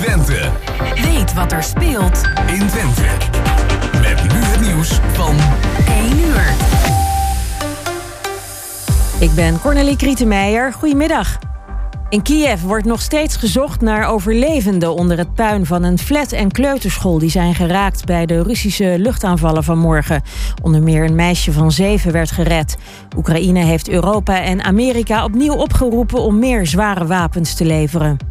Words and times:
Twente. 0.00 0.50
Weet 0.94 1.34
wat 1.34 1.52
er 1.52 1.62
speelt 1.62 2.22
in 2.46 2.66
Twente. 2.66 3.02
Met 4.00 4.22
nu 4.22 4.38
het 4.38 4.60
nieuws 4.60 5.00
van 5.12 5.36
1 5.88 6.18
uur. 6.18 6.54
Ik 9.18 9.34
ben 9.34 9.60
Cornelie 9.60 9.96
Krietenmeijer. 9.96 10.72
Goedemiddag. 10.72 11.38
In 12.08 12.22
Kiev 12.22 12.60
wordt 12.60 12.84
nog 12.84 13.00
steeds 13.00 13.36
gezocht 13.36 13.80
naar 13.80 14.08
overlevenden 14.08 14.94
onder 14.94 15.18
het 15.18 15.34
puin 15.34 15.66
van 15.66 15.82
een 15.82 15.98
flat- 15.98 16.32
en 16.32 16.50
kleuterschool 16.50 17.18
die 17.18 17.30
zijn 17.30 17.54
geraakt 17.54 18.04
bij 18.04 18.26
de 18.26 18.42
Russische 18.42 18.94
luchtaanvallen 18.98 19.64
van 19.64 19.78
morgen. 19.78 20.22
Onder 20.62 20.82
meer 20.82 21.04
een 21.04 21.14
meisje 21.14 21.52
van 21.52 21.72
zeven 21.72 22.12
werd 22.12 22.30
gered. 22.30 22.76
Oekraïne 23.16 23.64
heeft 23.64 23.88
Europa 23.88 24.42
en 24.42 24.62
Amerika 24.62 25.24
opnieuw 25.24 25.54
opgeroepen 25.54 26.20
om 26.20 26.38
meer 26.38 26.66
zware 26.66 27.06
wapens 27.06 27.54
te 27.54 27.64
leveren. 27.64 28.29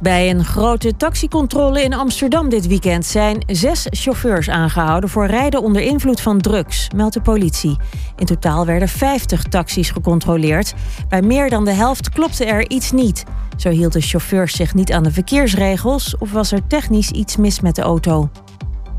Bij 0.00 0.30
een 0.30 0.44
grote 0.44 0.96
taxicontrole 0.96 1.82
in 1.82 1.94
Amsterdam 1.94 2.48
dit 2.48 2.66
weekend 2.66 3.06
zijn 3.06 3.42
zes 3.46 3.86
chauffeurs 3.90 4.48
aangehouden 4.48 5.10
voor 5.10 5.26
rijden 5.26 5.62
onder 5.62 5.82
invloed 5.82 6.20
van 6.20 6.40
drugs, 6.40 6.88
meldt 6.96 7.14
de 7.14 7.20
politie. 7.20 7.76
In 8.16 8.26
totaal 8.26 8.66
werden 8.66 8.88
50 8.88 9.42
taxis 9.42 9.90
gecontroleerd. 9.90 10.74
Bij 11.08 11.22
meer 11.22 11.50
dan 11.50 11.64
de 11.64 11.72
helft 11.72 12.10
klopte 12.10 12.44
er 12.44 12.70
iets 12.70 12.92
niet. 12.92 13.24
Zo 13.56 13.68
hielden 13.68 14.02
chauffeurs 14.02 14.56
zich 14.56 14.74
niet 14.74 14.92
aan 14.92 15.02
de 15.02 15.12
verkeersregels 15.12 16.16
of 16.18 16.32
was 16.32 16.52
er 16.52 16.66
technisch 16.66 17.10
iets 17.10 17.36
mis 17.36 17.60
met 17.60 17.74
de 17.74 17.82
auto. 17.82 18.30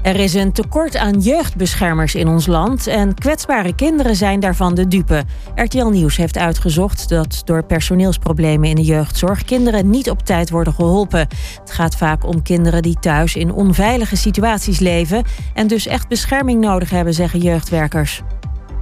Er 0.02 0.16
is 0.20 0.34
een 0.34 0.52
tekort 0.52 0.98
aan 0.98 1.20
jeugdbeschermers 1.20 2.16
in 2.16 2.27
ons 2.27 2.45
land 2.45 2.88
en 2.88 3.13
kwetsbare 3.13 3.76
kinderen 3.76 4.16
zijn 4.16 4.40
daarvan 4.40 4.76
de 4.76 4.88
dupe. 4.88 5.23
RTL 5.55 5.85
Nieuws 5.85 6.17
heeft 6.17 6.38
uitgezocht 6.38 7.09
dat 7.09 7.41
door 7.45 7.63
personeelsproblemen 7.63 8.70
in 8.70 8.76
de 8.76 8.81
jeugdzorg 8.81 9.43
kinderen 9.43 9.90
niet 9.90 10.09
op 10.09 10.26
tijd 10.26 10.49
worden 10.49 10.73
geholpen. 10.73 11.27
Het 11.59 11.71
gaat 11.71 11.95
vaak 11.95 12.26
om 12.26 12.41
kinderen 12.41 12.81
die 12.81 12.99
thuis 12.99 13.35
in 13.35 13.52
onveilige 13.52 14.16
situaties 14.16 14.80
leven 14.80 15.23
en 15.54 15.67
dus 15.67 15.88
echt 15.88 16.07
bescherming 16.07 16.62
nodig 16.62 16.90
hebben, 16.90 17.13
zeggen 17.13 17.40
jeugdwerkers. 17.40 18.21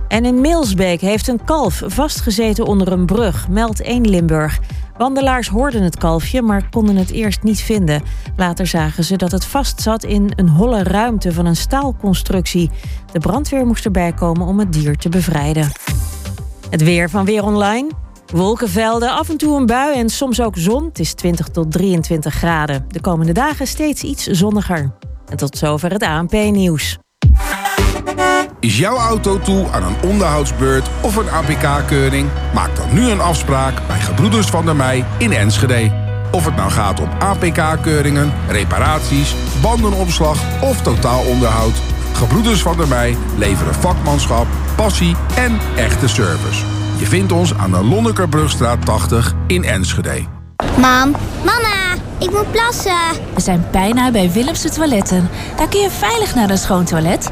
En 0.08 0.26
in 0.26 0.42
Milsbeek 0.42 1.02
heeft 1.02 1.28
een 1.28 1.44
kalf 1.46 1.82
vastgezeten 1.86 2.66
onder 2.66 2.92
een 2.92 3.06
brug, 3.06 3.48
meldt 3.50 3.82
1 3.82 4.10
Limburg. 4.10 4.60
Wandelaars 4.98 5.48
hoorden 5.48 5.82
het 5.82 5.98
kalfje, 5.98 6.42
maar 6.42 6.70
konden 6.70 6.96
het 6.96 7.12
eerst 7.12 7.44
niet 7.44 7.62
vinden. 7.62 8.02
Later 8.36 8.68
zagen 8.68 9.04
ze 9.04 9.16
dat 9.16 9.32
het 9.32 9.46
vastzat 9.46 10.04
in 10.04 10.32
een 10.36 10.50
holle 10.50 10.84
ruimte 10.84 11.34
van 11.34 11.46
een 11.46 11.56
staalconstructie. 11.56 12.72
De 13.12 13.20
brandweer 13.20 13.66
moest 13.66 13.86
erbij 13.86 14.14
komen 14.14 14.48
om 14.48 14.60
het 14.60 14.74
dier 14.74 14.98
te 14.98 15.10
bevrijden. 15.10 15.72
Het 16.70 16.84
weer 16.84 17.10
van 17.10 17.26
Weer 17.26 17.44
Online. 17.44 17.90
Wolkenvelden, 18.34 19.12
af 19.12 19.30
en 19.30 19.38
toe 19.38 19.58
een 19.58 19.66
bui 19.66 19.96
en 19.96 20.10
soms 20.10 20.42
ook 20.42 20.58
zon. 20.58 20.86
Het 20.86 21.00
is 21.00 21.14
20 21.14 21.48
tot 21.48 21.72
23 21.72 22.34
graden. 22.34 22.86
De 22.88 23.02
komende 23.02 23.32
dagen 23.32 23.68
steeds 23.68 24.04
iets 24.04 24.26
zonniger. 24.26 24.92
En 25.30 25.38
tot 25.38 25.58
zover 25.58 25.92
het 25.92 26.04
ANP-nieuws. 26.04 26.98
Is 28.68 28.78
jouw 28.78 28.98
auto 28.98 29.40
toe 29.40 29.72
aan 29.72 29.84
een 29.84 30.10
onderhoudsbeurt 30.10 30.90
of 31.02 31.16
een 31.16 31.30
APK-keuring? 31.30 32.30
Maak 32.54 32.76
dan 32.76 32.94
nu 32.94 33.10
een 33.10 33.22
afspraak 33.22 33.88
bij 33.88 34.00
Gebroeders 34.00 34.48
van 34.48 34.66
der 34.66 34.76
Mei 34.76 35.06
in 35.18 35.32
Enschede. 35.32 35.92
Of 36.32 36.46
het 36.46 36.56
nou 36.56 36.72
gaat 36.72 37.00
om 37.00 37.10
APK-keuringen, 37.20 38.34
reparaties, 38.48 39.36
bandenopslag 39.62 40.62
of 40.62 40.82
totaalonderhoud. 40.82 41.74
Gebroeders 42.14 42.62
van 42.62 42.78
der 42.78 42.88
Mei 42.88 43.18
leveren 43.38 43.74
vakmanschap, 43.74 44.48
passie 44.76 45.16
en 45.36 45.58
echte 45.76 46.08
service. 46.08 46.64
Je 46.98 47.06
vindt 47.06 47.32
ons 47.32 47.54
aan 47.54 47.72
de 47.72 47.84
Lonnekerbrugstraat 47.84 48.86
80 48.86 49.34
in 49.48 49.64
Enschede. 49.64 50.26
Mam, 50.78 51.16
mama, 51.46 51.96
ik 52.18 52.32
moet 52.32 52.52
plassen. 52.52 52.92
We 53.34 53.42
zijn 53.42 53.66
bijna 53.72 54.12
bij 54.12 54.32
Willemse 54.32 54.70
Toiletten. 54.70 55.30
Daar 55.58 55.70
kun 55.70 55.80
je 55.80 55.90
veilig 55.90 56.36
naar 56.36 56.50
een 56.50 56.58
schoon 56.58 56.86
toilet 56.86 57.32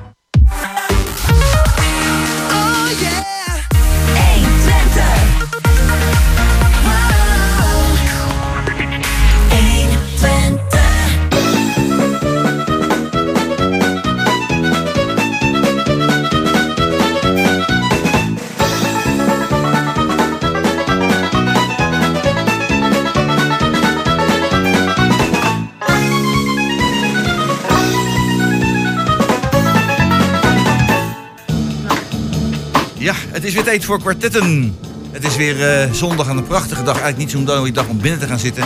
Het 33.41 33.49
is 33.49 33.55
weer 33.55 33.65
tijd 33.65 33.85
voor 33.85 33.99
kwartetten. 33.99 34.77
Het 35.11 35.23
is 35.23 35.35
weer 35.35 35.69
eh, 35.69 35.91
zondag 35.91 36.27
en 36.27 36.37
een 36.37 36.47
prachtige 36.47 36.83
dag. 36.83 36.99
Eigenlijk 36.99 37.17
niet 37.17 37.31
zo'n 37.31 37.57
mooie 37.57 37.71
dag 37.71 37.87
om 37.87 37.99
binnen 38.01 38.19
te 38.19 38.27
gaan 38.27 38.39
zitten. 38.39 38.63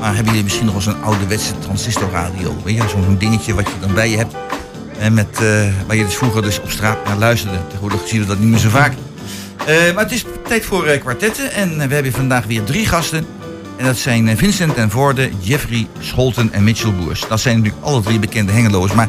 Maar 0.00 0.08
hebben 0.08 0.26
jullie 0.26 0.42
misschien 0.42 0.66
nog 0.66 0.74
eens 0.74 0.86
een 0.86 1.02
ouderwetse 1.02 1.58
transistorradio? 1.58 2.56
Weet 2.64 2.76
je, 2.76 2.88
zo'n 2.88 3.16
dingetje 3.18 3.54
wat 3.54 3.66
je 3.66 3.72
dan 3.80 3.94
bij 3.94 4.10
je 4.10 4.16
hebt. 4.16 4.34
En 4.98 5.14
met, 5.14 5.40
eh, 5.40 5.64
waar 5.86 5.96
je 5.96 6.04
dus 6.04 6.14
vroeger 6.14 6.42
dus 6.42 6.60
op 6.60 6.70
straat 6.70 7.04
naar 7.04 7.16
luisterde. 7.16 7.56
Tegenwoordig 7.66 8.08
zien 8.08 8.20
we 8.20 8.26
dat 8.26 8.38
niet 8.38 8.48
meer 8.48 8.58
zo 8.58 8.68
vaak. 8.68 8.92
Eh, 9.66 9.94
maar 9.94 10.04
het 10.04 10.12
is 10.12 10.24
tijd 10.48 10.64
voor 10.64 10.98
kwartetten. 10.98 11.52
En 11.52 11.88
we 11.88 11.94
hebben 11.94 12.12
vandaag 12.12 12.46
weer 12.46 12.64
drie 12.64 12.86
gasten. 12.86 13.26
En 13.76 13.84
dat 13.84 13.96
zijn 13.96 14.36
Vincent 14.36 14.74
en 14.74 14.90
Voorde, 14.90 15.30
Jeffrey 15.40 15.86
Scholten 15.98 16.52
en 16.52 16.64
Mitchell 16.64 16.92
Boers. 16.92 17.24
Dat 17.28 17.40
zijn 17.40 17.56
natuurlijk 17.56 17.84
alle 17.84 18.00
drie 18.00 18.18
bekende 18.18 18.52
hengeloers. 18.52 18.92
Maar 18.92 19.08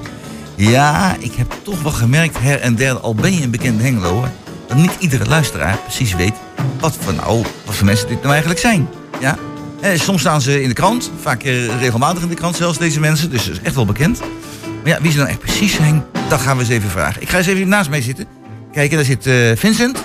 ja, 0.55 1.15
ik 1.19 1.33
heb 1.35 1.53
toch 1.63 1.81
wel 1.81 1.91
gemerkt 1.91 2.39
her 2.39 2.59
en 2.59 2.75
der, 2.75 2.99
al 2.99 3.15
ben 3.15 3.33
je 3.33 3.43
een 3.43 3.51
bekende 3.51 3.83
hengeloer 3.83 4.27
niet 4.75 4.91
iedere 4.99 5.25
luisteraar 5.25 5.77
precies 5.77 6.15
weet 6.15 6.33
wat 6.79 6.97
voor, 6.99 7.13
nou, 7.13 7.45
wat 7.65 7.75
voor 7.75 7.85
mensen 7.85 8.07
dit 8.07 8.17
nou 8.17 8.29
eigenlijk 8.29 8.59
zijn. 8.59 8.87
Ja? 9.19 9.37
Eh, 9.81 9.99
soms 9.99 10.19
staan 10.19 10.41
ze 10.41 10.61
in 10.61 10.67
de 10.67 10.73
krant, 10.73 11.11
vaak 11.21 11.43
eh, 11.43 11.79
regelmatig 11.79 12.23
in 12.23 12.29
de 12.29 12.35
krant 12.35 12.55
zelfs 12.55 12.77
deze 12.77 12.99
mensen, 12.99 13.29
dus 13.29 13.45
dat 13.45 13.53
is 13.53 13.61
echt 13.61 13.75
wel 13.75 13.85
bekend. 13.85 14.19
Maar 14.19 14.91
ja, 14.91 15.01
wie 15.01 15.11
ze 15.11 15.17
dan 15.17 15.27
echt 15.27 15.39
precies 15.39 15.73
zijn, 15.73 16.03
dat 16.29 16.41
gaan 16.41 16.57
we 16.57 16.63
eens 16.63 16.71
even 16.71 16.89
vragen. 16.89 17.21
Ik 17.21 17.29
ga 17.29 17.37
eens 17.37 17.47
even 17.47 17.67
naast 17.67 17.89
mij 17.89 18.01
zitten. 18.01 18.25
Kijken, 18.71 18.95
daar 18.95 19.05
zit 19.05 19.27
uh, 19.27 19.51
Vincent. 19.55 20.03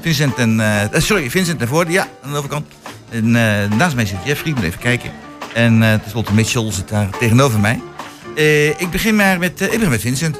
Vincent 0.00 0.34
en, 0.34 0.58
uh, 0.60 0.82
sorry, 0.92 1.30
Vincent 1.30 1.60
en 1.60 1.68
Voorde, 1.68 1.92
ja, 1.92 2.08
aan 2.24 2.30
de 2.30 2.36
overkant. 2.36 2.66
En 3.10 3.30
naast 3.76 3.94
mij 3.94 4.06
zit 4.06 4.18
Jeffrey, 4.24 4.52
moet 4.54 4.64
even 4.64 4.80
kijken. 4.80 5.10
En 5.54 6.00
tenslotte 6.02 6.32
Mitchell 6.32 6.72
zit 6.72 6.88
daar 6.88 7.08
tegenover 7.18 7.60
mij. 7.60 7.80
ik 8.78 8.90
begin 8.90 9.16
maar 9.16 9.38
met, 9.38 9.60
ik 9.60 9.70
begin 9.70 9.88
met 9.88 10.00
Vincent. 10.00 10.36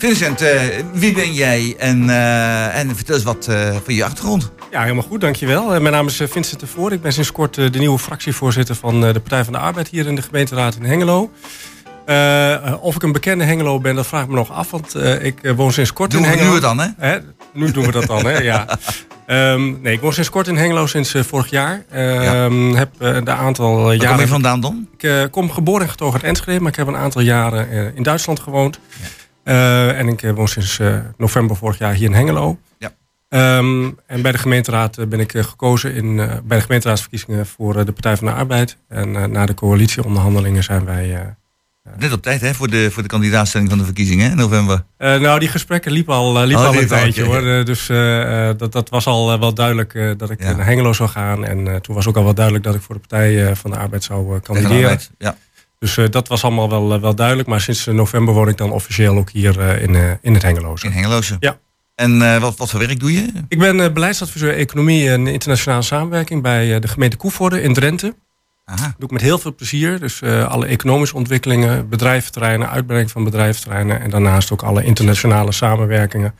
Vincent, 0.00 0.42
uh, 0.42 0.60
wie 0.92 1.12
ben 1.12 1.32
jij? 1.32 1.74
En, 1.78 2.08
uh, 2.08 2.78
en 2.78 2.96
vertel 2.96 3.14
eens 3.14 3.24
wat 3.24 3.46
uh, 3.50 3.76
van 3.84 3.94
je 3.94 4.04
achtergrond. 4.04 4.52
Ja, 4.70 4.82
helemaal 4.82 5.02
goed, 5.02 5.20
dankjewel. 5.20 5.80
mijn 5.80 5.94
naam 5.94 6.06
is 6.06 6.16
Vincent 6.16 6.60
de 6.60 6.66
Voor. 6.66 6.92
Ik 6.92 7.02
ben 7.02 7.12
sinds 7.12 7.32
kort 7.32 7.54
de 7.54 7.78
nieuwe 7.78 7.98
fractievoorzitter 7.98 8.74
van 8.74 9.00
de 9.00 9.20
Partij 9.20 9.44
van 9.44 9.52
de 9.52 9.58
Arbeid 9.58 9.88
hier 9.88 10.06
in 10.06 10.14
de 10.14 10.22
gemeenteraad 10.22 10.74
in 10.74 10.84
Hengelo. 10.84 11.30
of 12.80 12.94
ik 12.94 13.02
een 13.02 13.12
bekende 13.12 13.44
Hengelo 13.44 13.80
ben, 13.80 13.94
dat 13.94 14.06
vraag 14.06 14.22
ik 14.22 14.28
me 14.28 14.34
nog 14.34 14.52
af, 14.52 14.70
want 14.70 14.94
ik 15.22 15.52
woon 15.56 15.72
sinds 15.72 15.92
kort 15.92 16.10
doen 16.10 16.22
in 16.22 16.28
Hengelo. 16.28 16.48
Nu 16.48 16.54
we 16.54 16.60
dan, 16.60 16.80
hè? 16.80 16.88
hè? 16.98 17.18
Nu 17.52 17.70
doen 17.70 17.84
we 17.84 17.92
dat 17.92 18.06
dan, 18.06 18.26
hè? 18.26 18.38
Ja. 18.38 18.78
Um, 19.26 19.78
nee, 19.82 19.92
ik 19.92 20.00
woon 20.00 20.12
sinds 20.12 20.30
kort 20.30 20.48
in 20.48 20.56
Hengelo, 20.56 20.86
sinds 20.86 21.14
vorig 21.16 21.50
jaar. 21.50 21.84
Ja. 21.92 22.50
Heb 22.74 22.90
een 22.98 23.30
aantal 23.30 23.82
Waar 23.82 23.94
jaren. 23.94 24.10
kom 24.10 24.20
je 24.20 24.28
vandaan 24.28 24.60
dan? 24.60 24.88
Ik 24.98 25.28
kom 25.30 25.50
geboren 25.50 25.82
en 25.82 25.90
getogen 25.90 26.14
uit 26.14 26.22
Enschede, 26.22 26.60
maar 26.60 26.70
ik 26.70 26.76
heb 26.76 26.86
een 26.86 26.96
aantal 26.96 27.22
jaren 27.22 27.94
in 27.94 28.02
Duitsland 28.02 28.40
gewoond. 28.40 28.78
Ja. 29.00 29.06
Uh, 29.44 29.98
en 29.98 30.08
ik 30.08 30.20
woon 30.34 30.48
sinds 30.48 30.78
uh, 30.78 30.98
november 31.16 31.56
vorig 31.56 31.78
jaar 31.78 31.92
hier 31.94 32.08
in 32.08 32.14
Hengelo. 32.14 32.58
Ja. 32.78 32.92
Um, 33.58 33.98
en 34.06 34.22
bij 34.22 34.32
de 34.32 34.38
gemeenteraad 34.38 35.08
ben 35.08 35.20
ik 35.20 35.32
gekozen 35.32 35.94
in, 35.94 36.04
uh, 36.04 36.32
bij 36.44 36.56
de 36.56 36.62
gemeenteraadsverkiezingen 36.64 37.46
voor 37.46 37.84
de 37.84 37.92
Partij 37.92 38.16
van 38.16 38.26
de 38.26 38.32
Arbeid. 38.32 38.76
En 38.88 39.30
na 39.32 39.46
de 39.46 39.54
coalitieonderhandelingen 39.54 40.62
zijn 40.62 40.84
wij. 40.84 41.34
Net 41.98 42.12
op 42.12 42.22
tijd 42.22 42.40
hè, 42.40 42.54
voor, 42.54 42.70
de, 42.70 42.90
voor 42.90 43.02
de 43.02 43.08
kandidaatstelling 43.08 43.70
van 43.70 43.78
de 43.78 43.84
verkiezingen 43.84 44.30
in 44.30 44.36
november. 44.36 44.84
nou, 44.98 45.38
die 45.38 45.48
gesprekken 45.48 45.92
liepen 45.92 46.14
al, 46.14 46.32
liepen 46.46 46.64
Oh, 46.66 46.70
al 46.74 46.80
een 46.80 46.86
tijdje 46.86 47.24
hoor. 47.24 47.64
dus 47.64 47.86
dat, 48.56 48.72
dat 48.72 48.88
was 48.88 49.06
al 49.06 49.38
wel 49.38 49.54
duidelijk 49.54 50.14
dat 50.16 50.30
ik 50.30 50.42
Ja. 50.42 50.52
naar 50.52 50.66
Hengelo 50.66 50.92
zou 50.92 51.08
gaan. 51.08 51.44
En 51.44 51.82
toen 51.82 51.94
was 51.94 52.06
ook 52.06 52.16
al 52.16 52.24
wel 52.24 52.34
duidelijk 52.34 52.64
dat 52.64 52.74
ik 52.74 52.82
voor 52.82 52.94
de 52.94 53.00
Partij 53.00 53.56
van 53.56 53.70
de 53.70 53.76
Arbeid 53.76 54.04
zou 54.04 54.38
kandideren. 54.40 54.98
Ja. 55.18 55.36
Dus 55.80 55.96
eh, 55.96 56.04
dat 56.10 56.28
was 56.28 56.44
allemaal 56.44 56.68
wel, 56.68 56.94
eh, 56.94 57.00
wel 57.00 57.14
duidelijk. 57.14 57.48
Maar 57.48 57.60
sinds 57.60 57.86
eh, 57.86 57.94
november 57.94 58.34
woon 58.34 58.48
ik 58.48 58.56
dan 58.56 58.70
officieel 58.70 59.16
ook 59.16 59.30
hier 59.30 59.80
in, 59.80 60.18
in 60.22 60.34
het 60.34 60.42
Hengeloze. 60.42 60.86
In 60.86 60.92
Hengeloze. 60.92 61.36
Ja. 61.40 61.58
En 61.94 62.40
wat, 62.40 62.56
wat 62.56 62.70
voor 62.70 62.80
werk 62.80 63.00
doe 63.00 63.12
je? 63.12 63.32
Ik 63.48 63.58
ben 63.58 63.92
beleidsadviseur 63.94 64.54
economie 64.54 65.10
en 65.10 65.26
internationale 65.26 65.82
samenwerking 65.82 66.42
bij 66.42 66.80
de 66.80 66.88
gemeente 66.88 67.16
Koevoorde 67.16 67.62
in 67.62 67.74
Drenthe. 67.74 68.14
Aha. 68.64 68.84
Dat 68.84 68.94
doe 68.98 69.04
ik 69.04 69.10
met 69.10 69.20
heel 69.20 69.38
veel 69.38 69.54
plezier. 69.54 70.00
Dus 70.00 70.22
alle 70.22 70.66
economische 70.66 71.16
ontwikkelingen, 71.16 71.88
bedrijventerreinen, 71.88 72.70
uitbreiding 72.70 73.10
van 73.12 73.24
bedrijventerreinen. 73.24 74.00
En 74.00 74.10
daarnaast 74.10 74.52
ook 74.52 74.62
alle 74.62 74.84
internationale 74.84 75.52
samenwerkingen. 75.52 76.34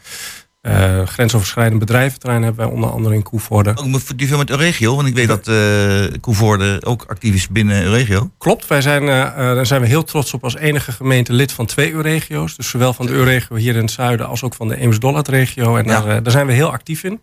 Eh, 0.60 1.06
grensoverschrijdend 1.06 1.80
bedrijventerrein 1.80 2.42
hebben 2.42 2.64
wij 2.64 2.74
onder 2.74 2.90
andere 2.90 3.14
in 3.14 3.22
Koevoorde. 3.22 3.70
Ook 3.76 3.86
met, 3.86 4.12
die 4.16 4.28
veel 4.28 4.38
met 4.38 4.50
Euregio, 4.50 4.96
want 4.96 5.08
ik 5.08 5.14
weet 5.14 5.28
dat 5.28 5.48
eh 5.48 6.20
Koevoorde 6.20 6.80
ook 6.84 7.04
actief 7.08 7.34
is 7.34 7.48
binnen 7.48 7.82
Euregio. 7.82 8.30
Klopt, 8.38 8.66
wij 8.66 8.80
zijn, 8.82 9.02
eh, 9.02 9.36
daar 9.36 9.66
zijn 9.66 9.80
we 9.80 9.86
heel 9.86 10.04
trots 10.04 10.34
op 10.34 10.44
als 10.44 10.56
enige 10.56 10.92
gemeente 10.92 11.32
lid 11.32 11.52
van 11.52 11.66
twee 11.66 11.92
EU-regio's. 11.92 12.56
Dus 12.56 12.68
zowel 12.68 12.92
van 12.92 13.06
de 13.06 13.12
EU-regio 13.12 13.56
hier 13.56 13.74
in 13.74 13.80
het 13.82 13.90
zuiden 13.90 14.26
als 14.26 14.42
ook 14.42 14.54
van 14.54 14.68
de 14.68 14.76
Eems-Dollat-regio. 14.76 15.76
En 15.76 15.84
Ja. 15.84 16.00
daar, 16.00 16.22
daar 16.22 16.32
zijn 16.32 16.46
we 16.46 16.52
heel 16.52 16.72
actief 16.72 17.04
in. 17.04 17.12
En 17.12 17.20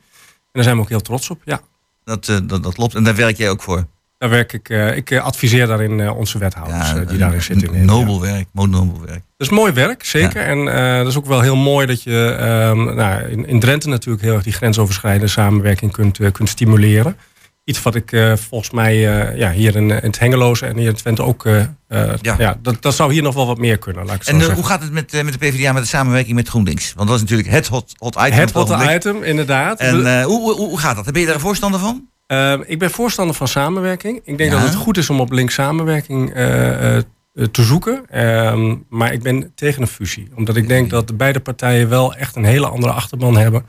daar 0.52 0.64
zijn 0.64 0.76
we 0.76 0.82
ook 0.82 0.90
heel 0.90 1.02
trots 1.02 1.30
op, 1.30 1.42
ja. 1.46 1.62
Dat, 2.04 2.26
dat, 2.26 2.64
dat 2.64 2.74
klopt. 2.74 2.96
En 2.96 3.04
daar 3.04 3.16
werk 3.16 3.38
jij 3.38 3.50
ook 3.50 3.62
voor. 3.62 3.88
Daar 4.18 4.30
werk 4.30 4.54
ik, 4.54 4.70
eh, 4.70 4.96
ik 4.96 5.12
eh, 5.12 5.24
adviseer 5.24 5.68
daarin 5.68 6.00
eh, 6.00 6.18
onze 6.18 6.38
wethouders 6.38 6.94
eh, 6.94 7.08
die 7.08 7.18
daarin 7.18 7.42
zitten. 7.42 7.74
in, 7.74 7.80
ja. 7.80 7.86
Nobel 7.86 8.22
werk, 8.22 8.48
nobel 8.52 9.02
werk. 9.06 9.22
Dat 9.38 9.48
is 9.48 9.50
mooi 9.50 9.72
werk, 9.72 10.06
zeker. 10.06 10.42
En 10.42 10.66
dat 10.98 11.08
is 11.08 11.18
ook 11.18 11.26
wel 11.26 11.42
heel 11.42 11.56
mooi 11.56 11.86
dat 11.86 12.04
je 12.04 12.36
ehm, 12.40 12.96
nou, 12.96 13.22
in, 13.30 13.48
in 13.48 13.60
Drenthe 13.60 13.90
natuurlijk 13.90 14.24
heel 14.24 14.34
erg 14.34 14.44
die 14.44 14.54
grensoverschrijdende 14.54 15.28
samenwerking 15.28 15.92
kunt, 15.92 16.32
kunt 16.32 16.50
stimuleren. 16.50 17.18
Iets 17.64 17.82
wat 17.82 17.96
ik 17.96 18.36
volgens 18.50 18.72
mij 18.72 18.98
ja, 19.36 19.52
hier 19.52 19.76
in, 19.76 19.90
in 19.90 19.96
het 19.96 20.20
Hengeloze 20.20 20.66
en 20.66 20.78
hier 20.78 20.88
in 20.88 20.96
Twente 20.96 21.24
ook... 21.24 21.44
Ja. 21.88 22.36
ja. 22.38 22.58
dat, 22.62 22.82
dat 22.82 22.96
zou 22.96 23.14
hier 23.14 23.22
nog 23.22 23.36
wel 23.36 23.48
wat 23.48 23.58
meer 23.58 23.78
kunnen, 23.78 24.06
laat 24.06 24.14
ik 24.14 24.20
het 24.20 24.28
zo 24.28 24.34
En 24.34 24.40
zeggen. 24.40 24.58
hoe 24.58 24.66
gaat 24.66 24.82
het 24.82 24.92
met, 24.92 25.24
met 25.24 25.34
de 25.34 25.40
PvdA 25.40 25.72
met 25.72 25.82
de 25.82 25.88
samenwerking 25.88 26.36
met 26.36 26.48
GroenLinks? 26.48 26.94
Want 26.94 27.08
dat 27.08 27.18
is 27.18 27.24
natuurlijk 27.24 27.50
het 27.50 27.68
hot, 27.68 27.94
hot 27.98 28.16
item. 28.16 28.40
Het 28.40 28.56
ogenblik. 28.56 28.96
item, 28.96 29.24
inderdaad. 29.24 29.80
En 29.80 30.24
hoe, 30.24 30.42
hoe, 30.42 30.56
hoe 30.56 30.80
gaat 30.80 30.96
dat? 30.96 31.06
Ben 31.06 31.20
je 31.20 31.26
daar 31.26 31.36
een 31.36 31.42
voorstander 31.42 31.80
van? 31.80 32.08
Eh, 32.28 32.54
ik 32.66 32.80
ben 32.80 32.92
voorstander 32.92 33.36
van 33.36 33.48
samenwerking. 33.48 34.22
Ik 34.24 34.38
denk 34.38 34.52
Ja. 34.52 34.58
dat 34.60 34.68
het 34.68 34.76
goed 34.78 34.98
is 34.98 35.10
om 35.10 35.20
op 35.20 35.32
links 35.32 35.54
samenwerking 35.54 36.34
eh, 36.34 36.98
eh, 36.98 37.04
te 37.52 37.64
zoeken. 37.64 38.06
Ehm, 38.10 38.76
maar 38.90 39.14
ik 39.14 39.22
ben 39.22 39.52
tegen 39.56 39.82
een 39.82 39.88
fusie. 39.88 40.30
Omdat 40.36 40.56
ik 40.56 40.68
denk 40.68 40.90
dat 40.90 41.08
de 41.08 41.14
beide 41.14 41.40
partijen 41.40 41.90
wel 41.90 42.14
echt 42.16 42.36
een 42.36 42.44
hele 42.46 42.68
andere 42.68 42.94
achterban 42.94 43.38
hebben. 43.38 43.66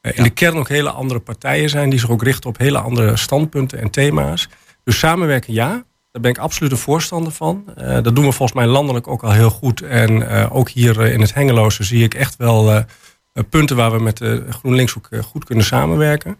Eh, 0.00 0.10
in 0.10 0.16
Ja. 0.16 0.22
de 0.22 0.30
kern 0.34 0.56
ook 0.56 0.68
hele 0.68 0.90
andere 0.90 1.20
partijen 1.20 1.68
zijn. 1.68 1.90
Die 1.90 1.98
zich 1.98 2.10
ook 2.10 2.22
richten 2.22 2.50
op 2.50 2.58
hele 2.58 2.78
andere 2.78 3.16
standpunten 3.16 3.78
en 3.80 3.90
thema's. 3.90 4.48
Dus 4.84 4.98
samenwerken 4.98 5.52
ja. 5.52 5.84
Daar 6.12 6.22
ben 6.24 6.30
ik 6.30 6.38
absoluut 6.38 6.72
een 6.72 6.78
voorstander 6.78 7.32
van. 7.32 7.64
Dat 7.76 8.04
doen 8.16 8.24
we 8.24 8.32
volgens 8.32 8.52
mij 8.52 8.66
landelijk 8.66 9.08
ook 9.08 9.22
al 9.22 9.32
heel 9.32 9.50
goed. 9.50 9.80
En 9.82 10.28
ook 10.50 10.68
hier 10.68 11.06
in 11.06 11.20
het 11.20 11.34
Hengeloze 11.34 11.84
zie 11.84 12.04
ik 12.04 12.14
echt 12.14 12.36
wel 12.36 12.84
punten 13.50 13.76
waar 13.76 13.92
we 13.92 13.98
met 14.02 14.20
GroenLinks 14.50 14.96
ook 14.96 15.08
goed 15.24 15.44
kunnen 15.44 15.64
samenwerken. 15.64 16.36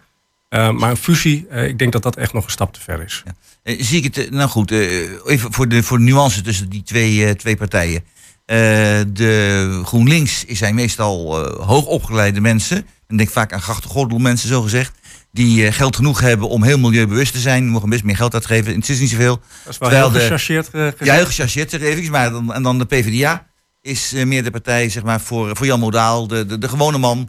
Uh, 0.57 0.71
maar 0.71 0.91
een 0.91 0.97
fusie, 0.97 1.47
uh, 1.53 1.67
ik 1.67 1.79
denk 1.79 1.93
dat 1.93 2.03
dat 2.03 2.17
echt 2.17 2.33
nog 2.33 2.45
een 2.45 2.51
stap 2.51 2.73
te 2.73 2.81
ver 2.81 3.03
is. 3.05 3.23
Ja. 3.25 3.35
Uh, 3.73 3.83
zie 3.83 4.03
ik 4.03 4.15
het, 4.15 4.31
nou 4.31 4.49
goed, 4.49 4.71
even 4.71 5.53
voor 5.53 5.69
de, 5.69 5.83
voor 5.83 5.99
de 5.99 6.05
nuance 6.05 6.41
tussen 6.41 6.69
die 6.69 6.83
twee, 6.83 7.37
twee 7.37 7.57
partijen. 7.57 8.05
de 8.47 9.81
GroenLinks 9.85 10.45
zijn 10.45 10.75
meestal 10.75 11.47
hoogopgeleide 11.63 12.41
mensen. 12.41 12.87
En 13.07 13.17
denk 13.17 13.31
vaak 13.31 13.53
aan 13.53 13.61
grachtengordel 13.61 14.19
mensen, 14.19 14.49
zo 14.49 14.63
gezegd. 14.63 14.93
Die 15.33 15.73
geld 15.73 15.97
genoeg 15.97 16.21
hebben 16.21 16.49
om 16.49 16.63
heel 16.63 16.79
milieubewust 16.79 17.33
te 17.33 17.39
zijn. 17.39 17.63
Die 17.63 17.73
mogen 17.73 17.89
best 17.89 18.05
meer 18.05 18.17
geld 18.17 18.35
uitgeven. 18.35 18.75
Het 18.75 18.89
is 18.89 19.01
niet 19.01 19.11
zoveel. 19.11 19.41
Dat 19.65 19.73
is 19.73 19.79
wel 19.79 19.91
heel 19.91 20.11
gechargeerd. 20.11 20.69
Ja, 20.99 21.15
heel 21.15 21.27
gechargeerd, 21.27 21.71
zeg 21.71 21.81
even. 21.81 22.11
Maar 22.11 22.31
dan, 22.31 22.53
en 22.53 22.63
dan 22.63 22.79
de 22.79 22.85
PvdA 22.85 23.47
is 23.83 24.13
meer 24.13 24.45
de 24.45 24.51
partij 24.51 24.89
zeg 24.89 25.03
maar, 25.03 25.21
voor, 25.21 25.57
voor 25.57 25.67
Jan 25.67 25.81
Modaal. 25.81 26.27
De, 26.27 26.47
de, 26.47 26.59
de 26.59 26.69
gewone 26.69 26.99
man. 26.99 27.29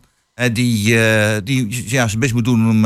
Die, 0.53 0.93
uh, 0.93 1.37
die 1.43 1.83
ja, 1.89 2.07
zijn 2.07 2.19
best 2.19 2.33
moet 2.33 2.45
doen 2.45 2.69
om, 2.69 2.85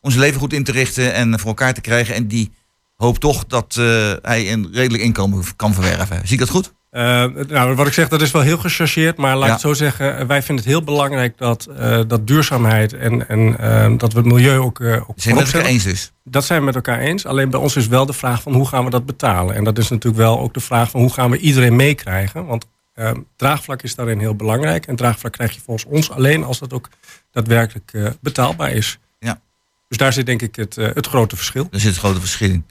om 0.00 0.10
zijn 0.10 0.22
leven 0.22 0.40
goed 0.40 0.52
in 0.52 0.64
te 0.64 0.72
richten 0.72 1.14
en 1.14 1.38
voor 1.38 1.48
elkaar 1.48 1.74
te 1.74 1.80
krijgen. 1.80 2.14
En 2.14 2.26
die 2.26 2.50
hoopt 2.94 3.20
toch 3.20 3.46
dat 3.46 3.74
hij 4.22 4.52
een 4.52 4.68
redelijk 4.72 5.02
inkomen 5.02 5.44
kan 5.56 5.74
verwerven. 5.74 6.20
Zie 6.24 6.32
ik 6.32 6.38
dat 6.38 6.48
goed? 6.48 6.76
Uh, 6.92 7.24
nou, 7.48 7.74
wat 7.74 7.86
ik 7.86 7.92
zeg, 7.92 8.08
dat 8.08 8.22
is 8.22 8.30
wel 8.30 8.42
heel 8.42 8.58
gechargeerd. 8.58 9.16
Maar 9.16 9.36
laat 9.36 9.40
ja. 9.40 9.46
ik 9.46 9.52
het 9.52 9.60
zo 9.60 9.72
zeggen, 9.72 10.26
wij 10.26 10.42
vinden 10.42 10.64
het 10.64 10.74
heel 10.74 10.84
belangrijk 10.84 11.38
dat, 11.38 11.68
uh, 11.70 12.00
dat 12.06 12.26
duurzaamheid 12.26 12.92
en, 12.92 13.28
en 13.28 13.56
uh, 13.60 13.98
dat 13.98 14.12
we 14.12 14.18
het 14.18 14.28
milieu 14.28 14.58
ook. 14.58 14.78
Uh, 14.78 14.92
ook 14.92 15.12
zijn 15.16 15.34
we 15.34 15.40
het 15.40 15.52
met 15.52 15.54
elkaar 15.54 15.70
eens 15.70 15.84
dus? 15.84 16.12
Dat 16.24 16.44
zijn 16.44 16.58
we 16.58 16.64
met 16.64 16.74
elkaar 16.74 16.98
eens. 16.98 17.26
Alleen 17.26 17.50
bij 17.50 17.60
ons 17.60 17.76
is 17.76 17.86
wel 17.86 18.06
de 18.06 18.12
vraag 18.12 18.42
van 18.42 18.54
hoe 18.54 18.68
gaan 18.68 18.84
we 18.84 18.90
dat 18.90 19.06
betalen. 19.06 19.54
En 19.54 19.64
dat 19.64 19.78
is 19.78 19.88
natuurlijk 19.88 20.22
wel 20.22 20.40
ook 20.40 20.54
de 20.54 20.60
vraag 20.60 20.90
van 20.90 21.00
hoe 21.00 21.12
gaan 21.12 21.30
we 21.30 21.38
iedereen 21.38 21.76
meekrijgen. 21.76 22.46
Want 22.46 22.66
uh, 22.98 23.10
draagvlak 23.36 23.82
is 23.82 23.94
daarin 23.94 24.18
heel 24.18 24.34
belangrijk. 24.34 24.86
En 24.86 24.96
draagvlak 24.96 25.32
krijg 25.32 25.54
je 25.54 25.60
volgens 25.60 25.86
ons 25.86 26.10
alleen 26.10 26.44
als 26.44 26.58
dat 26.58 26.72
ook 26.72 26.88
daadwerkelijk 27.32 27.92
uh, 27.92 28.10
betaalbaar 28.20 28.72
is. 28.72 28.98
Ja. 29.18 29.40
Dus 29.88 29.98
daar 29.98 30.12
zit 30.12 30.26
denk 30.26 30.42
ik 30.42 30.56
het, 30.56 30.76
uh, 30.76 30.88
het 30.94 31.06
grote 31.06 31.36
verschil. 31.36 31.68
Daar 31.70 31.80
zit 31.80 31.90
het 31.90 31.98
grote 31.98 32.20
verschil 32.20 32.50
in. 32.50 32.64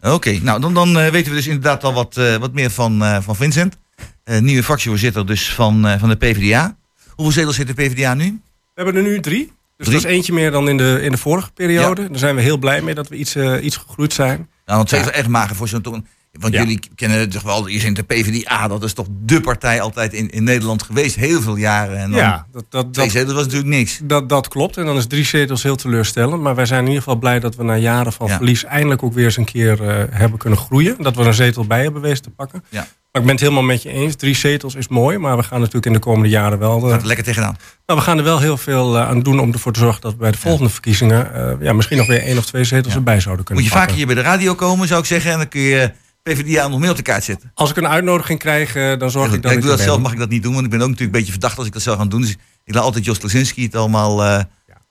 Oké, 0.00 0.12
okay, 0.12 0.40
nou 0.42 0.60
dan, 0.60 0.74
dan 0.74 0.88
uh, 0.88 1.08
weten 1.08 1.30
we 1.30 1.36
dus 1.36 1.46
inderdaad 1.46 1.84
al 1.84 1.92
wat, 1.92 2.14
wat 2.14 2.52
meer 2.52 2.70
van, 2.70 3.22
van 3.22 3.36
Vincent. 3.36 3.76
nieuwe 4.24 4.62
fractievoorzitter 4.62 5.26
dus 5.26 5.54
van, 5.54 5.98
van 5.98 6.08
de 6.08 6.16
PvdA. 6.16 6.76
Hoeveel 7.08 7.32
zetels 7.32 7.56
zit 7.56 7.66
de 7.66 7.74
PvdA 7.74 8.14
nu? 8.14 8.24
We 8.24 8.82
hebben 8.82 8.96
er 8.96 9.02
nu 9.02 9.20
drie. 9.20 9.52
Dus 9.76 9.86
drie? 9.86 10.00
dat 10.00 10.10
is 10.10 10.16
eentje 10.16 10.32
meer 10.32 10.50
dan 10.50 10.68
in 10.68 10.76
de, 10.76 10.98
in 11.02 11.10
de 11.10 11.16
vorige 11.16 11.52
periode. 11.52 12.02
Ja. 12.02 12.08
Daar 12.08 12.18
zijn 12.18 12.34
we 12.34 12.42
heel 12.42 12.58
blij 12.58 12.82
mee 12.82 12.94
dat 12.94 13.08
we 13.08 13.16
iets, 13.16 13.36
iets 13.36 13.76
gegroeid 13.76 14.12
zijn. 14.12 14.48
Nou, 14.66 14.78
want 14.78 14.92
is 14.92 14.98
ja. 14.98 15.10
echt 15.10 15.28
mager 15.28 15.56
voor 15.56 15.68
zo'n. 15.68 16.06
Want 16.40 16.52
ja. 16.52 16.60
jullie 16.60 16.80
kennen 16.94 17.28
toch 17.30 17.42
wel, 17.42 17.66
je 17.66 17.80
zijn 17.80 17.94
de 17.94 18.02
PvdA, 18.02 18.68
dat 18.68 18.82
is 18.82 18.92
toch 18.92 19.06
de 19.10 19.40
partij 19.40 19.80
altijd 19.80 20.12
in, 20.12 20.30
in 20.30 20.44
Nederland 20.44 20.82
geweest, 20.82 21.16
heel 21.16 21.40
veel 21.40 21.56
jaren. 21.56 21.98
En 21.98 22.10
dan 22.10 22.20
ja, 22.20 22.46
dat, 22.52 22.64
dat, 22.68 22.92
twee 22.92 23.10
zetels 23.10 23.32
was 23.32 23.42
natuurlijk 23.42 23.70
niks. 23.70 24.00
Dat, 24.02 24.28
dat 24.28 24.48
klopt, 24.48 24.76
en 24.76 24.84
dan 24.84 24.96
is 24.96 25.06
drie 25.06 25.24
zetels 25.24 25.62
heel 25.62 25.76
teleurstellend. 25.76 26.42
Maar 26.42 26.54
wij 26.54 26.66
zijn 26.66 26.80
in 26.80 26.86
ieder 26.86 27.02
geval 27.02 27.18
blij 27.18 27.40
dat 27.40 27.56
we 27.56 27.62
na 27.64 27.76
jaren 27.76 28.12
van 28.12 28.26
ja. 28.26 28.36
verlies 28.36 28.64
eindelijk 28.64 29.02
ook 29.02 29.12
weer 29.12 29.24
eens 29.24 29.36
een 29.36 29.44
keer 29.44 29.82
uh, 29.82 30.04
hebben 30.10 30.38
kunnen 30.38 30.58
groeien. 30.58 30.96
Dat 30.98 31.16
we 31.16 31.22
een 31.22 31.34
zetel 31.34 31.64
bij 31.66 31.82
hebben 31.82 32.02
wezen 32.02 32.22
te 32.22 32.30
pakken. 32.30 32.64
Ja. 32.68 32.78
Maar 33.12 33.22
ik 33.22 33.28
ben 33.28 33.38
het 33.38 33.40
helemaal 33.40 33.62
met 33.62 33.82
je 33.82 33.90
eens. 33.90 34.14
Drie 34.16 34.34
zetels 34.34 34.74
is 34.74 34.88
mooi, 34.88 35.18
maar 35.18 35.36
we 35.36 35.42
gaan 35.42 35.58
natuurlijk 35.58 35.86
in 35.86 35.92
de 35.92 35.98
komende 35.98 36.28
jaren 36.28 36.58
wel... 36.58 36.80
Gaat 36.80 37.00
er 37.00 37.06
lekker 37.06 37.24
tegenaan. 37.24 37.56
Nou, 37.86 37.98
we 37.98 38.04
gaan 38.04 38.18
er 38.18 38.24
wel 38.24 38.40
heel 38.40 38.56
veel 38.56 38.96
uh, 38.96 39.08
aan 39.08 39.22
doen 39.22 39.40
om 39.40 39.52
ervoor 39.52 39.72
te 39.72 39.78
zorgen 39.78 40.00
dat 40.00 40.12
we 40.12 40.18
bij 40.18 40.30
de 40.30 40.38
volgende 40.38 40.66
ja. 40.66 40.72
verkiezingen... 40.72 41.58
ja, 41.60 41.72
misschien 41.72 41.96
nog 41.96 42.06
weer 42.06 42.22
één 42.22 42.38
of 42.38 42.44
twee 42.44 42.64
zetels 42.64 42.94
erbij 42.94 43.20
zouden 43.20 43.44
kunnen 43.44 43.64
Moet 43.64 43.72
je 43.72 43.78
pakken. 43.78 43.96
vaker 43.96 44.06
hier 44.06 44.14
bij 44.14 44.24
de 44.24 44.30
radio 44.30 44.54
komen, 44.54 44.88
zou 44.88 45.00
ik 45.00 45.06
zeggen. 45.06 45.30
En 45.32 45.38
dan 45.38 45.48
kun 45.48 45.60
je 45.60 45.92
PvdA 46.24 46.68
nog 46.68 46.80
meer 46.80 46.90
op 46.90 46.96
de 46.96 47.02
kaart 47.02 47.24
zetten. 47.24 47.50
Als 47.54 47.70
ik 47.70 47.76
een 47.76 47.88
uitnodiging 47.88 48.38
krijg, 48.38 48.76
uh, 48.76 48.98
dan 48.98 49.10
zorg 49.10 49.28
ja, 49.28 49.34
ik 49.34 49.42
dat 49.42 49.52
ik 49.52 49.60
doe 49.60 49.68
dat 49.68 49.76
ben. 49.76 49.86
zelf, 49.86 50.00
mag 50.00 50.12
ik 50.12 50.18
dat 50.18 50.28
niet 50.28 50.42
doen, 50.42 50.52
want 50.52 50.64
ik 50.64 50.70
ben 50.70 50.80
ook 50.80 50.88
natuurlijk 50.88 51.14
een 51.14 51.20
beetje 51.20 51.32
verdacht 51.32 51.58
als 51.58 51.66
ik 51.66 51.72
dat 51.72 51.82
zou 51.82 51.96
gaan 51.96 52.08
doen. 52.08 52.20
Dus 52.20 52.36
ik 52.64 52.74
laat 52.74 52.82
altijd 52.82 53.04
Jos 53.04 53.18
Klasinski 53.18 53.62
het 53.62 53.76
allemaal 53.76 54.24
uh, 54.24 54.40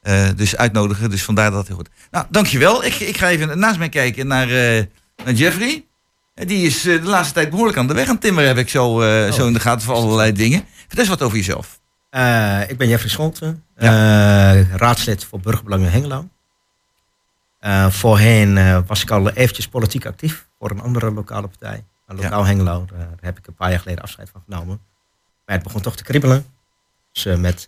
ja. 0.03 0.27
uh, 0.27 0.35
dus 0.35 0.55
uitnodigen. 0.55 1.09
Dus 1.09 1.23
vandaar 1.23 1.49
dat 1.49 1.59
het 1.59 1.67
heel 1.67 1.75
goed. 1.75 1.89
Nou, 2.11 2.25
dankjewel. 2.29 2.83
Ik, 2.83 2.93
ik 2.93 3.17
ga 3.17 3.29
even 3.29 3.59
naast 3.59 3.77
mij 3.77 3.89
kijken 3.89 4.27
naar, 4.27 4.47
naar 5.25 5.33
Jeffrey. 5.33 5.85
Die 6.33 6.65
is 6.65 6.81
de 6.81 7.01
laatste 7.03 7.33
tijd 7.33 7.49
behoorlijk 7.49 7.77
aan 7.77 7.87
de 7.87 7.93
weg 7.93 8.09
aan 8.09 8.19
timmeren, 8.19 8.47
heb 8.47 8.57
ik 8.57 8.69
zo, 8.69 8.85
oh. 8.85 9.31
zo 9.31 9.47
in 9.47 9.53
de 9.53 9.59
gaten 9.59 9.85
voor 9.85 9.95
allerlei 9.95 10.31
dingen. 10.31 10.65
Vertel 10.77 10.99
eens 10.99 11.07
wat 11.07 11.21
over 11.21 11.37
jezelf. 11.37 11.79
ik 12.69 12.77
ben 12.77 12.87
Jeffrey 12.87 13.09
Scholten, 13.09 13.63
ja. 13.77 14.65
raadslid 14.75 15.25
voor 15.25 15.39
Burgerbelangen 15.39 15.91
Hengelo. 15.91 16.27
Uh, 17.65 17.89
voorheen 17.89 18.57
uh, 18.57 18.79
was 18.87 19.01
ik 19.01 19.11
al 19.11 19.29
eventjes 19.29 19.67
politiek 19.67 20.05
actief 20.05 20.47
voor 20.59 20.71
een 20.71 20.81
andere 20.81 21.11
lokale 21.11 21.47
partij. 21.47 21.83
Een 22.07 22.15
lokaal 22.15 22.41
ja. 22.41 22.45
Hengelo, 22.45 22.85
daar 22.91 23.07
heb 23.19 23.37
ik 23.37 23.47
een 23.47 23.53
paar 23.53 23.69
jaar 23.69 23.79
geleden 23.79 24.03
afscheid 24.03 24.29
van 24.29 24.41
genomen. 24.45 24.79
Maar 25.45 25.55
het 25.55 25.63
begon 25.63 25.81
toch 25.81 25.95
te 25.95 26.03
kriebelen. 26.03 26.45
Dus 27.11 27.25
uh, 27.25 27.35
met, 27.35 27.67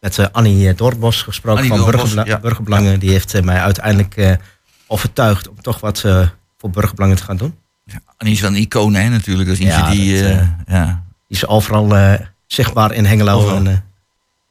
met 0.00 0.32
Annie 0.32 0.74
Doorbos 0.74 1.22
gesproken 1.22 1.62
Annie 1.62 1.76
van 1.76 1.78
Doorbos, 1.78 2.02
Burgerbela 2.02 2.36
ja. 2.36 2.40
Burgerbelangen. 2.40 3.00
Die 3.00 3.10
heeft 3.10 3.42
mij 3.42 3.60
uiteindelijk 3.60 4.38
overtuigd 4.86 5.48
om 5.48 5.62
toch 5.62 5.80
wat 5.80 6.00
voor 6.58 6.70
Burgerbelangen 6.70 7.16
te 7.16 7.22
gaan 7.22 7.36
doen. 7.36 7.58
Ja, 7.84 8.00
Annie 8.16 8.34
is 8.34 8.40
wel 8.40 8.50
een 8.50 8.56
icoon 8.56 8.94
hè, 8.94 9.08
natuurlijk. 9.08 9.58
Ja, 9.58 9.90
die, 9.90 10.22
dat, 10.22 10.44
ja. 10.66 11.04
die 11.28 11.36
is 11.36 11.46
overal 11.46 12.18
zichtbaar 12.46 12.92
in 12.92 13.04
Hengelo. 13.04 13.54
En, 13.54 13.84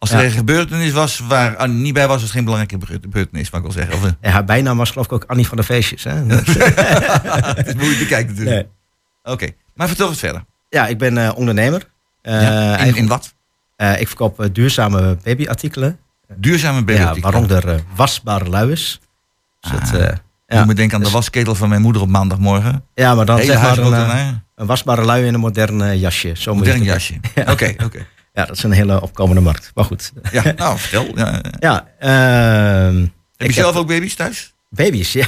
als 0.02 0.12
er 0.12 0.24
een 0.24 0.32
gebeurtenis 0.32 0.92
was 0.92 1.20
waar 1.20 1.58
Annie 1.58 1.82
niet 1.82 1.94
bij 1.94 2.04
was, 2.04 2.14
was 2.14 2.22
het 2.22 2.32
geen 2.32 2.44
belangrijke 2.44 2.86
gebeurtenis, 3.02 3.50
mag 3.50 3.60
ik 3.60 3.66
wel 3.66 3.76
zeggen. 3.76 3.96
Of, 3.96 4.16
ja, 4.22 4.30
haar 4.30 4.46
bijnaam 4.46 4.78
was 4.78 4.92
geloof 4.92 5.06
ik 5.06 5.12
ook 5.12 5.24
Annie 5.28 5.48
van 5.48 5.58
de 5.58 5.64
Feestjes. 5.64 6.04
Hè? 6.04 6.14
het 7.56 7.68
is 7.68 7.74
moeilijk 7.74 8.00
te 8.00 8.06
kijken 8.06 8.28
natuurlijk. 8.28 8.56
Nee. 8.56 8.68
Oké, 9.24 9.32
okay. 9.32 9.56
maar 9.74 9.88
vertel 9.88 10.08
wat 10.08 10.18
verder. 10.18 10.44
Ja, 10.70 10.88
ik 10.88 10.98
ben 10.98 11.18
uh, 11.18 11.32
ondernemer. 11.36 11.90
Uh, 12.24 12.42
ja, 12.42 12.78
in, 12.78 12.96
in, 12.96 13.08
wat? 13.08 13.34
Uh, 13.78 14.00
ik 14.00 14.08
verkoop 14.08 14.50
duurzame 14.52 15.18
babyartikelen. 15.24 16.00
Duurzame 16.36 16.84
babyartikelen? 16.84 17.34
Ja, 17.34 17.48
waaronder 17.48 17.84
wasbare 17.96 18.50
luiers. 18.50 19.00
Dus 19.60 19.72
ah, 19.72 20.02
ja, 20.48 20.58
moet 20.58 20.68
me 20.68 20.74
denken 20.74 20.98
aan 20.98 21.04
de 21.04 21.10
wasketel 21.10 21.56
van 21.56 21.70
mijn 21.70 21.82
moeder 21.82 22.02
op 22.02 22.10
maandagmorgen. 22.10 22.86
Ja, 22.94 23.16
maar 23.16 23.26
dan 23.26 23.38
Hele 23.38 23.52
zeg 23.52 23.62
maar 23.62 23.78
een, 24.56 24.66
wasbare 24.68 25.06
lui 25.06 25.26
in 25.26 25.34
een 25.34 25.40
modern 25.40 25.98
jasje. 25.98 26.32
Zo 26.34 26.56
modern 26.56 26.84
jasje, 26.84 27.14
oké, 27.36 27.42
oké. 27.42 27.52
Okay, 27.52 27.78
okay. 27.86 28.06
Ja, 28.34 28.46
dat 28.46 28.58
is 28.58 28.64
een 28.64 28.72
hele 28.72 29.02
opkomende 29.02 29.42
markt. 29.42 29.72
Maar 29.74 29.86
goed. 29.86 30.12
Ja, 30.32 30.54
nou, 30.56 30.78
vertel. 30.78 31.18
Ja, 31.18 31.42
ja 31.60 31.88
uh, 32.92 33.04
heb 33.38 33.48
je 33.48 33.54
zelf 33.54 33.74
heb 33.74 33.82
ook 33.82 33.88
baby's 33.88 34.16
thuis? 34.16 34.54
Baby's, 34.70 35.14
ja. 35.14 35.28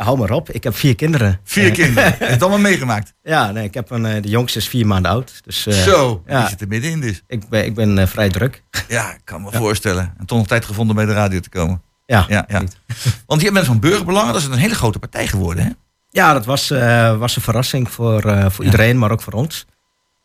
Ja, 0.00 0.06
hou 0.06 0.18
maar 0.18 0.30
op. 0.30 0.50
Ik 0.50 0.64
heb 0.64 0.76
vier 0.76 0.94
kinderen. 0.94 1.40
Vier 1.44 1.70
kinderen. 1.70 2.04
Heb 2.04 2.18
je 2.18 2.24
het 2.24 2.42
allemaal 2.42 2.58
meegemaakt? 2.58 3.14
Ja, 3.22 3.50
nee, 3.50 3.64
ik 3.64 3.74
heb 3.74 3.90
een, 3.90 4.06
eh, 4.06 4.22
de 4.22 4.28
jongste 4.28 4.58
is 4.58 4.68
vier 4.68 4.86
maanden 4.86 5.10
oud. 5.10 5.40
Dus, 5.44 5.66
eh, 5.66 5.74
Zo, 5.74 6.22
ja. 6.26 6.40
die 6.40 6.48
zit 6.48 6.60
er 6.60 6.68
middenin 6.68 7.00
dus. 7.00 7.22
Ik 7.26 7.48
ben, 7.48 7.64
ik 7.64 7.74
ben 7.74 7.98
eh, 7.98 8.06
vrij 8.06 8.28
druk. 8.28 8.62
Ja, 8.88 9.12
ik 9.12 9.20
kan 9.24 9.42
me 9.42 9.50
voorstellen. 9.52 10.14
En 10.18 10.26
toch 10.26 10.38
nog 10.38 10.46
tijd 10.46 10.64
gevonden 10.64 10.96
bij 10.96 11.06
de 11.06 11.12
radio 11.12 11.40
te 11.40 11.48
komen. 11.48 11.82
Ja, 12.06 12.24
Ja, 12.28 12.44
ja. 12.48 12.62
Want 13.26 13.40
je 13.40 13.52
bent 13.52 13.66
van 13.66 13.80
Burgerbelangen, 13.80 14.32
dat 14.32 14.42
is 14.42 14.48
een 14.48 14.54
hele 14.54 14.74
grote 14.74 14.98
partij 14.98 15.26
geworden, 15.26 15.64
hè? 15.64 15.70
Ja, 16.10 16.32
dat 16.32 16.44
was, 16.44 16.68
was 17.18 17.36
een 17.36 17.42
verrassing 17.42 17.90
voor, 17.90 18.50
voor 18.50 18.64
iedereen, 18.64 18.98
maar 18.98 19.10
ook 19.10 19.22
voor 19.22 19.32
ons. 19.32 19.66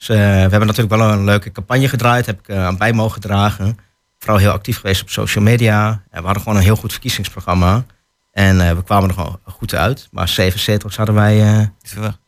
Dus, 0.08 0.16
eh, 0.16 0.24
we 0.24 0.50
hebben 0.50 0.66
natuurlijk 0.68 0.96
wel 0.96 1.10
een 1.12 1.24
leuke 1.24 1.52
campagne 1.52 1.90
gedraaid, 1.90 2.26
heb 2.26 2.40
ik 2.40 2.48
eh, 2.48 2.66
aan 2.66 2.78
bij 2.78 2.94
mogen 2.94 3.22
dragen. 3.22 3.78
Vooral 4.20 4.40
heel 4.40 4.52
actief 4.52 4.80
geweest 4.80 5.02
op 5.02 5.10
social 5.10 5.44
media. 5.44 5.88
En 6.10 6.20
we 6.20 6.26
hadden 6.26 6.44
gewoon 6.44 6.58
een 6.58 6.64
heel 6.64 6.76
goed 6.76 6.92
verkiezingsprogramma. 6.92 7.86
En 8.32 8.62
eh, 8.62 8.76
we 8.76 8.84
kwamen 8.84 9.10
er 9.10 9.16
gewoon 9.16 9.40
goed 9.44 9.76
uit. 9.76 10.08
Maar 10.12 10.28
zeven 10.28 10.60
zetels 10.60 10.96
hadden 10.96 11.16
wij 11.16 11.72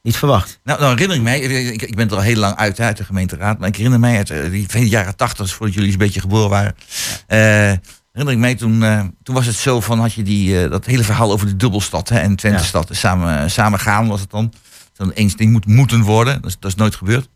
niet 0.01 0.17
verwacht. 0.17 0.59
Nou, 0.63 0.79
nou 0.79 0.91
herinner 0.91 1.17
ik 1.17 1.23
mij, 1.23 1.39
ik, 1.39 1.81
ik 1.81 1.95
ben 1.95 2.09
er 2.09 2.15
al 2.15 2.21
heel 2.21 2.35
lang 2.35 2.55
uit, 2.55 2.79
uit 2.79 2.97
de 2.97 3.03
gemeenteraad, 3.03 3.59
maar 3.59 3.67
ik 3.67 3.75
herinner 3.75 3.99
mij 3.99 4.17
uit 4.17 4.51
die 4.51 4.67
vele 4.67 4.89
jaren 4.89 5.15
tachtig, 5.15 5.49
voordat 5.49 5.75
jullie 5.75 5.91
een 5.91 5.97
beetje 5.97 6.19
geboren 6.19 6.49
waren. 6.49 6.75
eh, 7.27 7.37
herinner 8.11 8.33
ik 8.33 8.37
mij, 8.37 8.55
toen, 8.55 8.79
toen 9.23 9.35
was 9.35 9.45
het 9.45 9.55
zo 9.55 9.81
van, 9.81 9.99
had 9.99 10.13
je 10.13 10.23
die, 10.23 10.69
dat 10.69 10.85
hele 10.85 11.03
verhaal 11.03 11.31
over 11.31 11.47
de 11.47 11.55
dubbelstad 11.55 12.09
hè, 12.09 12.19
en 12.19 12.35
Twente-stad. 12.35 12.89
Samen, 12.91 13.51
samen 13.51 13.79
gaan 13.79 14.07
was 14.07 14.19
het 14.19 14.29
dan. 14.29 14.53
Dan 14.93 15.11
eens 15.11 15.35
ding 15.35 15.51
moet 15.51 15.65
moeten 15.65 16.01
worden, 16.01 16.41
dat 16.41 16.49
is, 16.49 16.57
dat 16.59 16.71
is 16.71 16.77
nooit 16.77 16.95
gebeurd. 16.95 17.29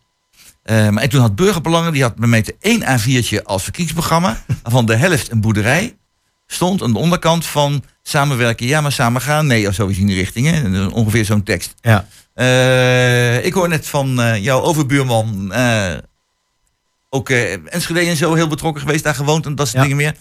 Maar 0.65 0.97
en 1.03 1.09
toen 1.09 1.21
had 1.21 1.35
Burgerbelangen, 1.35 1.93
die 1.93 2.01
had 2.01 2.17
mij 2.17 2.45
één 2.59 2.81
A4'tje 2.81 3.43
als 3.43 3.63
verkiezingsprogramma, 3.63 4.43
waarvan 4.63 4.85
de 4.85 4.95
helft 4.95 5.31
een 5.31 5.41
boerderij 5.41 5.95
stond 6.47 6.83
aan 6.83 6.93
de 6.93 6.99
onderkant 6.99 7.45
van 7.45 7.83
samenwerken, 8.03 8.65
ja 8.65 8.81
maar 8.81 8.91
samen 8.91 9.21
gaan, 9.21 9.47
nee 9.47 9.67
of 9.67 9.73
zoiets 9.73 9.99
in 9.99 10.05
die 10.05 10.15
richting. 10.15 10.47
Hè? 10.47 10.85
Ongeveer 10.87 11.25
zo'n 11.25 11.43
tekst. 11.43 11.73
Ja. 11.81 12.07
Eh, 12.33 13.45
ik 13.45 13.53
hoor 13.53 13.67
net 13.69 13.87
van 13.87 14.21
eh, 14.21 14.43
jouw 14.43 14.61
overbuurman, 14.61 15.53
eh, 15.53 15.93
ook 17.09 17.29
Enschede 17.29 17.99
en 17.99 18.15
zo 18.17 18.33
heel 18.33 18.47
betrokken 18.47 18.81
geweest, 18.81 19.03
daar 19.03 19.15
gewoond 19.15 19.45
en 19.45 19.55
dat 19.55 19.65
soort 19.67 19.77
Ja. 19.77 19.81
dingen 19.83 19.97
meer. 19.97 20.15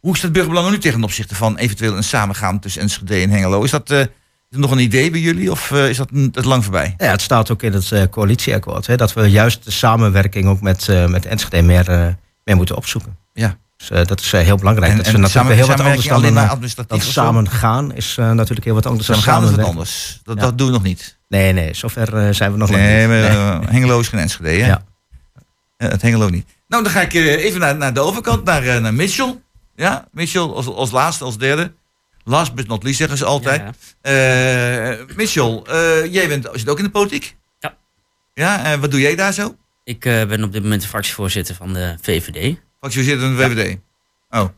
Hoe 0.00 0.16
staat 0.16 0.32
Burgerbelangen 0.32 0.70
nu 0.72 0.78
tegen 0.78 0.96
ten 0.96 1.06
opzichte 1.06 1.34
van 1.34 1.56
eventueel 1.56 1.96
een 1.96 2.04
samengaan 2.04 2.58
tussen 2.60 2.82
Enschede 2.82 3.14
en 3.20 3.30
Hengelo? 3.30 3.62
Is 3.62 3.70
dat 3.70 4.08
is 4.52 4.58
er 4.58 4.64
nog 4.64 4.70
een 4.70 4.78
idee 4.84 5.10
bij 5.10 5.20
jullie 5.20 5.50
of 5.50 5.70
eh, 5.70 5.88
is 5.88 5.96
dat 5.96 6.08
het 6.32 6.44
lang 6.44 6.62
voorbij? 6.62 6.94
Ja, 6.98 7.10
het 7.10 7.20
staat 7.20 7.50
ook 7.50 7.62
in 7.62 7.72
het 7.72 7.92
eh, 7.92 8.02
coalitieakkoord. 8.10 8.86
Hè, 8.86 8.96
dat 8.96 9.12
we 9.12 9.26
juist 9.30 9.64
de 9.64 9.70
samenwerking 9.70 10.46
ook 10.46 10.60
met, 10.60 10.88
eh 10.88 11.06
met 11.06 11.26
Enschede 11.26 11.62
meer, 11.62 12.16
meer 12.44 12.56
moeten 12.56 12.76
opzoeken. 12.76 13.16
Ja. 13.32 13.56
Dus 13.76 14.06
dat 14.08 14.20
is 14.20 14.32
heel 14.32 14.56
belangrijk. 14.56 14.90
En- 14.90 14.96
dat 14.96 15.06
is 15.06 15.12
natuurlijk 15.12 15.32
samen- 15.32 15.54
heel 15.56 15.66
wat 15.66 15.80
anders 15.80 16.06
dan, 16.06 16.16
alleen 16.16 16.32
maar 16.32 16.58
zo? 17.00 17.10
samen 17.10 17.48
gaan 17.48 17.94
is 17.94 18.14
natuurlijk 18.16 18.64
heel 18.64 18.74
wat 18.74 18.86
anders 18.86 19.06
dan 19.06 19.16
Samengaan 19.16 19.50
is 19.50 19.56
wat 19.56 19.66
anders. 19.66 20.20
Dat, 20.24 20.36
Ja. 20.36 20.42
dat 20.42 20.58
doen 20.58 20.66
we 20.66 20.72
nog 20.72 20.82
niet. 20.82 21.18
Nee, 21.28 21.52
nee, 21.52 21.74
zover 21.74 22.34
zijn 22.34 22.52
we 22.52 22.58
nog 22.58 22.70
lang 22.70 22.82
Nee, 22.82 22.98
niet. 22.98 23.08
maar, 23.08 23.58
Nee. 23.58 23.68
Hengelo 23.68 24.00
is 24.00 24.08
geen 24.08 24.20
Enschede, 24.20 24.48
hè? 24.50 24.66
Ja. 24.66 24.82
Het 25.76 26.02
Hengelo 26.02 26.28
niet. 26.28 26.46
Nou, 26.68 26.82
dan 26.82 26.92
ga 26.92 27.00
ik 27.00 27.12
even 27.12 27.60
naar, 27.60 27.76
naar 27.76 27.94
de 27.94 28.00
overkant, 28.00 28.44
naar, 28.44 28.80
naar 28.80 28.94
Mitchell. 28.94 29.38
Ja, 29.76 30.08
Mitchell 30.12 30.40
als, 30.42 30.66
als 30.66 30.90
laatste, 30.90 31.24
als 31.24 31.38
derde. 31.38 31.72
Last 32.24 32.54
but 32.54 32.66
not 32.66 32.82
least 32.82 32.98
zeggen 32.98 33.18
ze 33.18 33.24
altijd. 33.24 33.62
Eh, 34.00 35.16
Mitchell, 35.16 35.62
eh, 35.66 36.12
jij 36.12 36.28
bent, 36.28 36.48
zit 36.52 36.68
ook 36.68 36.78
in 36.78 36.84
de 36.84 36.90
politiek? 36.90 37.36
Ja. 37.60 37.76
Ja, 38.34 38.64
en 38.64 38.80
wat 38.80 38.90
doe 38.90 39.00
jij 39.00 39.14
daar 39.16 39.32
zo? 39.32 39.56
Ik 39.84 40.04
eh, 40.04 40.24
ben 40.24 40.44
op 40.44 40.52
dit 40.52 40.62
moment 40.62 40.82
de 40.82 40.88
fractievoorzitter 40.88 41.54
van 41.54 41.72
de 41.72 41.96
VVD. 42.00 42.56
Fractievoorzitter 42.78 43.28
in 43.28 43.36
de 43.36 43.42
VVD. 43.42 43.78
Oh. 44.30 44.48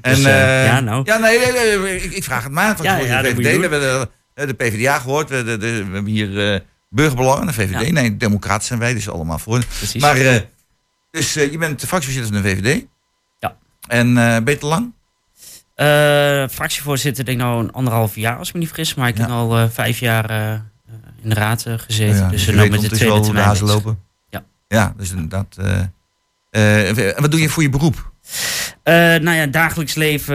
En, 0.00 0.14
Dus, 0.14 0.24
eh, 0.24 0.64
ja, 0.66 0.80
nou. 0.80 1.02
Ja, 1.04 1.16
nee, 1.18 1.38
nee, 1.38 1.78
nee, 1.78 2.02
ik, 2.02 2.12
ik 2.12 2.24
vraag 2.24 2.42
het 2.42 2.52
maar. 2.52 2.82
Ja, 2.82 2.96
ja, 2.96 3.22
de 3.22 3.28
VVD, 3.28 3.56
we 3.56 3.60
hebben 3.60 4.08
de, 4.34 4.46
de 4.46 4.54
PvdA 4.54 4.98
gehoord. 4.98 5.28
We, 5.28 5.44
de, 5.44 5.56
de- 5.56 5.84
we 5.84 5.92
hebben 5.92 6.12
hier 6.12 6.62
burgerbelangen, 6.88 7.46
de 7.46 7.52
VVD. 7.52 7.86
Ja. 7.86 7.92
Nee, 7.92 8.16
democraten 8.16 8.66
zijn 8.66 8.78
wij, 8.78 8.94
dus 8.94 9.08
allemaal 9.08 9.38
voor. 9.38 9.64
Precies. 9.76 10.02
Maar, 10.02 10.44
dus 11.10 11.34
je 11.34 11.58
bent 11.58 11.80
de 11.80 11.86
fractievoorzitter 11.86 12.32
van 12.34 12.42
de 12.42 12.48
VVD. 12.56 12.86
Ja. 13.38 13.56
En 13.86 14.14
te 14.44 14.66
lang? 14.66 14.92
Eh, 15.80 16.48
fractievoorzitter 16.48 17.24
denk 17.24 17.38
ik 17.38 17.44
nou 17.44 17.62
een 17.62 17.72
anderhalf 17.72 18.14
jaar 18.14 18.36
als 18.36 18.48
ik 18.48 18.54
me 18.54 18.60
niet 18.60 18.68
vergis. 18.68 18.94
Maar 18.94 19.08
ik 19.08 19.18
heb 19.18 19.28
al 19.28 19.58
eh, 19.58 19.64
vijf 19.70 19.98
jaar 19.98 20.30
eh, 20.30 20.52
in 21.22 21.28
de 21.28 21.34
raad 21.34 21.66
gezeten. 21.76 22.30
Dus 22.30 22.44
we 22.44 22.52
nou 22.52 22.70
met 22.70 22.80
de 22.80 22.88
tweede 22.88 23.14
de 23.14 23.20
termijn 23.20 23.60
lopen. 23.60 23.98
Ja. 24.28 24.44
Ja, 24.68 24.94
dus 24.96 25.10
inderdaad. 25.10 25.56
en 26.50 27.14
wat 27.16 27.30
doe 27.30 27.40
je 27.40 27.48
voor 27.48 27.62
je 27.62 27.68
beroep? 27.68 28.12
Eh, 28.82 28.94
nou 28.94 29.30
ja, 29.30 29.46
dagelijks 29.46 29.94
leven 29.94 30.34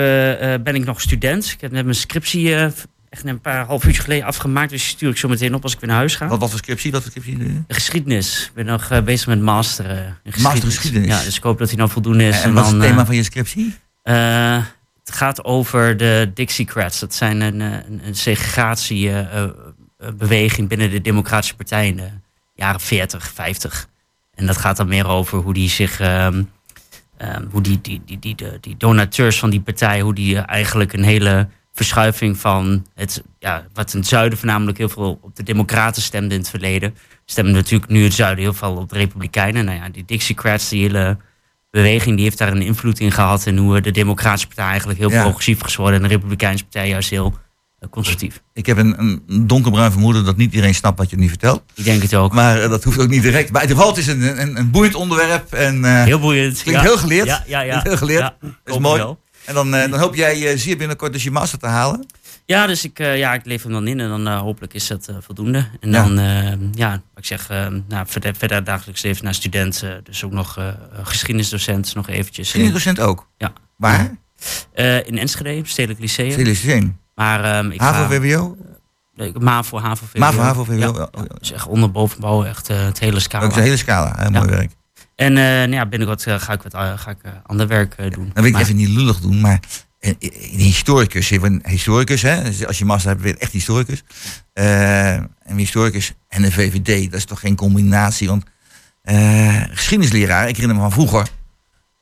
ben 0.64 0.76
ik 0.76 0.86
nog 0.86 1.02
student. 1.02 1.46
Ik 1.46 1.62
heb 1.62 1.72
net 1.72 1.84
mijn 1.84 1.96
scriptie 1.96 2.56
echt 2.56 3.24
net 3.24 3.34
een 3.34 3.42
paar 3.42 3.66
half 3.66 3.86
uurtje 3.86 4.02
geleden 4.02 4.26
afgemaakt. 4.26 4.70
Dus 4.70 4.82
die 4.82 4.90
stuur 4.90 5.10
ik 5.10 5.18
zo 5.18 5.28
meteen 5.28 5.56
op 5.56 5.64
als 5.64 5.74
ik 5.74 5.80
weer 5.80 5.90
naar 5.90 5.98
huis 5.98 6.16
ga. 6.16 6.28
Wat, 6.28 6.40
wat 6.40 6.50
voor 6.50 6.60
scriptie? 6.60 6.92
Wat 6.92 7.02
voor 7.02 7.12
scriptie? 7.12 7.64
Geschiedenis. 7.68 8.46
Ik 8.46 8.54
ben 8.54 8.66
nog 8.66 9.04
bezig 9.04 9.28
met 9.28 9.42
master 9.42 9.90
eh, 9.90 9.98
in 10.24 10.34
geschiedenis. 10.34 11.08
Ja, 11.08 11.24
dus 11.24 11.38
ik 11.38 11.44
hoop 11.44 11.58
dat 11.58 11.68
hij 11.68 11.78
nou 11.78 11.90
voldoende 11.90 12.28
is. 12.28 12.42
En 12.42 12.54
wat 12.54 12.66
is 12.66 12.72
het 12.72 12.82
thema 12.82 13.06
van 13.06 13.16
je 13.16 13.24
scriptie? 13.24 13.76
Het 15.06 15.16
gaat 15.16 15.44
over 15.44 15.98
de 15.98 16.32
Dixiecrats. 16.34 17.00
Dat 17.00 17.14
zijn 17.14 17.42
een, 17.42 17.62
eh, 17.62 17.72
een, 17.72 18.08
een 18.08 18.16
segregatiebeweging 18.16 20.68
binnen 20.68 20.90
de 20.90 21.02
Democratische 21.02 21.56
Partij 21.56 21.88
in 21.88 21.96
de 21.96 22.10
jaren 22.56 22.80
40, 22.80 23.32
50. 23.34 23.88
En 24.34 24.46
dat 24.46 24.58
gaat 24.58 24.78
dan 24.78 24.88
meer 24.88 25.08
over 25.08 25.38
hoe 25.38 25.54
die 25.54 25.70
zich. 25.70 26.00
ehm, 26.00 26.44
ehm, 27.18 27.46
hoe 27.52 27.62
die, 27.62 27.82
die, 27.82 28.02
die, 28.06 28.20
die, 28.20 28.36
die 28.62 28.78
donateurs 28.78 29.40
van 29.40 29.50
die 29.50 29.62
partij, 29.62 30.02
hoe 30.02 30.14
die 30.14 30.38
eh, 30.38 30.44
eigenlijk 30.46 30.94
een 30.94 31.04
hele 31.04 31.48
verschuiving 31.74 32.38
van 32.38 32.86
het, 32.96 33.24
ja, 33.40 33.66
wat 33.74 33.94
in 33.94 34.00
het 34.00 34.08
zuiden 34.08 34.38
voornamelijk 34.38 34.78
heel 34.78 34.90
veel 34.90 35.20
op 35.22 35.36
de 35.36 35.44
Democraten 35.44 36.02
stemde 36.02 36.34
in 36.34 36.40
het 36.40 36.50
verleden, 36.50 36.96
stemmen 37.26 37.54
natuurlijk 37.54 37.92
nu 37.92 38.04
het 38.04 38.14
zuiden 38.14 38.44
heel 38.44 38.54
veel 38.54 38.76
op 38.76 38.90
de 38.90 38.98
Republikeinen. 38.98 39.66
Nou 39.66 39.78
ja, 39.78 39.90
die 39.90 40.06
Dixiecrats, 40.06 40.70
die 40.70 40.82
hele 40.82 41.18
beweging, 41.76 42.16
die 42.16 42.24
heeft 42.26 42.38
daar 42.38 42.52
een 42.52 42.62
invloed 42.62 43.00
in 43.00 43.12
gehad. 43.12 43.46
En 43.46 43.58
hoe 43.58 43.78
eh, 43.78 43.84
de 43.84 43.92
Democratische 43.92 44.48
Partij 44.48 44.66
eigenlijk 44.66 45.00
heel 45.00 45.12
Ja. 45.12 45.22
progressief 45.22 45.66
is 45.66 45.76
geworden. 45.76 46.02
En 46.02 46.08
de 46.08 46.14
Republikeinse 46.14 46.64
Partij 46.64 46.88
juist 46.88 47.10
heel 47.10 47.34
eh, 47.80 47.90
conservatief. 47.90 48.42
Ik 48.54 48.66
heb 48.66 48.78
een, 48.78 49.00
een 49.00 49.48
donkerbruin 49.48 49.92
vermoeden 49.92 50.26
dat 50.26 50.38
niet 50.38 50.52
iedereen 50.54 50.76
snapt 50.76 50.98
wat 50.98 51.10
je 51.10 51.18
nu 51.18 51.28
vertelt. 51.28 51.64
Ik 51.74 51.84
denk 51.84 52.02
het 52.02 52.16
ook. 52.16 52.34
Maar 52.34 52.62
eh, 52.62 52.70
dat 52.70 52.84
hoeft 52.84 53.00
ook 53.00 53.10
niet 53.10 53.22
direct. 53.22 53.52
Maar 53.52 53.64
in 53.64 53.68
ieder 53.68 53.84
geval, 53.84 53.96
het 53.96 54.08
is 54.08 54.14
een, 54.14 54.42
een, 54.42 54.58
een 54.58 54.72
boeiend 54.72 54.96
onderwerp. 54.96 55.54
En, 55.54 56.04
Heel 56.04 56.20
boeiend. 56.20 56.62
Klinkt 56.62 56.82
ja. 56.82 56.88
heel 56.88 56.98
geleerd. 56.98 57.28
Ja, 57.28 57.44
ja, 57.48 57.60
ja. 57.62 57.80
Heel 57.84 57.98
geleerd. 57.98 58.20
Ja, 58.22 58.38
is 58.66 58.78
mooi. 58.78 59.02
wel. 59.02 59.20
En 59.46 59.54
dan, 59.54 59.76
eh, 59.76 59.90
dan 59.92 60.00
hoop 60.00 60.16
jij 60.16 60.52
eh, 60.52 60.58
zeer 60.58 60.78
binnenkort 60.78 61.14
dus 61.14 61.24
je 61.24 61.32
master 61.32 61.60
te 61.60 61.68
halen. 61.68 62.06
Ja, 62.46 62.68
dus 62.68 62.84
ik, 62.84 63.00
eh, 63.00 63.18
ja, 63.18 63.34
ik 63.34 63.46
leef 63.46 63.64
hem 63.64 63.72
dan 63.72 63.88
in 63.88 64.00
en 64.00 64.10
dan 64.10 64.28
hopelijk 64.28 64.74
is 64.74 64.88
dat 64.88 65.10
voldoende. 65.20 65.68
En 65.80 65.92
dan, 65.92 66.20
ja, 66.74 66.90
wat 66.92 67.00
ik 67.16 67.26
zeg, 67.26 67.48
nou, 67.88 68.06
verder, 68.08 68.36
verder 68.36 68.64
dagelijks 68.64 69.02
leven 69.02 69.24
naar 69.24 69.34
student. 69.34 69.82
eh, 69.84 69.90
dus 70.04 70.24
ook 70.24 70.32
nog 70.32 70.58
geschiedenisdocent, 71.04 71.96
nog 71.96 72.10
eventjes. 72.10 72.46
Geschiedenisdocent 72.52 73.00
ook? 73.00 73.28
Ja. 73.38 73.54
Waar? 73.76 74.18
In 75.06 75.18
Enschede, 75.18 75.62
Stedelijk 75.64 76.00
Lyceum. 76.00 76.32
Stedelijk 76.32 76.64
Lyceum. 76.64 77.00
Maar 77.16 77.44
ehm, 77.44 77.72
ik 77.72 77.80
HAVO? 77.80 78.58
Nee, 79.16 79.32
MAVO, 79.40 79.80
HAVO, 79.80 80.06
VWO. 80.06 80.20
MAVO, 80.20 80.40
HAVO, 80.40 80.64
VWO. 80.64 80.76
Ja, 80.76 81.10
Ja. 81.12 81.26
Dus 81.40 81.52
echt 81.52 81.68
onder, 81.68 81.92
bovenbouw, 81.92 82.44
echt 82.46 82.68
het 82.68 83.00
hele 83.00 83.20
scala. 83.20 83.46
Ook 83.46 83.54
de 83.54 83.62
hele 83.62 83.78
scala. 83.78 84.16
Heel 84.18 84.32
mooi 84.32 84.50
werk. 84.50 84.72
En 85.16 85.38
eh, 85.38 85.44
nou 85.44 85.72
ja, 85.72 85.86
binnenkort 85.86 86.26
eh, 86.26 86.40
ga 86.40 86.54
ik 86.54 86.62
wat 86.62 86.74
eh, 86.74 86.98
ga 86.98 87.12
ik, 87.12 87.18
ander 87.44 87.68
werk 87.68 87.96
doen. 87.98 88.32
Dan 88.34 88.44
wil 88.44 88.54
ik 88.54 88.60
even 88.60 88.76
niet 88.76 88.90
lullig 88.90 89.20
doen, 89.20 89.42
maar 89.42 89.60
een, 90.00 90.16
een 90.20 90.60
historicus, 90.60 91.30
je 91.30 91.40
bent 91.40 91.66
een 91.66 91.72
historicus, 91.72 92.22
hè? 92.22 92.44
Dus 92.44 92.66
als 92.66 92.78
je 92.78 92.86
master 92.86 93.10
hebt, 93.10 93.24
je 93.24 93.38
echt 93.38 93.52
historicus. 93.52 94.04
Een 94.54 95.58
historicus 95.58 96.14
en 96.28 96.44
een 96.44 96.52
VVD, 96.52 97.12
dat 97.12 97.20
is 97.20 97.26
toch 97.26 97.40
geen 97.40 97.56
combinatie? 97.56 98.28
Want 98.28 98.44
geschiedenisleraar, 99.72 100.48
ik 100.48 100.56
herinner 100.56 100.76
me 100.76 100.82
van 100.82 100.92
vroeger, 100.92 101.28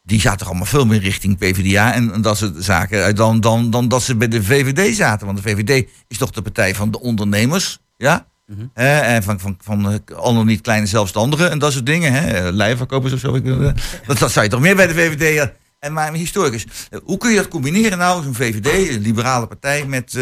die 0.03 0.19
zaten 0.19 0.37
toch 0.37 0.47
allemaal 0.47 0.65
veel 0.65 0.85
meer 0.85 0.99
richting 0.99 1.37
PvdA 1.37 1.93
en, 1.93 2.13
en 2.13 2.21
dat 2.21 2.37
soort 2.37 2.63
zaken 2.63 3.15
dan, 3.15 3.39
dan, 3.39 3.69
dan 3.69 3.87
dat 3.87 4.03
ze 4.03 4.15
bij 4.15 4.27
de 4.27 4.43
VVD 4.43 4.95
zaten. 4.95 5.25
Want 5.25 5.43
de 5.43 5.49
VVD 5.49 5.89
is 6.07 6.17
toch 6.17 6.31
de 6.31 6.41
partij 6.41 6.75
van 6.75 6.91
de 6.91 6.99
ondernemers, 6.99 7.79
ja? 7.97 8.27
Mhm. 8.47 8.65
Hè, 8.73 8.99
en 8.99 9.23
van, 9.23 9.39
van, 9.39 9.57
van 9.61 9.91
eh, 9.91 10.17
al 10.17 10.33
nog 10.33 10.45
niet 10.45 10.61
kleine 10.61 10.85
zelfstandigen 10.85 11.51
en 11.51 11.59
dat 11.59 11.71
soort 11.73 11.85
dingen. 11.85 12.13
Hè? 12.13 12.47
Of 12.83 13.19
zo. 13.19 13.35
eh, 13.35 13.73
Dat, 14.07 14.17
dat 14.17 14.31
zou 14.31 14.45
je 14.45 14.51
toch 14.51 14.59
meer 14.59 14.75
bij 14.75 14.87
de 14.87 14.93
VVD. 14.93 15.37
eh, 15.37 15.47
En 15.79 15.93
maar 15.93 16.07
een 16.07 16.13
historicus. 16.13 16.65
Hoe 17.03 17.17
kun 17.17 17.29
je 17.29 17.35
dat 17.37 17.47
combineren 17.47 17.97
nou, 17.97 18.23
zo'n 18.23 18.33
VVD, 18.35 18.89
een 18.89 19.01
liberale 19.01 19.47
partij, 19.47 19.85
met, 19.85 20.13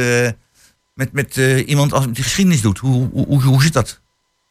met, 0.94 1.12
met 1.14 1.36
iemand 1.66 1.94
als 1.94 2.06
die 2.12 2.24
geschiedenis 2.24 2.62
doet? 2.62 2.78
Hoe, 2.78 3.10
hoe, 3.12 3.26
hoe, 3.26 3.42
hoe 3.44 3.62
zit 3.64 3.74
dat? 3.74 4.02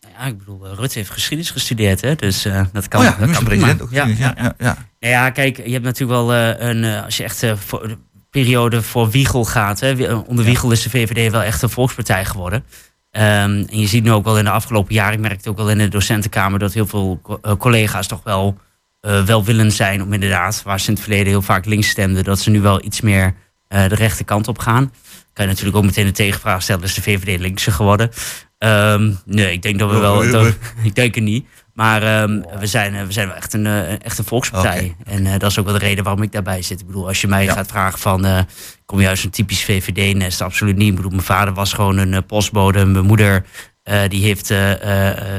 Nou 0.01 0.13
ja, 0.19 0.25
ik 0.27 0.39
bedoel, 0.39 0.75
Rutte 0.75 0.99
heeft 0.99 1.11
geschiedenis 1.11 1.51
gestudeerd, 1.53 2.01
hè? 2.01 2.15
Dus 2.15 2.47
dat 2.73 2.89
kan. 2.89 3.01
oh 3.01 3.07
ja, 3.07 3.17
dat 3.27 3.31
kan 3.31 3.45
president 3.45 3.83
ook. 3.83 3.91
Ja, 3.91 4.07
ja, 4.07 4.35
ja. 4.37 4.55
Nou 4.59 4.77
ja, 5.15 5.31
kijk, 5.31 5.57
je 5.57 5.73
hebt 5.73 5.85
natuurlijk 5.85 6.21
wel 6.21 6.35
een, 6.35 6.85
als 7.05 7.17
je 7.17 7.23
echt 7.25 7.45
voor 7.67 7.89
de 7.89 7.99
periode 8.31 8.83
voor 8.83 9.11
Wiegel 9.11 9.45
gaat, 9.45 9.81
hè, 9.81 10.15
onder 10.15 10.45
Wiegel 10.45 10.71
is 10.71 10.83
de 10.83 10.91
VVD 10.91 11.31
wel 11.33 11.43
echt 11.43 11.63
een 11.63 11.71
volkspartij 11.71 12.25
geworden. 12.25 12.65
Ehm, 13.11 13.65
en 13.71 13.81
je 13.81 13.87
ziet 13.87 14.03
nu 14.05 14.13
ook 14.13 14.25
wel 14.25 14.39
in 14.39 14.45
de 14.45 14.51
afgelopen 14.51 14.95
jaren, 14.95 15.13
ik 15.15 15.21
merk 15.21 15.37
het 15.37 15.49
ook 15.49 15.57
wel 15.57 15.71
in 15.71 15.79
de 15.79 15.89
docentenkamer, 15.89 16.59
dat 16.59 16.73
heel 16.73 16.87
veel 16.87 17.21
eh, 17.43 17.53
collega's 17.57 18.07
toch 18.07 18.21
wel 18.25 18.59
eh 19.01 19.25
welwillend 19.25 19.73
zijn 19.73 20.03
om 20.03 20.13
inderdaad, 20.13 20.63
waar 20.63 20.81
ze 20.81 20.87
in 20.89 20.93
het 20.95 21.03
verleden 21.03 21.27
heel 21.27 21.43
vaak 21.43 21.65
links 21.65 21.89
stemden, 21.89 22.25
dat 22.25 22.39
ze 22.41 22.51
nu 22.51 22.61
wel 22.61 22.85
iets 22.85 23.01
meer 23.01 23.35
eh, 23.69 23.89
de 23.89 23.95
rechterkant 23.95 24.49
op 24.49 24.59
gaan. 24.59 24.93
kan 25.33 25.45
je 25.45 25.51
natuurlijk 25.51 25.77
ook 25.77 25.85
meteen 25.85 26.07
een 26.07 26.13
tegenvraag 26.13 26.63
stellen. 26.63 26.83
Is 26.83 26.95
de 26.95 27.03
VVD 27.03 27.41
linkser 27.41 27.73
geworden? 27.73 28.11
Ehm, 28.59 29.13
nee, 29.25 29.53
ik 29.53 29.63
denk 29.63 29.79
dat 29.79 29.91
we 29.91 29.99
wel... 29.99 30.31
dat- 30.31 30.57
ik 30.83 30.95
denk 30.95 31.15
het 31.15 31.25
niet. 31.25 31.47
Maar 31.81 32.03
ehm, 32.03 32.41
we, 32.59 32.67
zijn, 32.67 32.95
eh, 32.95 33.05
we 33.05 33.13
zijn 33.13 33.27
wel 33.27 33.37
echt 33.37 33.53
een, 33.53 33.67
echt 34.01 34.19
een 34.19 34.25
volkspartij. 34.25 34.97
En 35.05 35.27
eh, 35.27 35.39
dat 35.39 35.51
is 35.51 35.59
ook 35.59 35.65
wel 35.65 35.79
de 35.79 35.81
reden 35.81 36.05
waarom 36.05 36.23
ik 36.23 36.33
daarbij 36.33 36.63
zit. 36.63 36.81
Ik 36.81 36.87
bedoel, 36.87 37.07
als 37.07 37.21
je 37.21 37.27
mij 37.27 37.49
gaat 37.49 37.67
vragen 37.67 37.99
van... 37.99 38.25
eh, 38.25 38.39
kom 38.85 39.01
je 39.01 39.09
uit 39.09 39.25
een 39.25 39.31
typisch 39.31 39.65
VVD-nest? 39.65 40.41
Absoluut 40.41 40.77
niet. 40.77 40.89
Ik 40.89 40.95
bedoel, 40.95 41.11
mijn 41.11 41.23
vader 41.23 41.55
was 41.55 41.73
gewoon 41.73 41.99
een 41.99 42.27
postbode. 42.27 42.85
Mijn 42.85 43.05
moeder 43.05 43.45
die 44.09 44.23
heeft 44.25 44.55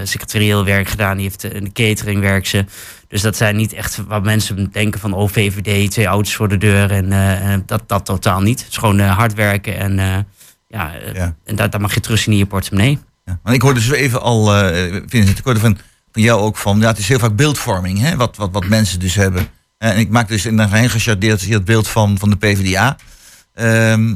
secretarieel 0.04 0.66
werk 0.66 0.88
gedaan. 0.88 1.18
Die 1.18 1.26
heeft 1.26 1.42
de 1.42 1.72
catering 1.74 2.20
werkt 2.20 2.48
ze. 2.48 2.66
Dus 3.08 3.22
dat 3.22 3.36
zijn 3.36 3.56
niet 3.56 3.74
echt 3.74 4.04
waar 4.08 4.22
mensen 4.22 4.72
denken 4.72 5.00
van... 5.00 5.14
oh, 5.14 5.30
VVD, 5.30 5.92
twee 5.92 6.06
auto's 6.06 6.36
voor 6.36 6.48
de 6.48 6.58
deur. 6.58 6.92
En 6.92 7.64
dat, 7.66 7.84
dat 7.88 8.06
totaal 8.06 8.42
niet. 8.42 8.60
Het 8.60 8.70
is 8.70 8.78
gewoon 8.78 9.00
hard 9.00 9.34
werken. 9.34 9.78
En, 9.78 10.26
ja, 10.72 10.96
eh, 10.96 11.24
en 11.44 11.56
daar, 11.56 11.70
daar 11.70 11.82
mag 11.82 11.94
je 11.94 12.00
terug 12.00 12.28
in 12.28 12.38
je 12.38 12.46
portemonnee. 12.46 13.00
Want 13.44 13.56
ik 13.56 13.62
hoorde 13.62 13.80
dus 13.80 13.92
even 13.92 14.22
al, 14.22 14.56
eh 14.56 15.02
Vincent, 15.06 15.38
ik 15.38 15.44
hoorde 15.44 15.60
van, 15.60 15.78
van 16.12 16.22
jou 16.22 16.42
ook 16.42 16.58
van, 16.58 16.80
ja, 16.80 16.88
het 16.88 16.98
is 16.98 17.08
heel 17.08 17.20
vaak 17.20 17.36
beeldvorming, 17.36 18.00
hè, 18.00 18.16
wat, 18.16 18.36
wat, 18.36 18.50
wat 18.52 18.66
mensen 18.66 19.00
dus 19.00 19.16
hebben. 19.16 19.48
En 19.78 19.98
ik 19.98 20.10
maak 20.10 20.28
dus 20.28 20.46
in 20.46 20.60
een 20.60 20.70
geheim 20.70 20.90
gechardeerd 20.90 21.50
het 21.50 21.66
beeld 21.66 21.88
van, 21.88 22.18
van 22.18 22.30
de 22.30 22.38
PvdA. 22.38 22.98
Ehm, 23.54 24.16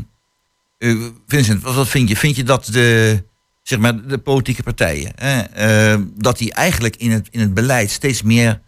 eh, 0.78 0.96
Vincent, 1.28 1.62
wat, 1.62 1.76
wat 1.76 1.88
vind 1.88 2.10
je? 2.10 2.18
Vind 2.18 2.36
je 2.36 2.44
dat 2.44 2.66
de, 2.66 3.24
zeg 3.64 3.80
maar, 3.80 4.08
de 4.08 4.18
politieke 4.18 4.64
partijen, 4.64 5.12
hè, 5.16 5.42
eh, 5.42 6.02
dat 6.16 6.38
die 6.38 6.54
eigenlijk 6.54 6.96
in 6.96 7.12
het, 7.12 7.28
in 7.32 7.40
het 7.40 7.54
beleid 7.54 7.92
steeds 7.92 8.22
meer 8.22 8.62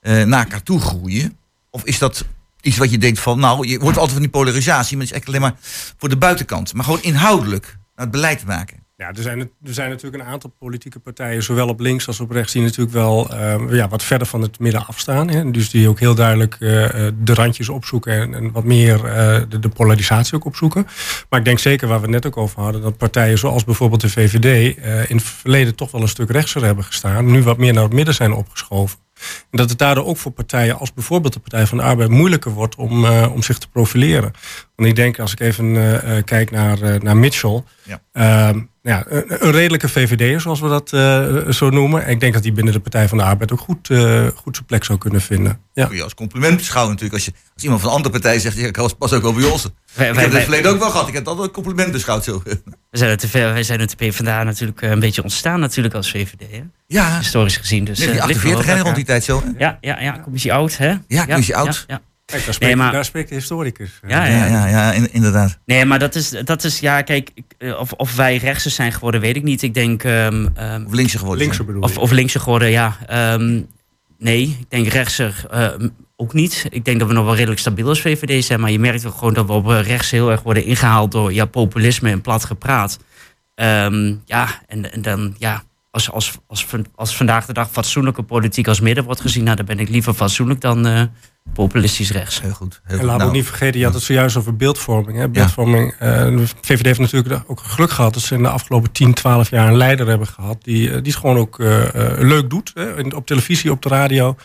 eh, 0.00 0.22
naar 0.22 0.44
elkaar 0.44 0.62
toe 0.62 0.80
groeien? 0.80 1.38
Of 1.70 1.84
is 1.84 1.98
dat 1.98 2.24
iets 2.60 2.76
wat 2.76 2.90
je 2.90 2.98
denkt 2.98 3.20
van, 3.20 3.38
nou, 3.38 3.66
je 3.66 3.78
hoort 3.78 3.96
altijd 3.96 4.12
van 4.12 4.22
die 4.22 4.30
polarisatie, 4.30 4.96
maar 4.96 5.06
het 5.06 5.14
is 5.14 5.20
echt 5.20 5.28
alleen 5.28 5.40
maar 5.40 5.56
voor 5.98 6.08
de 6.08 6.16
buitenkant. 6.16 6.74
Maar 6.74 6.84
gewoon 6.84 7.02
inhoudelijk 7.02 7.64
naar 7.66 8.06
het 8.06 8.10
beleid 8.10 8.44
maken. 8.44 8.86
Ja, 8.98 9.08
er 9.08 9.22
zijn, 9.22 9.40
er 9.40 9.74
zijn 9.74 9.90
natuurlijk 9.90 10.22
een 10.22 10.28
aantal 10.28 10.50
politieke 10.58 10.98
partijen, 10.98 11.42
zowel 11.42 11.68
op 11.68 11.80
links 11.80 12.06
als 12.06 12.20
op 12.20 12.30
rechts, 12.30 12.52
die 12.52 12.62
natuurlijk 12.62 12.90
wel 12.90 13.30
eh, 13.30 13.56
ja, 13.70 13.88
wat 13.88 14.02
verder 14.02 14.26
van 14.26 14.42
het 14.42 14.58
midden 14.58 14.86
afstaan. 14.86 15.30
Hè. 15.30 15.50
Dus 15.50 15.70
die 15.70 15.88
ook 15.88 16.00
heel 16.00 16.14
duidelijk 16.14 16.56
eh, 16.60 17.06
eh, 17.06 17.12
de 17.20 17.34
randjes 17.34 17.68
opzoeken 17.68 18.12
en, 18.12 18.34
en 18.34 18.52
wat 18.52 18.64
meer 18.64 18.96
de, 19.48 19.58
de 19.58 19.68
polarisatie 19.68 20.34
ook 20.34 20.44
opzoeken. 20.44 20.86
Maar 21.28 21.38
ik 21.38 21.44
denk 21.44 21.58
zeker 21.58 21.88
waar 21.88 21.96
we 21.96 22.02
het 22.02 22.14
net 22.14 22.26
ook 22.26 22.36
over 22.36 22.62
hadden, 22.62 22.82
dat 22.82 22.96
partijen 22.96 23.38
zoals 23.38 23.64
bijvoorbeeld 23.64 24.00
de 24.00 24.10
VVD 24.10 24.76
in 25.08 25.16
het 25.16 25.24
verleden 25.24 25.74
toch 25.74 25.90
wel 25.90 26.02
een 26.02 26.08
stuk 26.08 26.30
rechtser 26.30 26.64
hebben 26.64 26.84
gestaan, 26.84 27.30
nu 27.30 27.42
wat 27.42 27.58
meer 27.58 27.72
naar 27.72 27.82
het 27.82 27.92
midden 27.92 28.14
zijn 28.14 28.32
opgeschoven. 28.32 28.98
En 29.50 29.58
dat 29.58 29.68
het 29.68 29.78
daardoor 29.78 30.06
ook 30.06 30.16
voor 30.16 30.32
partijen 30.32 30.78
als 30.78 30.92
bijvoorbeeld 30.92 31.32
de 31.32 31.40
Partij 31.40 31.66
van 31.66 31.78
de 31.78 31.84
Arbeid 31.84 32.10
moeilijker 32.10 32.50
wordt 32.50 32.74
om, 32.74 33.04
eh, 33.04 33.32
om 33.32 33.42
zich 33.42 33.58
te 33.58 33.68
profileren. 33.68 34.32
Want 34.76 34.88
ik 34.88 34.96
denk, 34.96 35.18
als 35.18 35.32
ik 35.32 35.40
even 35.40 35.76
eh, 35.76 36.16
eh, 36.16 36.24
kijk 36.24 36.50
naar, 36.50 37.02
naar 37.02 37.16
Mitchell. 37.16 37.62
Ja. 37.82 38.00
Ehm, 38.12 38.60
ja, 38.82 39.04
een, 39.08 39.24
een 39.46 39.50
redelijke 39.50 39.88
VVD'er, 39.88 40.40
zoals 40.40 40.60
we 40.60 40.68
dat 40.68 40.88
zo 41.54 41.70
noemen. 41.70 42.04
En 42.04 42.10
ik 42.10 42.20
denk 42.20 42.32
dat 42.32 42.42
hij 42.42 42.52
binnen 42.52 42.72
de 42.72 42.80
Partij 42.80 43.08
van 43.08 43.18
de 43.18 43.24
Arbeid 43.24 43.52
ook 43.52 43.60
goed, 43.60 43.88
goed 44.34 44.54
zijn 44.54 44.66
plek 44.66 44.84
zou 44.84 44.98
kunnen 44.98 45.20
vinden. 45.20 45.60
Ja. 45.72 45.86
Kun 45.86 45.96
je 45.96 46.02
als 46.02 46.14
compliment 46.14 46.56
beschouwen 46.56 46.94
natuurlijk. 46.94 47.24
Als, 47.24 47.34
je, 47.34 47.40
als 47.54 47.62
iemand 47.62 47.80
van 47.80 47.90
een 47.90 47.96
andere 47.96 48.14
partij 48.14 48.38
zegt, 48.38 48.58
ik 48.58 48.76
was 48.76 48.92
pas 48.92 49.12
ook 49.12 49.34
bij 49.34 49.50
ons. 49.50 49.68
Wij- 49.98 50.08
ik 50.08 50.14
heb 50.14 50.24
het 50.24 50.32
wij- 50.32 50.42
verleden 50.42 50.70
ook 50.70 50.78
wel 50.78 50.90
gehad. 50.90 51.08
Ik 51.08 51.14
heb 51.14 51.24
dat 51.24 51.32
altijd 51.32 51.48
een 51.56 51.62
compliment 51.62 51.92
beschouwd 51.92 52.24
zo. 52.24 52.42
We 52.90 52.98
zijn 52.98 53.10
het, 53.10 53.30
wij 53.30 53.62
zijn 53.62 53.80
het 53.80 53.96
PvdA 53.96 54.42
natuurlijk 54.42 54.82
eh, 54.82 54.90
een 54.90 55.00
beetje 55.00 55.22
ontstaan 55.22 55.60
natuurlijk 55.60 55.94
als 55.94 56.10
VVD. 56.10 56.50
Hè? 56.50 56.62
Ja. 56.86 57.18
Historisch 57.18 57.56
gezien. 57.56 57.84
Dus, 57.84 57.98
Nee, 57.98 58.06
die 58.10 58.20
eh, 58.20 58.26
ligt 58.26 58.38
48 58.38 58.64
wel 58.66 58.74
hè, 58.74 58.80
op 58.80 58.84
rond 58.86 58.96
die 58.96 59.04
tijd 59.06 59.24
zo. 59.24 59.42
Ja, 59.58 59.78
ja, 59.80 60.00
ja, 60.00 60.20
commissie 60.22 60.52
oud, 60.52 60.76
hè? 60.76 60.94
Ja, 61.08 61.24
commissie 61.26 61.56
oud. 61.56 61.84
Ja, 61.86 61.94
ja. 61.94 62.00
Kijk, 62.24 62.40
daar 62.40 62.44
Nee, 62.46 62.54
spreekt, 62.54 62.76
maar- 62.76 62.92
daar 62.92 63.04
spreekt 63.04 63.28
de 63.28 63.34
historicus. 63.34 64.00
Ja, 64.06 64.24
Ja, 64.24 64.46
ja, 64.46 64.66
ja, 64.66 64.92
in- 64.92 65.12
inderdaad. 65.12 65.58
Nee, 65.64 65.84
maar 65.84 65.98
dat 65.98 66.14
is, 66.14 66.28
dat 66.44 66.64
is 66.64 66.80
ja, 66.80 67.02
kijk, 67.02 67.30
ik, 67.34 67.44
eh, 67.58 67.78
of, 67.80 67.92
of 67.92 68.16
wij 68.16 68.36
rechtser 68.36 68.70
zijn 68.70 68.92
geworden, 68.92 69.20
weet 69.20 69.36
ik 69.36 69.42
niet. 69.42 69.62
Ik 69.62 69.74
denk. 69.74 70.04
ehm, 70.04 70.46
ehm, 70.54 70.84
Of 70.86 70.92
linkser 70.92 71.18
geworden. 71.18 71.42
Linkser 71.44 71.64
bedoel 71.64 71.82
of, 71.82 71.98
of 71.98 72.10
linkser 72.10 72.40
geworden, 72.40 72.70
ja. 72.70 72.96
Ehm, 73.06 73.60
nee, 74.18 74.42
ik 74.60 74.70
denk 74.70 74.86
rechtser 74.86 75.44
eh, 75.50 75.68
ook 76.20 76.32
niet. 76.32 76.66
Ik 76.70 76.84
denk 76.84 76.98
dat 76.98 77.08
we 77.08 77.14
nog 77.14 77.24
wel 77.24 77.34
redelijk 77.34 77.60
stabiel 77.60 77.88
als 77.88 78.00
VVD 78.00 78.44
zijn. 78.44 78.60
Maar 78.60 78.70
je 78.70 78.78
merkt 78.78 79.02
wel 79.02 79.12
gewoon 79.12 79.34
dat 79.34 79.46
we 79.46 79.52
op 79.52 79.70
eh, 79.70 79.80
rechts 79.82 80.10
heel 80.10 80.30
erg 80.30 80.42
worden 80.42 80.64
ingehaald 80.64 81.12
door 81.12 81.32
ja, 81.32 81.44
populisme 81.44 82.10
en 82.10 82.20
plat 82.20 82.44
gepraat. 82.44 82.98
Ehm, 83.54 84.14
ja, 84.24 84.48
en, 84.66 84.92
en 84.92 85.02
dan 85.02 85.34
ja. 85.38 85.62
Als, 85.90 86.10
als, 86.10 86.32
als, 86.46 86.66
als 86.94 87.16
vandaag 87.16 87.46
de 87.46 87.52
dag 87.52 87.70
fatsoenlijke 87.70 88.22
politiek 88.22 88.68
als 88.68 88.80
midden 88.80 89.04
wordt 89.04 89.20
gezien, 89.20 89.44
nou, 89.44 89.56
dan 89.56 89.64
ben 89.66 89.78
ik 89.78 89.88
liever 89.88 90.14
fatsoenlijk 90.14 90.60
dan 90.60 90.86
eh, 90.86 91.02
populistisch 91.54 92.10
rechts. 92.10 92.40
Heel 92.40 92.50
goed. 92.50 92.80
Heel 92.84 92.98
En 92.98 93.04
laten 93.04 93.10
we 93.12 93.16
Nou, 93.16 93.28
ook 93.28 93.34
niet 93.34 93.46
vergeten, 93.46 93.78
je 93.78 93.84
had 93.86 93.94
het 93.94 94.02
zojuist 94.02 94.36
over 94.36 94.56
beeldvorming. 94.56 95.18
Hè? 95.18 95.28
Beeldvorming 95.28 95.92
eh, 95.98 96.08
de 96.24 96.46
VVD 96.60 96.84
heeft 96.84 96.98
natuurlijk 96.98 97.42
ook 97.46 97.60
geluk 97.60 97.90
gehad 97.90 98.14
dat 98.14 98.22
ze 98.22 98.34
in 98.34 98.42
de 98.42 98.48
afgelopen 98.48 98.92
10, 98.92 99.14
12 99.14 99.50
jaar 99.50 99.68
een 99.68 99.76
leider 99.76 100.06
hebben 100.06 100.26
gehad. 100.26 100.64
Die, 100.64 100.88
die 100.88 101.12
het 101.12 101.16
gewoon 101.16 101.36
ook 101.36 101.56
leuk 102.18 102.50
doet. 102.50 102.70
Hè? 102.74 102.98
in- 102.98 103.14
Op 103.14 103.26
televisie, 103.26 103.70
op 103.70 103.82
de 103.82 103.88
radio. 103.88 104.36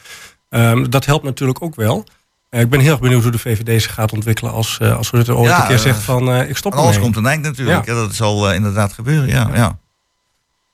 Ehm, 0.54 0.90
dat 0.90 1.06
helpt 1.06 1.24
natuurlijk 1.24 1.62
ook 1.62 1.76
wel. 1.76 2.04
Eh, 2.50 2.62
ik 2.62 2.70
ben 2.70 2.80
heel 2.80 2.92
erg 2.92 3.00
benieuwd 3.00 3.22
hoe 3.22 3.32
de 3.32 3.38
VVD 3.40 3.82
zich 3.82 3.94
gaat 3.94 4.12
ontwikkelen 4.14 4.52
als, 4.52 4.78
eh 4.82 4.98
als 4.98 5.12
Rutte 5.12 5.36
ooit 5.36 5.50
Ja, 5.50 5.62
een 5.62 5.68
keer 5.68 5.76
eh, 5.76 5.82
zegt 5.82 6.00
van 6.04 6.36
ik 6.36 6.58
stop 6.58 6.72
Aan 6.74 6.78
alles 6.80 6.96
ermee. 6.96 7.04
komt 7.04 7.18
een 7.26 7.32
eind 7.32 7.44
natuurlijk. 7.44 7.86
Ja. 7.86 7.94
Dat 7.94 8.14
zal 8.16 8.52
inderdaad 8.54 8.94
gebeuren. 8.94 9.28
Ja, 9.30 9.50
ja. 9.54 9.78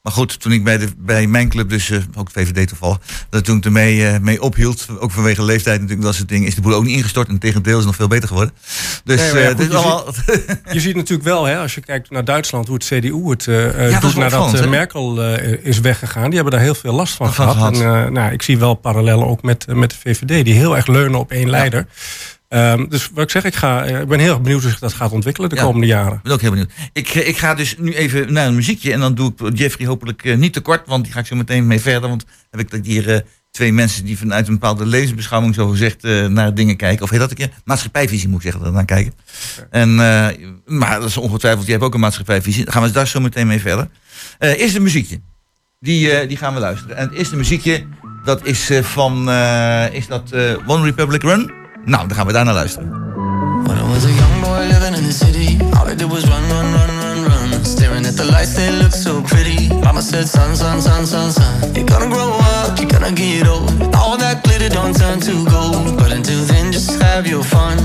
Maar 0.02 0.14
goed, 0.14 0.40
toen 0.40 0.52
ik 0.52 0.64
bij, 0.64 0.78
de, 0.78 0.88
bij 0.98 1.28
mijn 1.28 1.50
club, 1.50 1.70
dus 1.70 1.90
eh, 1.90 2.00
ook 2.16 2.30
VVD 2.32 2.68
toevallig, 2.68 2.98
dat 3.30 3.46
toen 3.46 3.58
ik 3.58 3.66
ermee 3.66 4.08
eh, 4.08 4.20
mee 4.20 4.42
ophield, 4.42 4.88
ook 5.00 5.12
vanwege 5.12 5.44
leeftijd 5.44 5.80
natuurlijk, 5.80 6.08
dat 6.08 6.16
soort 6.16 6.30
dingen, 6.30 6.48
is 6.48 6.56
de 6.56 6.62
boel 6.62 6.74
ook 6.74 6.84
niet 6.84 6.98
ingestort. 6.98 7.28
En 7.28 7.40
tegendeel 7.40 7.80
is 7.80 7.86
nog 7.86 7.96
veel 7.96 8.08
beter 8.08 8.28
geworden. 8.28 8.54
Dus 9.04 9.32
Nee, 9.32 9.34
ja, 9.34 9.40
eh, 9.40 9.48
goed, 9.48 9.58
dit 9.58 9.68
is 9.68 9.72
je 9.72 9.78
allemaal... 9.78 10.14
Je 10.72 10.80
ziet 10.80 10.96
natuurlijk 10.96 11.30
wel, 11.30 11.46
hè, 11.46 11.58
als 11.58 11.76
je 11.76 11.82
kijkt 11.82 12.10
naar 12.10 12.26
Duitsland, 12.26 12.68
hoe 12.68 12.76
het 12.76 12.86
CDU 12.86 13.30
het 13.30 13.48
is 13.48 14.00
doet 14.00 14.16
nadat? 14.16 14.70
Merkel 14.70 15.24
is 15.64 15.80
weggegaan. 15.80 16.26
Die 16.26 16.34
hebben 16.34 16.54
daar 16.54 16.62
heel 16.62 16.76
veel 16.76 16.94
last 16.94 17.14
van, 17.16 17.34
gehad. 17.34 17.56
gehad. 17.56 17.80
En 17.80 18.14
nou, 18.14 18.32
ik 18.32 18.42
zie 18.42 18.58
wel 18.58 18.74
parallellen 18.74 19.28
ook 19.28 19.42
met, 19.42 19.68
met 19.68 19.90
de 19.90 19.96
VVD, 20.00 20.46
die 20.46 20.54
heel 20.54 20.76
erg 20.76 20.88
leunen 20.88 21.20
op 21.20 21.32
één 21.32 21.50
leider. 21.50 21.88
Ehm, 22.50 22.88
dus 22.88 23.10
wat 23.14 23.24
ik 23.24 23.30
zeg, 23.30 23.44
ik, 23.44 23.56
ga, 23.56 23.86
eh, 23.86 24.00
ik 24.02 24.08
ben 24.08 24.20
heel 24.20 24.30
erg 24.30 24.42
benieuwd 24.42 24.62
hoe 24.62 24.70
zich 24.72 24.80
dat 24.80 24.94
gaat 24.94 25.12
ontwikkelen 25.12 25.50
de 25.50 25.56
Ja. 25.56 25.62
komende 25.64 25.88
jaren. 25.88 26.14
Ik 26.14 26.24
ben 26.24 26.32
ook 26.32 26.42
heel 26.42 26.50
benieuwd. 26.50 26.72
Ik, 26.94 27.08
eh, 27.10 27.28
ik 27.28 27.38
ga 27.38 27.54
dus 27.56 27.76
nu 27.78 27.94
even 27.94 28.34
naar 28.34 28.48
een 28.48 28.56
muziekje. 28.56 28.94
En 28.94 29.00
dan 29.00 29.16
doe 29.16 29.34
ik 29.38 29.58
Jeffrey 29.58 29.88
hopelijk 29.88 30.24
eh, 30.26 30.38
niet 30.38 30.54
te 30.54 30.60
kort. 30.62 30.88
Want 30.88 31.04
die 31.04 31.14
ga 31.14 31.20
ik 31.20 31.26
zo 31.26 31.36
meteen 31.36 31.68
mee 31.68 31.80
verder. 31.80 32.10
Want 32.10 32.26
heb 32.52 32.60
ik 32.60 32.72
dat 32.72 32.86
hier 32.86 33.24
twee 33.52 33.74
mensen 33.74 34.06
die 34.06 34.18
vanuit 34.18 34.48
een 34.48 34.54
bepaalde 34.54 34.86
levensbeschouwing 34.86 35.56
zo 35.56 35.68
gezegd 35.68 36.04
naar 36.30 36.54
dingen 36.54 36.76
kijken. 36.76 37.04
Of 37.04 37.10
heet 37.10 37.20
dat 37.20 37.30
een 37.30 37.36
keer? 37.36 37.50
Maatschappijvisie 37.64 38.28
moet 38.30 38.44
ik 38.46 38.52
zeggen, 38.52 38.74
naar 38.74 38.86
kijken. 38.86 39.14
En, 39.70 39.96
maar 40.66 41.00
dat 41.00 41.10
is 41.10 41.18
ongetwijfeld, 41.18 41.66
je 41.66 41.72
hebt 41.72 41.84
ook 41.84 41.94
een 41.94 42.00
maatschappijvisie. 42.00 42.64
Dan 42.64 42.74
gaan 42.74 42.84
we 42.84 42.92
daar 42.92 43.08
zo 43.08 43.20
meteen 43.20 43.48
mee 43.48 43.60
verder. 43.60 43.88
Eerst 44.40 44.76
een 44.76 44.84
muziekje. 44.84 45.22
Die, 45.80 46.28
die 46.28 46.38
gaan 46.38 46.54
we 46.54 46.60
luisteren. 46.60 46.98
En 46.98 47.08
het 47.10 47.18
eerste 47.18 47.36
muziekje, 47.36 47.86
dat 48.24 48.46
is 48.46 48.70
van, 48.82 49.30
is 49.92 50.08
dat 50.08 50.34
One 50.66 50.84
Republic 50.84 51.22
Run? 51.22 51.52
Nou, 51.86 52.08
dan 52.08 52.18
gaan 52.18 52.26
we 52.26 52.34
daar 52.34 52.46
naar 52.46 52.54
luisteren. 52.54 52.90
When 53.64 53.78
I 53.78 53.94
was 53.94 54.04
a 54.04 54.10
young 54.10 54.42
boy 54.42 54.68
living 54.68 54.96
in 54.96 55.04
the 55.04 55.12
city, 55.12 55.58
all 55.74 55.88
I 55.88 55.96
did 55.96 56.10
was 56.10 56.24
run, 56.24 56.44
run, 56.50 56.74
run, 56.74 56.90
run, 57.00 57.24
run. 57.24 57.66
Staring 57.66 58.06
at 58.06 58.16
the 58.16 58.26
lights, 58.26 58.54
they 58.54 58.72
look 58.72 58.94
so 58.94 59.22
pretty. 59.22 59.68
Mama 59.84 60.02
said, 60.02 60.28
son, 60.28 60.56
son, 60.56 60.82
son, 60.82 61.06
son, 61.06 61.32
son. 61.32 61.76
You're 61.76 61.86
gonna 61.86 62.08
grow 62.08 62.32
up, 62.32 62.80
you're 62.80 62.92
gonna 62.92 63.12
get 63.12 63.48
old. 63.48 63.72
All 63.96 64.18
that 64.18 64.44
glitter 64.44 64.70
don't 64.70 64.96
turn 64.96 65.20
to 65.20 65.46
gold. 65.46 65.98
But 65.98 66.12
until 66.12 66.46
then, 66.46 66.72
just 66.72 67.02
have 67.02 67.28
your 67.28 67.44
fun. 67.44 67.78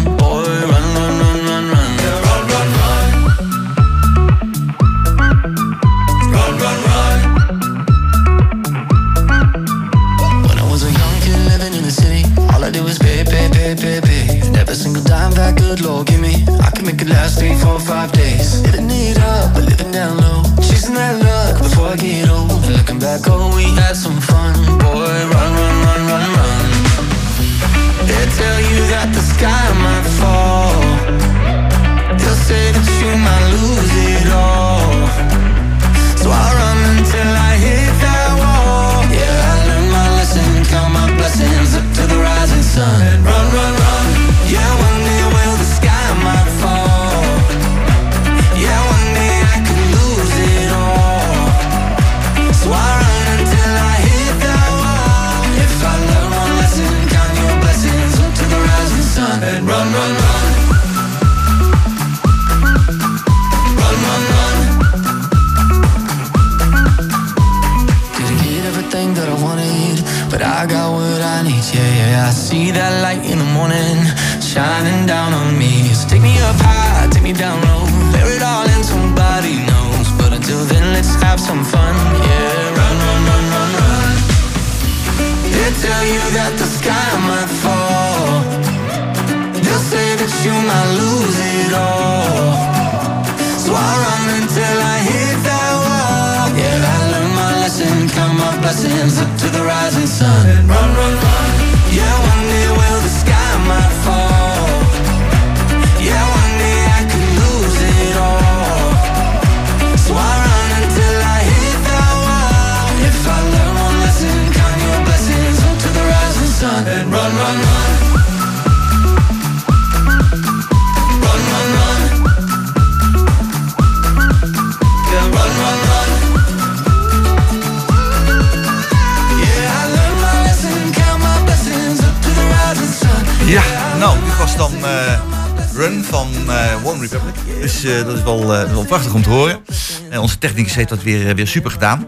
Eh, 137.85 138.05
dat 138.05 138.17
is 138.17 138.23
wel, 138.23 138.55
eh, 138.55 138.71
wel 138.73 138.85
prachtig 138.85 139.15
om 139.15 139.23
te 139.23 139.29
horen. 139.29 139.65
En 140.11 140.21
onze 140.21 140.39
technicus 140.39 140.75
heeft 140.75 140.89
dat 140.89 141.03
weer, 141.03 141.29
eh, 141.29 141.35
weer 141.35 141.47
super 141.47 141.71
gedaan. 141.71 142.07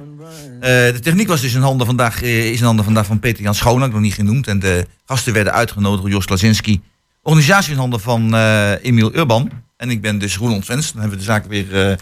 De 0.61 0.99
techniek 1.03 1.29
was 1.29 1.41
dus 1.41 1.55
in 1.55 1.61
handen 1.61 1.87
vandaag, 1.87 2.23
is 2.23 2.59
in 2.59 2.65
handen 2.65 2.85
vandaag 2.85 3.07
van 3.07 3.21
Peter 3.21 3.43
Jan 3.43 3.55
Schoon, 3.55 3.79
nog 3.79 4.01
niet 4.01 4.15
genoemd. 4.15 4.47
En 4.47 4.59
de 4.59 4.87
gasten 5.05 5.33
werden 5.33 5.53
uitgenodigd 5.53 6.03
door 6.03 6.11
Jos 6.11 6.25
Klasinski. 6.25 6.83
Organisatie 7.23 7.73
in 7.73 7.79
handen 7.79 8.01
van 8.01 8.35
Emiel 8.77 9.15
Urban. 9.15 9.51
En 9.77 9.91
ik 9.91 10.01
ben 10.01 10.19
dus 10.19 10.37
Roland 10.37 10.65
Svens. 10.65 10.93
Dan 10.93 11.01
hebben 11.01 11.19
we 11.19 11.25
de 11.25 11.31
zaak 11.31 11.47
weer, 11.47 11.99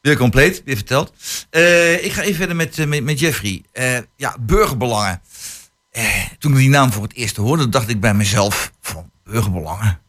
weer 0.00 0.16
compleet, 0.16 0.62
weer 0.64 0.76
verteld. 0.76 1.12
Ik 2.00 2.12
ga 2.12 2.22
even 2.22 2.34
verder 2.34 2.56
met, 2.56 3.02
met, 3.02 3.20
Jeffrey. 3.20 3.62
Ja, 4.16 4.36
burgerbelangen. 4.40 5.20
Toen 6.38 6.52
ik 6.52 6.58
die 6.58 6.68
naam 6.68 6.92
voor 6.92 7.02
het 7.02 7.14
eerst 7.14 7.36
hoorde, 7.36 7.68
dacht 7.68 7.88
ik 7.88 8.00
bij 8.00 8.14
mezelf 8.14 8.72
van 8.80 9.10
burgerbelangen. 9.24 10.00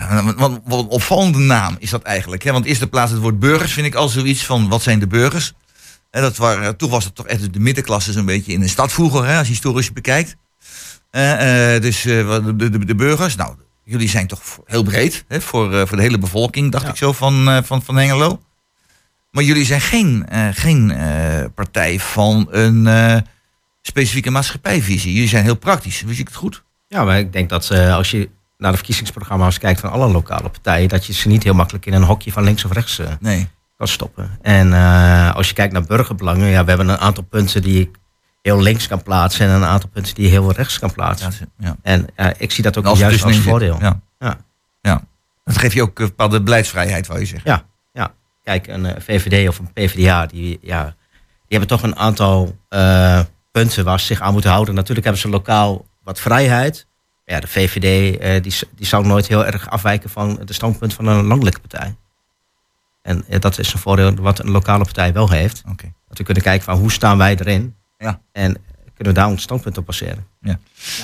Ja, 0.00 0.34
wat, 0.34 0.50
een 0.66 0.86
opvallende 0.86 1.38
naam 1.38 1.76
is 1.78 1.90
dat 1.90 2.02
eigenlijk. 2.02 2.42
Hè? 2.42 2.52
Want 2.52 2.64
eerste 2.64 2.86
plaats 2.86 3.12
het 3.12 3.20
woord 3.20 3.38
burgers 3.38 3.72
vind 3.72 3.86
ik 3.86 3.94
al 3.94 4.08
zoiets 4.08 4.44
van 4.44 4.68
wat 4.68 4.82
zijn 4.82 4.98
de 4.98 5.06
burgers? 5.06 5.52
En 6.10 6.22
dat 6.22 6.36
waren, 6.36 6.76
toen 6.76 6.90
was 6.90 7.04
het 7.04 7.14
toch 7.14 7.26
echt 7.26 7.52
de 7.52 7.60
middenklasse 7.60 8.12
zo'n 8.12 8.24
beetje 8.24 8.52
in 8.52 8.60
de 8.60 8.68
stad 8.68 8.92
vroeger, 8.92 9.26
hè, 9.26 9.38
als 9.38 9.46
je 9.46 9.52
historisch 9.52 9.92
bekijkt. 9.92 10.36
Eh, 11.10 11.80
dus 11.80 12.04
eh, 12.04 12.44
de, 12.44 12.70
de, 12.70 12.84
de 12.84 12.94
burgers, 12.94 13.36
nou, 13.36 13.54
jullie 13.84 14.08
zijn 14.08 14.26
toch 14.26 14.40
heel 14.64 14.82
breed 14.82 15.24
hè, 15.28 15.40
voor, 15.40 15.74
eh, 15.74 15.86
voor 15.86 15.96
de 15.96 16.02
hele 16.02 16.18
bevolking, 16.18 16.72
dacht 16.72 16.88
ik 16.88 16.96
zo, 16.96 17.12
van, 17.12 17.64
van, 17.64 17.82
van 17.82 17.96
Hengelo. 17.96 18.40
Maar 19.30 19.44
jullie 19.44 19.64
zijn 19.64 19.80
geen, 19.80 20.26
geen 20.52 20.92
partij 21.54 22.00
van 22.00 22.48
een 22.50 23.24
specifieke 23.82 24.30
maatschappijvisie. 24.30 25.12
Jullie 25.12 25.28
zijn 25.28 25.44
heel 25.44 25.56
praktisch, 25.56 26.02
wist 26.02 26.20
ik 26.20 26.26
het 26.26 26.36
goed? 26.36 26.62
Ja, 26.88 27.04
maar 27.04 27.18
ik 27.18 27.32
denk 27.32 27.48
dat 27.48 27.70
als 27.70 28.10
je 28.10 28.28
naar 28.60 28.70
de 28.70 28.76
verkiezingsprogramma's 28.76 29.58
kijkt 29.58 29.80
van 29.80 29.90
alle 29.90 30.08
lokale 30.08 30.48
partijen, 30.48 30.88
dat 30.88 31.06
je 31.06 31.12
ze 31.12 31.28
niet 31.28 31.42
heel 31.42 31.54
makkelijk 31.54 31.86
in 31.86 31.92
een 31.92 32.02
hokje 32.02 32.32
van 32.32 32.44
links 32.44 32.64
of 32.64 32.72
rechts 32.72 32.98
eh, 32.98 33.08
Nee. 33.20 33.48
kan 33.76 33.88
stoppen. 33.88 34.38
En 34.42 34.72
eh, 34.72 35.34
als 35.34 35.48
je 35.48 35.54
kijkt 35.54 35.72
naar 35.72 35.84
burgerbelangen, 35.84 36.48
ja, 36.48 36.62
we 36.62 36.68
hebben 36.68 36.88
een 36.88 36.98
aantal 36.98 37.24
punten 37.24 37.62
die 37.62 37.80
ik 37.80 37.96
heel 38.42 38.60
links 38.60 38.88
kan 38.88 39.02
plaatsen 39.02 39.46
en 39.46 39.52
een 39.52 39.64
aantal 39.64 39.88
punten 39.92 40.14
die 40.14 40.24
je 40.24 40.30
heel 40.30 40.52
rechts 40.52 40.78
kan 40.78 40.92
plaatsen. 40.92 41.32
Ja. 41.58 41.76
En 41.82 42.06
eh, 42.14 42.26
ik 42.38 42.50
zie 42.50 42.62
dat 42.64 42.78
ook 42.78 42.84
Als 42.84 42.98
juist 42.98 43.24
als 43.24 43.32
tussenin 43.32 43.60
zit, 43.60 43.70
voordeel. 43.70 43.88
ja. 43.88 44.00
Ja. 44.18 44.36
Ja. 44.80 45.02
Dat 45.44 45.58
geeft 45.58 45.74
je 45.74 45.82
ook 45.82 45.98
een 45.98 46.06
bepaalde 46.06 46.42
beleidsvrijheid, 46.42 47.06
wou 47.06 47.20
je 47.20 47.26
zeggen. 47.26 47.50
Ja, 47.50 47.64
ja. 47.92 48.12
Kijk, 48.44 48.66
een 48.66 48.86
eh, 48.86 49.00
VVD 49.02 49.48
of 49.48 49.58
een 49.58 49.72
PvdA, 49.72 50.26
die, 50.26 50.58
ja, 50.62 50.82
die 50.84 51.58
hebben 51.58 51.68
toch 51.68 51.82
een 51.82 51.96
aantal 51.96 52.56
punten 53.52 53.84
waar 53.84 54.00
ze 54.00 54.06
zich 54.06 54.20
aan 54.20 54.32
moeten 54.32 54.50
houden. 54.50 54.74
Natuurlijk 54.74 55.04
hebben 55.06 55.22
ze 55.22 55.28
lokaal 55.28 55.86
wat 56.04 56.20
vrijheid. 56.20 56.86
Ja, 57.30 57.40
de 57.40 57.46
VVD 57.46 58.18
eh, 58.18 58.42
die, 58.42 58.54
die 58.76 58.86
zou 58.86 59.06
nooit 59.06 59.26
heel 59.26 59.46
erg 59.46 59.70
afwijken 59.70 60.10
van 60.10 60.40
de 60.44 60.52
standpunt 60.52 60.94
van 60.94 61.06
een 61.06 61.24
landelijke 61.24 61.60
partij. 61.60 61.96
En 63.02 63.24
eh, 63.28 63.40
dat 63.40 63.58
is 63.58 63.72
een 63.72 63.78
voordeel 63.78 64.14
wat 64.14 64.38
een 64.38 64.50
lokale 64.50 64.84
partij 64.84 65.12
wel 65.12 65.30
heeft. 65.30 65.62
Dat 66.08 66.18
we 66.18 66.24
kunnen 66.24 66.42
kijken 66.42 66.64
van 66.64 66.78
hoe 66.78 66.92
staan 66.92 67.18
wij 67.18 67.36
erin. 67.36 67.74
Ja. 67.98 68.20
En 68.32 68.56
kunnen 68.94 69.14
we 69.14 69.20
daar 69.20 69.28
ons 69.28 69.42
standpunt 69.42 69.78
op 69.78 69.86
baseren. 69.86 70.26
Ja. 70.40 70.58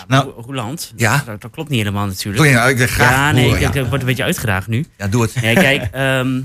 Nou, 0.08 0.42
Roeland, 0.42 0.92
Ja? 0.96 1.22
dat, 1.26 1.40
dat 1.40 1.50
klopt 1.50 1.68
niet 1.68 1.78
helemaal 1.78 2.06
natuurlijk. 2.06 2.36
Doe 2.36 2.46
je 2.46 2.54
nou? 2.54 2.70
Ik 2.70 2.90
graag 2.90 3.10
ja, 3.10 3.32
nee, 3.32 3.44
horen, 3.44 3.60
ik, 3.60 3.74
ja. 3.74 3.80
ik 3.80 3.88
word 3.88 4.00
een 4.00 4.06
beetje 4.06 4.24
uitgedaagd 4.24 4.66
nu. 4.66 4.86
Ja, 4.98 5.08
doe 5.08 5.22
het. 5.22 5.32
Ja, 5.32 5.52
kijk, 5.54 5.82
ehm, 5.92 6.40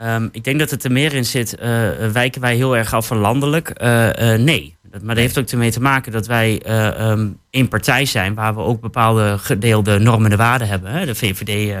ehm, 0.00 0.28
ik 0.32 0.44
denk 0.44 0.58
dat 0.58 0.70
het 0.70 0.84
er 0.84 0.92
meer 0.92 1.14
in 1.14 1.24
zit. 1.24 1.54
eh, 1.56 1.68
wijken 2.12 2.40
wij 2.40 2.54
heel 2.56 2.76
erg 2.76 2.94
af 2.94 3.06
van 3.06 3.16
landelijk? 3.16 3.68
Eh, 3.68 4.32
eh, 4.34 4.40
nee. 4.40 4.76
Dat, 4.90 5.02
maar 5.02 5.14
dat 5.14 5.24
heeft 5.24 5.38
ook 5.38 5.48
ermee 5.48 5.70
te 5.70 5.80
maken 5.80 6.12
dat 6.12 6.26
wij 6.26 6.62
eh, 6.62 7.12
één 7.50 7.68
partij 7.68 8.04
zijn... 8.04 8.34
waar 8.34 8.54
we 8.54 8.60
ook 8.60 8.80
bepaalde 8.80 9.38
gedeelde 9.38 9.98
normen 9.98 10.30
en 10.30 10.38
waarden 10.38 10.68
hebben. 10.68 10.90
Hè? 10.92 11.06
De 11.06 11.14
VVD, 11.14 11.70
eh, 11.70 11.80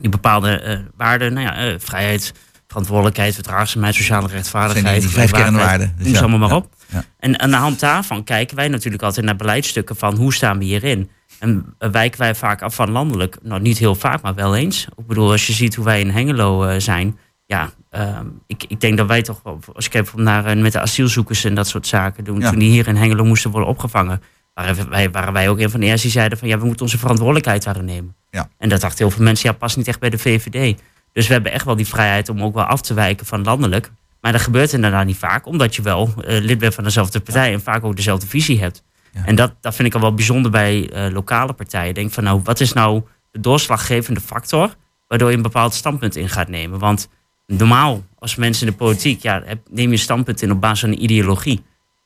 die 0.00 0.10
bepaalde 0.10 0.60
eh, 0.60 0.78
waarden, 0.96 1.32
nou 1.32 1.46
ja, 1.46 1.56
eh, 1.56 1.74
vrijheid, 1.78 2.32
verantwoordelijkheid... 2.66 3.34
verdraagzaamheid, 3.34 3.94
sociale 3.94 4.28
rechtvaardigheid... 4.28 5.00
Die 5.00 5.10
vijf 5.10 5.30
kernwaarden. 5.30 5.86
Dus 5.96 6.04
Noem 6.04 6.14
ze 6.14 6.20
ja, 6.20 6.20
allemaal 6.28 6.48
maar 6.48 6.56
op. 6.56 6.68
ja. 6.86 7.04
En 7.18 7.40
aan 7.40 7.50
de 7.50 7.56
hand 7.56 7.80
daarvan 7.80 8.24
kijken 8.24 8.56
wij 8.56 8.68
natuurlijk 8.68 9.02
altijd 9.02 9.26
naar 9.26 9.36
beleidstukken 9.36 9.96
van 9.96 10.16
hoe 10.16 10.34
staan 10.34 10.58
we 10.58 10.64
hierin. 10.64 11.10
En 11.38 11.74
eh, 11.78 11.90
wijken 11.90 12.18
wij 12.20 12.34
vaak 12.34 12.62
af 12.62 12.74
van 12.74 12.90
landelijk? 12.90 13.36
Nou, 13.42 13.60
niet 13.60 13.78
heel 13.78 13.94
vaak, 13.94 14.22
maar 14.22 14.34
wel 14.34 14.56
eens. 14.56 14.86
Ik 14.96 15.06
bedoel, 15.06 15.30
als 15.30 15.46
je 15.46 15.52
ziet 15.52 15.74
hoe 15.74 15.84
wij 15.84 16.00
in 16.00 16.10
Hengelo 16.10 16.64
eh, 16.64 16.80
zijn, 16.80 17.18
ja, 17.46 17.70
ehm, 17.90 18.26
ik, 18.46 18.64
ik 18.68 18.80
denk 18.80 18.96
dat 18.96 19.06
wij 19.06 19.22
toch, 19.22 19.40
wel- 19.42 19.58
als 19.74 19.86
ik 19.86 19.92
heb 19.92 20.12
naar 20.14 20.44
eh, 20.44 20.56
met 20.62 20.72
de 20.72 20.80
asielzoekers 20.80 21.44
en 21.44 21.54
dat 21.54 21.68
soort 21.68 21.86
zaken 21.86 22.24
doen, 22.24 22.40
Ja. 22.40 22.50
toen 22.50 22.58
die 22.58 22.70
hier 22.70 22.88
in 22.88 22.96
Hengelo 22.96 23.24
moesten 23.24 23.50
worden 23.50 23.68
opgevangen, 23.68 24.22
waren 24.54 24.88
wij, 24.88 25.10
waren 25.10 25.32
wij 25.32 25.48
ook 25.48 25.58
een 25.58 25.70
van 25.70 25.80
de 25.80 25.86
eerste 25.86 26.02
die 26.02 26.10
zeiden 26.10 26.38
van 26.38 26.48
ja, 26.48 26.58
we 26.58 26.64
moeten 26.64 26.82
onze 26.82 26.98
verantwoordelijkheid 26.98 27.62
daarin 27.64 27.84
nemen. 27.84 28.14
Ja. 28.30 28.48
En 28.58 28.68
dat 28.68 28.80
dachten 28.80 28.98
heel 29.06 29.14
veel 29.16 29.24
mensen, 29.24 29.50
ja, 29.50 29.56
past 29.56 29.76
niet 29.76 29.88
echt 29.88 30.00
bij 30.00 30.10
de 30.10 30.18
VVD. 30.18 30.80
Dus 31.12 31.26
we 31.26 31.32
hebben 31.32 31.52
echt 31.52 31.64
wel 31.64 31.76
die 31.76 31.86
vrijheid 31.86 32.28
om 32.28 32.42
ook 32.42 32.54
wel 32.54 32.64
af 32.64 32.80
te 32.80 32.94
wijken 32.94 33.26
van 33.26 33.42
landelijk. 33.42 33.90
Maar 34.20 34.32
dat 34.32 34.40
gebeurt 34.40 34.72
inderdaad 34.72 35.06
niet 35.06 35.16
vaak, 35.16 35.46
omdat 35.46 35.74
je 35.76 35.82
wel 35.82 36.14
eh, 36.24 36.40
lid 36.40 36.58
bent 36.58 36.74
van 36.74 36.84
dezelfde 36.84 37.20
partij 37.20 37.52
en 37.52 37.60
vaak 37.62 37.84
ook 37.84 37.96
dezelfde 37.96 38.26
visie 38.26 38.60
hebt. 38.60 38.82
En 39.24 39.34
dat, 39.34 39.54
dat 39.60 39.74
vind 39.74 39.88
ik 39.88 39.94
al 39.94 40.00
wel 40.00 40.14
bijzonder 40.14 40.50
bij 40.50 40.90
eh, 40.90 41.12
lokale 41.12 41.52
partijen. 41.52 41.94
Denk 41.94 42.12
van 42.12 42.24
nou, 42.24 42.40
wat 42.44 42.60
is 42.60 42.72
nou 42.72 43.02
de 43.30 43.40
doorslaggevende 43.40 44.20
factor 44.20 44.74
waardoor 45.08 45.30
je 45.30 45.36
een 45.36 45.42
bepaald 45.42 45.74
standpunt 45.74 46.16
in 46.16 46.28
gaat 46.28 46.48
nemen? 46.48 46.78
Want 46.78 47.08
normaal, 47.46 48.04
als 48.18 48.36
mensen 48.36 48.66
in 48.66 48.72
de 48.72 48.78
politiek, 48.78 49.22
ja, 49.22 49.42
neem 49.70 49.90
je 49.90 49.96
standpunt 49.96 50.42
in 50.42 50.50
op 50.50 50.60
basis 50.60 50.80
van 50.80 50.88
een 50.88 51.02
ideologie. 51.02 51.62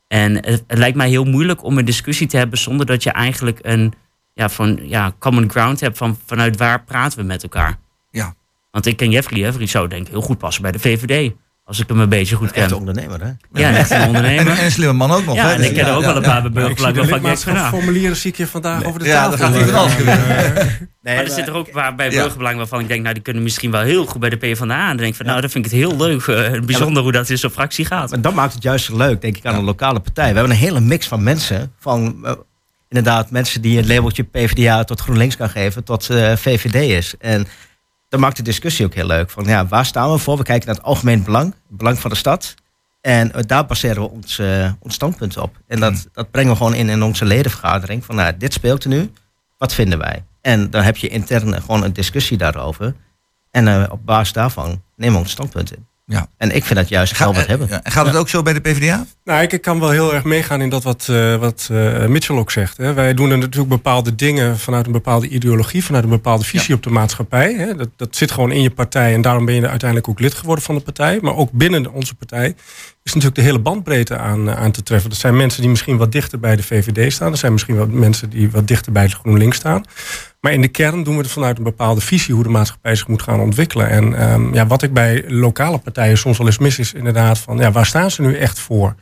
En 0.07 0.35
het, 0.35 0.63
het 0.67 0.77
lijkt 0.77 0.97
mij 0.97 1.09
heel 1.09 1.25
moeilijk 1.25 1.63
om 1.63 1.77
een 1.77 1.85
discussie 1.85 2.27
te 2.27 2.37
hebben 2.37 2.57
zonder 2.57 2.85
dat 2.85 3.03
je 3.03 3.11
eigenlijk 3.11 3.59
een 3.61 3.93
ja, 4.33 4.49
van, 4.49 4.79
ja, 4.83 5.13
common 5.19 5.49
ground 5.49 5.79
hebt 5.79 5.97
van 5.97 6.17
vanuit 6.25 6.57
waar 6.57 6.83
praten 6.83 7.19
we 7.19 7.25
met 7.25 7.43
elkaar. 7.43 7.79
Ja. 8.11 8.35
Want 8.71 8.85
ik 8.85 8.97
ken 8.97 9.11
Jeffrey, 9.11 9.39
Jeffrey 9.39 9.65
zou 9.65 9.87
denk 9.87 10.05
ik 10.05 10.11
heel 10.11 10.21
goed 10.21 10.37
passen 10.37 10.61
bij 10.61 10.71
de 10.71 10.79
VVD. 10.79 11.33
Als 11.63 11.79
ik 11.79 11.87
hem 11.87 11.99
een 11.99 12.09
beetje 12.09 12.35
goed 12.35 12.51
ken. 12.51 12.61
echte 12.61 12.75
ondernemer, 12.75 13.21
hè? 13.21 13.31
Ja, 13.61 13.69
een 13.69 13.75
echte 13.75 14.03
ondernemer. 14.07 14.47
En, 14.47 14.57
en 14.57 14.63
een 14.65 14.71
slimme 14.71 14.93
man 14.93 15.11
ook 15.11 15.25
nog. 15.25 15.35
Ja, 15.35 15.47
hè? 15.47 15.53
en 15.53 15.63
ik 15.63 15.73
ken 15.73 15.85
er 15.85 15.95
ook 15.95 16.01
wel 16.05 16.15
een 16.15 16.21
paar 16.21 16.51
bij 16.51 16.63
Ik 16.69 16.77
zie 16.77 16.85
burgerlijk 16.85 16.87
ik 16.87 16.93
denk 16.95 17.09
van, 17.09 17.21
nou, 17.21 17.21
lidmaatschapsformulieren 17.21 18.15
zie 18.15 18.31
ik 18.31 18.37
je 18.37 18.47
vandaag 18.47 18.83
over 18.83 18.99
de 18.99 19.05
Ja, 19.05 19.13
tafel. 19.13 19.29
dan 19.29 19.39
gaat 19.39 19.55
hij 19.55 19.65
van 19.65 19.79
alles 19.79 19.93
gebeuren. 19.93 20.89
maar 21.01 21.13
er 21.13 21.29
zit 21.29 21.47
er 21.47 21.53
ook 21.53 21.71
waar 21.71 21.95
bij 21.95 22.11
Ja. 22.11 22.21
burgerbelang 22.21 22.57
waarvan 22.57 22.79
ik 22.79 22.87
denk, 22.87 23.01
nou, 23.01 23.13
die 23.13 23.23
kunnen 23.23 23.43
misschien 23.43 23.71
wel 23.71 23.81
heel 23.81 24.05
goed 24.05 24.19
bij 24.21 24.29
de 24.29 24.35
PvdA. 24.37 24.63
En 24.81 24.87
dan 24.87 24.97
denk 24.97 25.09
ik 25.09 25.15
van, 25.15 25.25
nou, 25.25 25.41
dat 25.41 25.51
vind 25.51 25.65
ik 25.65 25.71
het 25.71 25.79
heel 25.79 25.97
leuk. 25.97 26.27
eh, 26.27 26.59
bijzonder 26.61 27.03
hoe 27.03 27.11
dat 27.11 27.29
in 27.29 27.37
zo'n 27.37 27.49
fractie 27.49 27.85
gaat. 27.85 28.09
Maar 28.09 28.21
dat 28.21 28.33
maakt 28.33 28.53
het 28.53 28.63
juist 28.63 28.85
zo 28.85 28.97
leuk, 28.97 29.21
denk 29.21 29.37
ik, 29.37 29.45
aan 29.45 29.55
een 29.55 29.63
lokale 29.63 29.99
partij. 29.99 30.27
We 30.29 30.37
hebben 30.37 30.51
een 30.55 30.61
hele 30.61 30.79
mix 30.79 31.07
van 31.07 31.23
mensen. 31.23 31.71
Van 31.79 32.19
eh, 32.23 32.31
inderdaad 32.89 33.31
mensen 33.31 33.61
die 33.61 33.77
het 33.77 33.87
labeltje 33.87 34.23
PvdA 34.23 34.83
tot 34.83 34.99
GroenLinks 35.01 35.37
kan 35.37 35.49
geven, 35.49 35.83
tot 35.83 36.09
eh, 36.09 36.35
VVD 36.35 36.75
is. 36.75 37.13
En 37.19 37.47
dat 38.11 38.19
maakt 38.19 38.37
de 38.37 38.43
discussie 38.43 38.85
ook 38.85 38.93
heel 38.93 39.05
leuk. 39.05 39.29
Van 39.29 39.43
ja, 39.45 39.67
waar 39.67 39.85
staan 39.85 40.11
we 40.11 40.17
voor? 40.17 40.37
We 40.37 40.43
kijken 40.43 40.67
naar 40.67 40.75
het 40.75 40.85
algemeen 40.85 41.23
belang, 41.23 41.45
het 41.67 41.77
belang 41.77 41.99
van 41.99 42.09
de 42.09 42.15
stad. 42.15 42.53
En 43.01 43.33
eh, 43.33 43.43
daar 43.45 43.65
baseren 43.65 44.01
we 44.01 44.09
ons, 44.09 44.39
eh, 44.39 44.71
ons 44.79 44.93
standpunt 44.93 45.37
op. 45.37 45.55
En 45.67 45.79
dat, 45.79 46.07
dat 46.13 46.31
brengen 46.31 46.51
we 46.51 46.57
gewoon 46.57 46.73
in 46.73 46.89
in 46.89 47.03
onze 47.03 47.25
ledenvergadering. 47.25 48.05
Van 48.05 48.15
nou, 48.15 48.37
dit 48.37 48.53
speelt 48.53 48.83
er 48.83 48.89
nu. 48.89 49.11
Wat 49.57 49.73
vinden 49.73 49.99
wij? 49.99 50.23
En 50.41 50.69
dan 50.69 50.83
heb 50.83 50.97
je 50.97 51.07
intern 51.07 51.61
gewoon 51.61 51.83
een 51.83 51.93
discussie 51.93 52.37
daarover. 52.37 52.95
En 53.51 53.67
eh, 53.67 53.91
op 53.91 54.05
basis 54.05 54.33
daarvan 54.33 54.81
nemen 54.95 55.15
we 55.15 55.21
ons 55.21 55.31
standpunt 55.31 55.75
in. 55.75 55.87
Ja. 56.11 56.27
En 56.37 56.55
ik 56.55 56.63
vind 56.63 56.79
dat 56.79 56.89
juist 56.89 57.15
geld 57.15 57.35
wat 57.35 57.47
hebben. 57.47 57.67
Ja, 57.69 57.83
en 57.83 57.91
gaat 57.91 58.05
het 58.05 58.15
ook 58.15 58.29
zo 58.29 58.41
bij 58.41 58.53
de 58.53 58.59
PvdA? 58.59 59.05
Nou, 59.23 59.41
ik, 59.41 59.53
ik 59.53 59.61
kan 59.61 59.79
wel 59.79 59.89
heel 59.89 60.13
erg 60.13 60.23
meegaan 60.23 60.61
in 60.61 60.69
dat 60.69 60.83
wat, 60.83 61.07
eh, 61.09 61.35
wat 61.35 61.67
eh, 61.71 62.05
Mitchell 62.05 62.35
ook 62.35 62.51
zegt. 62.51 62.77
Hè. 62.77 62.93
Wij 62.93 63.13
doen 63.13 63.31
er 63.31 63.37
natuurlijk 63.37 63.69
bepaalde 63.69 64.15
dingen 64.15 64.59
vanuit 64.59 64.85
een 64.85 64.91
bepaalde 64.91 65.27
ideologie, 65.27 65.83
vanuit 65.83 66.03
een 66.03 66.09
bepaalde 66.09 66.43
visie 66.43 66.75
op 66.75 66.83
de 66.83 66.89
maatschappij. 66.89 67.53
Hè. 67.53 67.75
Dat, 67.75 67.89
dat 67.95 68.15
zit 68.15 68.31
gewoon 68.31 68.51
in 68.51 68.61
je 68.61 68.71
partij 68.71 69.13
en 69.13 69.21
daarom 69.21 69.45
ben 69.45 69.55
je 69.55 69.67
uiteindelijk 69.67 70.09
ook 70.09 70.19
lid 70.19 70.33
geworden 70.33 70.63
van 70.63 70.75
de 70.75 70.81
partij. 70.81 71.19
Maar 71.21 71.35
ook 71.35 71.51
binnen 71.51 71.91
onze 71.91 72.15
partij 72.15 72.55
is 73.03 73.13
natuurlijk 73.13 73.35
de 73.35 73.41
hele 73.41 73.59
bandbreedte 73.59 74.17
aan, 74.17 74.49
eh, 74.49 74.57
aan 74.57 74.71
te 74.71 74.83
treffen. 74.83 75.09
Dat 75.09 75.19
zijn 75.19 75.37
mensen 75.37 75.61
die 75.61 75.69
misschien 75.69 75.97
wat 75.97 76.11
dichter 76.11 76.39
bij 76.39 76.55
de 76.55 76.63
VVD 76.63 77.13
staan. 77.13 77.31
Er 77.31 77.37
zijn 77.37 77.51
misschien 77.51 77.75
wel 77.75 77.87
mensen 77.87 78.29
die 78.29 78.51
wat 78.51 78.67
dichter 78.67 78.91
bij 78.91 79.03
het 79.03 79.13
GroenLinks 79.13 79.57
staan. 79.57 79.83
Maar 80.41 80.53
in 80.53 80.61
de 80.61 80.67
kern 80.67 81.03
doen 81.03 81.15
we 81.15 81.21
het 81.21 81.31
vanuit 81.31 81.57
een 81.57 81.63
bepaalde 81.63 82.01
visie 82.01 82.33
hoe 82.33 82.43
de 82.43 82.49
maatschappij 82.49 82.95
zich 82.95 83.07
moet 83.07 83.21
gaan 83.21 83.39
ontwikkelen. 83.39 83.89
En 83.89 84.13
ehm, 84.13 84.53
ja, 84.53 84.67
wat 84.67 84.81
ik 84.81 84.93
bij 84.93 85.23
lokale 85.27 85.77
partijen 85.77 86.17
soms 86.17 86.37
wel 86.37 86.47
eens 86.47 86.57
mis, 86.57 86.79
is 86.79 86.93
inderdaad 86.93 87.39
van 87.39 87.57
ja, 87.57 87.71
waar 87.71 87.85
staan 87.85 88.11
ze 88.11 88.21
nu 88.21 88.37
echt 88.37 88.59
voor? 88.59 88.95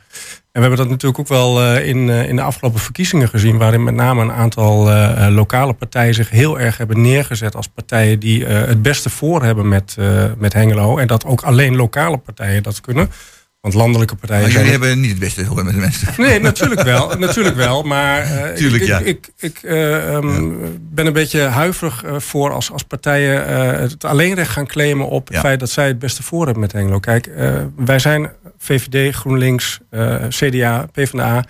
En 0.52 0.60
we 0.60 0.60
hebben 0.60 0.78
dat 0.78 0.88
natuurlijk 0.88 1.20
ook 1.20 1.28
wel 1.28 1.62
eh, 1.62 1.86
in, 1.86 2.10
eh, 2.10 2.28
in 2.28 2.36
de 2.36 2.42
afgelopen 2.42 2.80
verkiezingen 2.80 3.28
gezien, 3.28 3.58
waarin 3.58 3.82
met 3.82 3.94
name 3.94 4.22
een 4.22 4.32
aantal 4.32 4.90
eh, 4.90 5.26
lokale 5.30 5.72
partijen 5.72 6.14
zich 6.14 6.30
heel 6.30 6.60
erg 6.60 6.76
hebben 6.76 7.00
neergezet 7.00 7.56
als 7.56 7.68
partijen 7.68 8.18
die 8.18 8.44
het 8.44 8.82
beste 8.82 9.10
voor 9.10 9.42
hebben 9.42 9.68
met, 9.68 9.96
met 10.38 10.52
Hengelo. 10.52 10.98
En 10.98 11.06
dat 11.06 11.24
ook 11.24 11.42
alleen 11.42 11.76
lokale 11.76 12.16
partijen 12.16 12.62
dat 12.62 12.80
kunnen. 12.80 13.10
Want 13.60 13.74
landelijke 13.74 14.16
partijen. 14.16 14.42
Maar 14.42 14.52
jullie 14.52 14.70
hebben 14.70 15.00
niet 15.00 15.10
het 15.10 15.18
beste 15.18 15.44
voor 15.44 15.64
met 15.64 15.74
de 15.74 15.80
mensen. 15.80 16.08
Nee, 16.16 16.40
natuurlijk 16.40 16.82
wel. 16.82 17.14
natuurlijk 17.18 17.56
wel. 17.56 17.82
Maar 17.82 18.20
eh, 18.22 18.54
Tuurlijk, 18.54 18.82
ik, 18.82 18.88
ja. 18.88 18.98
ik, 19.38 19.58
eh, 19.62 20.14
ehm, 20.14 20.52
ben 20.80 21.06
een 21.06 21.12
beetje 21.12 21.40
huiverig 21.40 22.04
eh, 22.04 22.18
voor 22.18 22.52
als, 22.52 22.70
als 22.70 22.82
partijen 22.82 23.46
het 23.80 24.04
alleenrecht 24.04 24.50
gaan 24.50 24.66
claimen 24.66 25.08
op 25.08 25.28
het 25.28 25.38
feit 25.38 25.60
dat 25.60 25.70
zij 25.70 25.86
het 25.86 25.98
beste 25.98 26.22
voor 26.22 26.44
hebben 26.44 26.60
met 26.60 26.72
Hengelo. 26.72 26.98
Kijk, 26.98 27.30
wij 27.76 27.98
zijn 27.98 28.30
VVD, 28.58 29.14
GroenLinks, 29.14 29.80
CDA, 30.28 30.86
PvdA. 30.92 31.44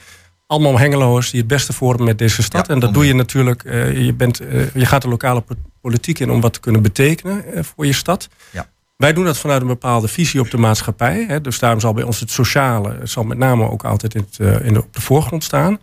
Allemaal 0.47 0.79
Hengeloers 0.79 1.31
die 1.31 1.41
het 1.41 1.49
beste 1.49 1.73
voor 1.73 1.89
hebben 1.89 2.07
met 2.07 2.19
deze 2.19 2.43
stad. 2.43 2.69
En 2.69 2.79
dat 2.79 2.95
doe 2.95 3.07
je 3.07 3.15
natuurlijk. 3.15 3.63
je, 3.95 4.15
bent, 4.17 4.41
je 4.75 4.87
gaat 4.87 5.03
de 5.03 5.09
lokale 5.09 5.41
po- 5.41 5.55
politiek 5.81 6.19
in 6.19 6.31
om 6.31 6.41
wat 6.41 6.53
te 6.53 6.61
kunnen 6.61 6.83
betekenen 6.83 7.45
voor 7.65 7.87
je 7.87 7.93
stad. 7.93 8.29
Ja. 8.51 8.67
Wij 9.01 9.13
doen 9.13 9.25
dat 9.25 9.39
vanuit 9.39 9.61
een 9.61 9.67
bepaalde 9.67 10.09
visie 10.09 10.41
op 10.41 10.51
de 10.51 10.57
maatschappij. 10.57 11.25
Hè. 11.29 11.41
Dus 11.41 11.59
daarom 11.59 11.81
zal 11.81 11.93
bij 11.93 12.03
ons 12.03 12.21
het 12.21 12.31
sociale 12.31 12.99
zal 13.03 13.25
met 13.25 13.39
name 13.39 13.71
ook 13.71 13.85
altijd 13.85 14.15
in, 14.15 14.27
eh, 14.37 14.65
in 14.67 14.73
de, 14.73 14.83
op 14.83 14.95
de 14.95 15.01
voorgrond 15.01 15.45
staan. 15.45 15.79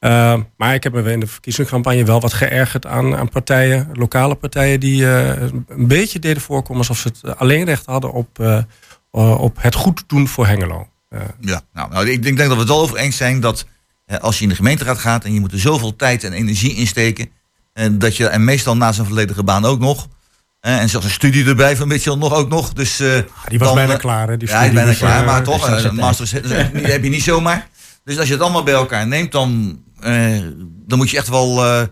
Uh, 0.00 0.34
maar 0.56 0.74
ik 0.74 0.82
heb 0.82 0.92
me 0.92 1.12
in 1.12 1.20
de 1.20 1.26
verkiezingscampagne 1.26 2.04
wel 2.04 2.20
wat 2.20 2.32
geërgerd 2.32 2.86
aan, 2.86 3.16
aan 3.16 3.28
partijen, 3.28 3.88
lokale 3.92 4.34
partijen, 4.34 4.80
die 4.80 5.02
uh, 5.02 5.40
een 5.68 5.86
beetje 5.86 6.18
deden 6.18 6.42
voorkomen 6.42 6.78
alsof 6.78 6.98
ze 6.98 7.08
het 7.08 7.38
alleen 7.38 7.64
recht 7.64 7.86
hadden 7.86 8.12
op, 8.12 8.66
op 9.10 9.56
het 9.60 9.74
goed 9.74 10.04
doen 10.06 10.28
voor 10.28 10.46
Hengelo. 10.46 10.88
Ja, 11.40 11.60
nou, 11.72 11.90
nou, 11.90 12.10
ik 12.10 12.22
denk 12.22 12.38
dat 12.38 12.48
we 12.48 12.58
het 12.58 12.68
wel 12.68 12.80
over 12.80 12.96
eens 12.96 13.16
zijn 13.16 13.40
dat 13.40 13.66
als 14.20 14.36
je 14.36 14.42
in 14.42 14.48
de 14.48 14.54
gemeenteraad 14.54 14.98
gaat 14.98 15.24
en 15.24 15.32
je 15.32 15.40
moet 15.40 15.52
er 15.52 15.60
zoveel 15.60 15.96
tijd 15.96 16.24
en 16.24 16.32
energie 16.32 16.74
in 16.74 16.86
steken, 16.86 17.30
en 17.72 17.98
dat 17.98 18.16
je, 18.16 18.26
en 18.26 18.44
meestal 18.44 18.76
na 18.76 18.92
zijn 18.92 19.06
volledige 19.06 19.44
baan 19.44 19.64
ook 19.64 19.80
nog, 19.80 20.08
en 20.60 20.88
zelfs 20.88 21.06
een 21.06 21.12
studie 21.12 21.46
erbij 21.46 21.76
van 21.76 21.88
Mitchell 21.88 22.14
nog 22.14 22.34
ook 22.34 22.48
nog. 22.48 22.72
Dus, 22.72 23.00
uh, 23.00 23.12
die 23.48 23.58
was 23.58 23.68
dan, 23.68 23.76
bijna 23.76 23.96
klaar, 23.96 24.28
hè? 24.28 24.36
Die 24.36 24.48
ja, 24.48 24.62
die 24.62 24.72
bijna 24.72 24.90
dus, 24.90 24.98
klaar, 24.98 25.20
uh, 25.20 25.26
maar 25.26 25.42
toch, 25.42 25.84
een 25.84 25.94
master 25.94 26.42
die 26.72 26.86
heb 26.86 27.02
je 27.02 27.10
niet 27.10 27.22
zomaar. 27.22 27.68
Dus 28.04 28.18
als 28.18 28.26
je 28.26 28.32
het 28.32 28.42
allemaal 28.42 28.62
bij 28.62 28.74
elkaar 28.74 29.06
neemt, 29.06 29.32
dan, 29.32 29.80
uh, 30.00 30.38
dan 30.86 30.98
moet 30.98 31.10
je 31.10 31.16
echt 31.16 31.28
wel 31.28 31.64
uh, 31.64 31.82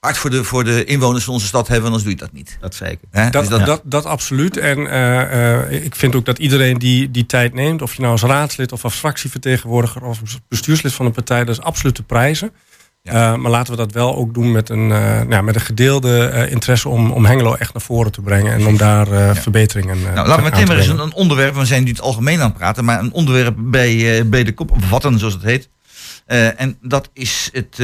hard 0.00 0.18
voor 0.18 0.30
de, 0.30 0.44
voor 0.44 0.64
de 0.64 0.84
inwoners 0.84 1.24
van 1.24 1.34
onze 1.34 1.46
stad 1.46 1.68
hebben, 1.68 1.84
anders 1.84 2.02
doe 2.02 2.12
je 2.12 2.18
dat 2.18 2.32
niet. 2.32 2.56
Dat 2.60 2.74
zeker. 2.74 3.08
Dat, 3.10 3.32
dus 3.32 3.48
dat, 3.48 3.60
ja. 3.60 3.66
dat, 3.66 3.80
dat, 3.84 4.04
absoluut. 4.04 4.56
En 4.56 4.78
uh, 4.78 5.84
ik 5.84 5.94
vind 5.94 6.14
ook 6.14 6.24
dat 6.24 6.38
iedereen 6.38 6.78
die 6.78 7.10
die 7.10 7.26
tijd 7.26 7.54
neemt, 7.54 7.82
of 7.82 7.94
je 7.94 8.00
nou 8.00 8.12
als 8.12 8.22
raadslid 8.22 8.72
of 8.72 8.84
als 8.84 8.94
fractievertegenwoordiger 8.94 10.02
of 10.02 10.20
als 10.20 10.38
bestuurslid 10.48 10.92
van 10.92 11.06
een 11.06 11.12
partij, 11.12 11.44
dat 11.44 11.58
is 11.58 11.64
absoluut 11.64 11.94
te 11.94 12.02
prijzen. 12.02 12.52
Ja. 13.10 13.32
Uh, 13.32 13.38
maar 13.38 13.50
laten 13.50 13.72
we 13.72 13.78
dat 13.78 13.92
wel 13.92 14.16
ook 14.16 14.34
doen 14.34 14.52
met 14.52 14.68
een, 14.68 14.86
nou, 14.86 15.42
met 15.42 15.54
een 15.54 15.60
gedeelde 15.60 16.30
uh, 16.34 16.50
interesse 16.50 16.88
om, 16.88 17.10
om 17.10 17.24
Hengelo 17.24 17.54
echt 17.54 17.72
naar 17.72 17.82
voren 17.82 18.12
te 18.12 18.20
brengen 18.20 18.52
en 18.52 18.66
om 18.66 18.76
daar 18.76 19.14
ja. 19.14 19.34
verbeteringen 19.34 20.02
nou, 20.02 20.28
laten 20.28 20.44
we 20.44 20.50
meteen 20.50 20.66
maar 20.66 20.76
eens 20.76 20.86
een, 20.86 20.98
een, 20.98 21.14
onderwerp, 21.14 21.54
we 21.54 21.64
zijn 21.64 21.84
niet 21.84 22.00
algemeen 22.00 22.40
aan 22.40 22.48
het 22.48 22.58
praten, 22.58 22.84
maar 22.84 22.98
een 22.98 23.12
onderwerp 23.12 23.54
bij, 23.58 24.22
bij 24.28 24.44
de 24.44 24.52
kop 24.52 24.70
vatten, 24.78 25.18
zoals 25.18 25.34
het 25.34 25.42
heet. 25.42 25.68
en 26.56 26.78
dat 26.82 27.10
is 27.12 27.50
het, 27.52 27.76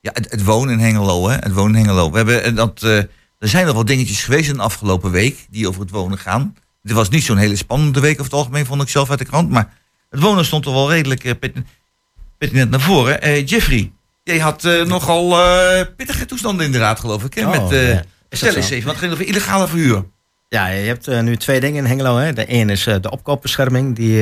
ja, 0.00 0.10
het, 0.12 0.30
het, 0.30 0.44
wonen 0.44 0.72
in 0.72 0.80
Hengelo. 0.80 1.28
Hè? 1.28 1.36
Het 1.36 1.52
wonen 1.52 1.74
in 1.76 1.84
Hengelo. 1.84 2.10
We 2.10 2.16
hebben 2.16 2.54
dat, 2.54 2.82
er 2.82 3.08
zijn 3.38 3.66
nog 3.66 3.74
wat 3.74 3.86
dingetjes 3.86 4.24
geweest 4.24 4.48
in 4.48 4.56
de 4.56 4.62
afgelopen 4.62 5.10
week 5.10 5.46
die 5.50 5.68
over 5.68 5.80
het 5.80 5.90
wonen 5.90 6.18
gaan. 6.18 6.54
Dit 6.82 6.96
was 6.96 7.08
niet 7.08 7.24
zo'n 7.24 7.36
hele 7.36 7.56
spannende 7.56 8.00
week 8.00 8.12
over 8.12 8.24
het 8.24 8.34
algemeen, 8.34 8.66
vond 8.66 8.82
ik 8.82 8.88
zelf 8.88 9.10
uit 9.10 9.18
de 9.18 9.24
krant. 9.24 9.50
Maar 9.50 9.72
het 10.10 10.20
wonen 10.20 10.44
stond 10.44 10.66
er 10.66 10.72
wel 10.72 10.90
redelijk 10.90 11.38
pertinent 12.38 12.70
naar 12.70 12.80
voren. 12.80 13.44
Jeffrey, 13.44 13.92
Jij 14.24 14.38
had 14.38 14.64
uh, 14.64 14.84
nogal 14.84 15.30
uh, 15.30 15.84
pittige 15.96 16.24
toestanden 16.24 16.66
in 16.66 16.72
de 16.72 16.78
raad, 16.78 17.00
geloof 17.00 17.24
ik. 17.24 17.34
Hè? 17.34 17.42
Oh, 17.42 17.50
Met, 17.50 17.72
uh, 17.72 17.92
ja. 17.92 18.02
Stel 18.30 18.54
eens 18.54 18.70
even, 18.70 18.84
want 18.84 18.96
het 18.96 18.98
ging 18.98 19.12
over 19.12 19.26
illegale 19.26 19.68
verhuur. 19.68 20.04
Ja, 20.48 20.66
je 20.66 20.86
hebt 20.86 21.06
nu 21.22 21.36
twee 21.36 21.60
dingen 21.60 21.84
in 21.84 21.90
Hengelo. 21.90 22.16
Hè. 22.16 22.32
De 22.32 22.44
een 22.52 22.70
is 22.70 22.84
de 22.84 23.10
opkoopbescherming, 23.10 23.96
die, 23.96 24.16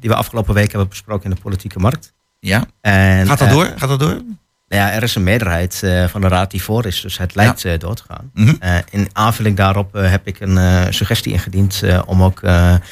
die 0.00 0.10
we 0.10 0.14
afgelopen 0.14 0.54
week 0.54 0.70
hebben 0.70 0.88
besproken 0.88 1.30
in 1.30 1.36
de 1.36 1.42
politieke 1.42 1.78
markt. 1.78 2.12
Ja. 2.40 2.64
En, 2.80 3.26
Gaat 3.26 3.38
dat 3.38 3.50
door? 3.50 3.72
Gaat 3.76 3.88
dat 3.88 3.98
door? 3.98 4.22
Ja, 4.66 4.92
er 4.92 5.02
is 5.02 5.14
een 5.14 5.22
meerderheid 5.22 5.82
van 6.08 6.20
de 6.20 6.28
raad 6.28 6.50
die 6.50 6.62
voor 6.62 6.86
is, 6.86 7.00
dus 7.00 7.18
het 7.18 7.34
lijkt 7.34 7.62
ja. 7.62 7.76
door 7.76 7.94
te 7.94 8.02
gaan. 8.08 8.30
Mm 8.34 8.46
-hmm. 8.46 8.82
in 8.90 9.08
aanvulling 9.12 9.56
daarop 9.56 9.92
heb 9.92 10.26
ik 10.26 10.40
een 10.40 10.94
suggestie 10.94 11.32
ingediend 11.32 11.82
om 12.06 12.22
ook 12.22 12.42
een, 12.42 12.82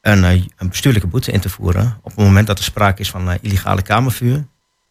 een, 0.00 0.68
bestuurlijke 0.68 1.08
boete 1.08 1.32
in 1.32 1.40
te 1.40 1.48
voeren. 1.48 1.96
Op 2.02 2.16
het 2.16 2.24
moment 2.24 2.46
dat 2.46 2.58
er 2.58 2.64
sprake 2.64 3.00
is 3.00 3.10
van 3.10 3.38
illegale 3.40 3.82
kamervuur 3.82 4.44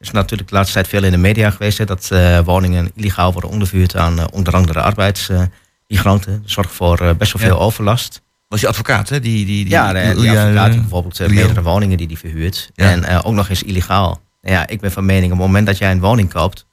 is 0.03 0.11
natuurlijk 0.11 0.49
de 0.49 0.55
laatste 0.55 0.73
tijd 0.73 0.87
veel 0.87 1.03
in 1.03 1.11
de 1.11 1.17
media 1.17 1.49
geweest. 1.49 1.77
Hè, 1.77 1.85
dat 1.85 2.09
uh, 2.13 2.39
woningen 2.39 2.91
illegaal 2.95 3.31
worden 3.31 3.49
ondervuurd 3.49 3.95
aan 3.95 4.19
uh, 4.19 4.25
onder 4.31 4.53
andere 4.55 4.81
arbeidsmigranten. 4.81 6.41
Dat 6.41 6.51
zorgt 6.51 6.71
voor 6.71 7.15
best 7.17 7.33
wel 7.33 7.41
veel 7.41 7.57
ja. 7.57 7.63
overlast. 7.63 8.21
Was 8.47 8.61
je 8.61 8.67
advocaat, 8.67 9.09
hè? 9.09 9.19
Die, 9.19 9.45
die, 9.45 9.63
die, 9.63 9.73
ja, 9.73 9.93
de, 9.93 10.15
die 10.15 10.31
advocaat 10.31 10.71
die 10.71 10.79
bijvoorbeeld 10.79 11.27
meerdere 11.27 11.61
woningen 11.61 11.97
die 11.97 12.07
die 12.07 12.17
verhuurt. 12.17 12.71
Ja. 12.73 12.89
En 12.89 13.23
ook 13.23 13.33
nog 13.33 13.49
eens 13.49 13.63
illegaal. 13.63 14.21
Nou 14.41 14.55
ja, 14.55 14.67
ik 14.67 14.81
ben 14.81 14.91
van 14.91 15.05
mening, 15.05 15.31
op 15.31 15.37
het 15.37 15.47
moment 15.47 15.65
dat 15.65 15.77
jij 15.77 15.91
een 15.91 15.99
woning 15.99 16.29
koopt... 16.33 16.65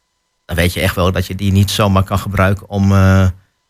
dan 0.47 0.57
weet 0.57 0.73
je 0.73 0.81
echt 0.81 0.95
wel 0.95 1.13
dat 1.13 1.27
je 1.27 1.35
die 1.35 1.53
niet 1.53 1.71
zomaar 1.71 2.03
kan 2.03 2.19
gebruiken 2.19 2.69
om, 2.69 2.93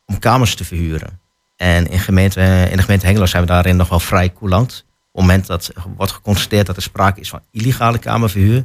om 0.07 0.19
kamers 0.19 0.55
te 0.55 0.65
verhuren. 0.65 1.21
En 1.57 1.87
in, 1.87 1.99
gemeente, 1.99 2.41
in 2.71 2.77
de 2.77 2.83
gemeente 2.83 3.07
Hengelo 3.07 3.27
zijn 3.27 3.43
we 3.43 3.49
daarin 3.49 3.77
nog 3.77 3.89
wel 3.89 4.01
vrij 4.01 4.33
coulant. 4.33 4.85
Op 5.13 5.21
het 5.21 5.21
moment 5.21 5.47
dat 5.47 5.71
wordt 5.97 6.13
geconstateerd 6.13 6.67
dat 6.67 6.77
er 6.77 6.83
sprake 6.83 7.21
is 7.21 7.29
van 7.29 7.43
illegale 7.51 7.99
kamerverhuur... 7.99 8.65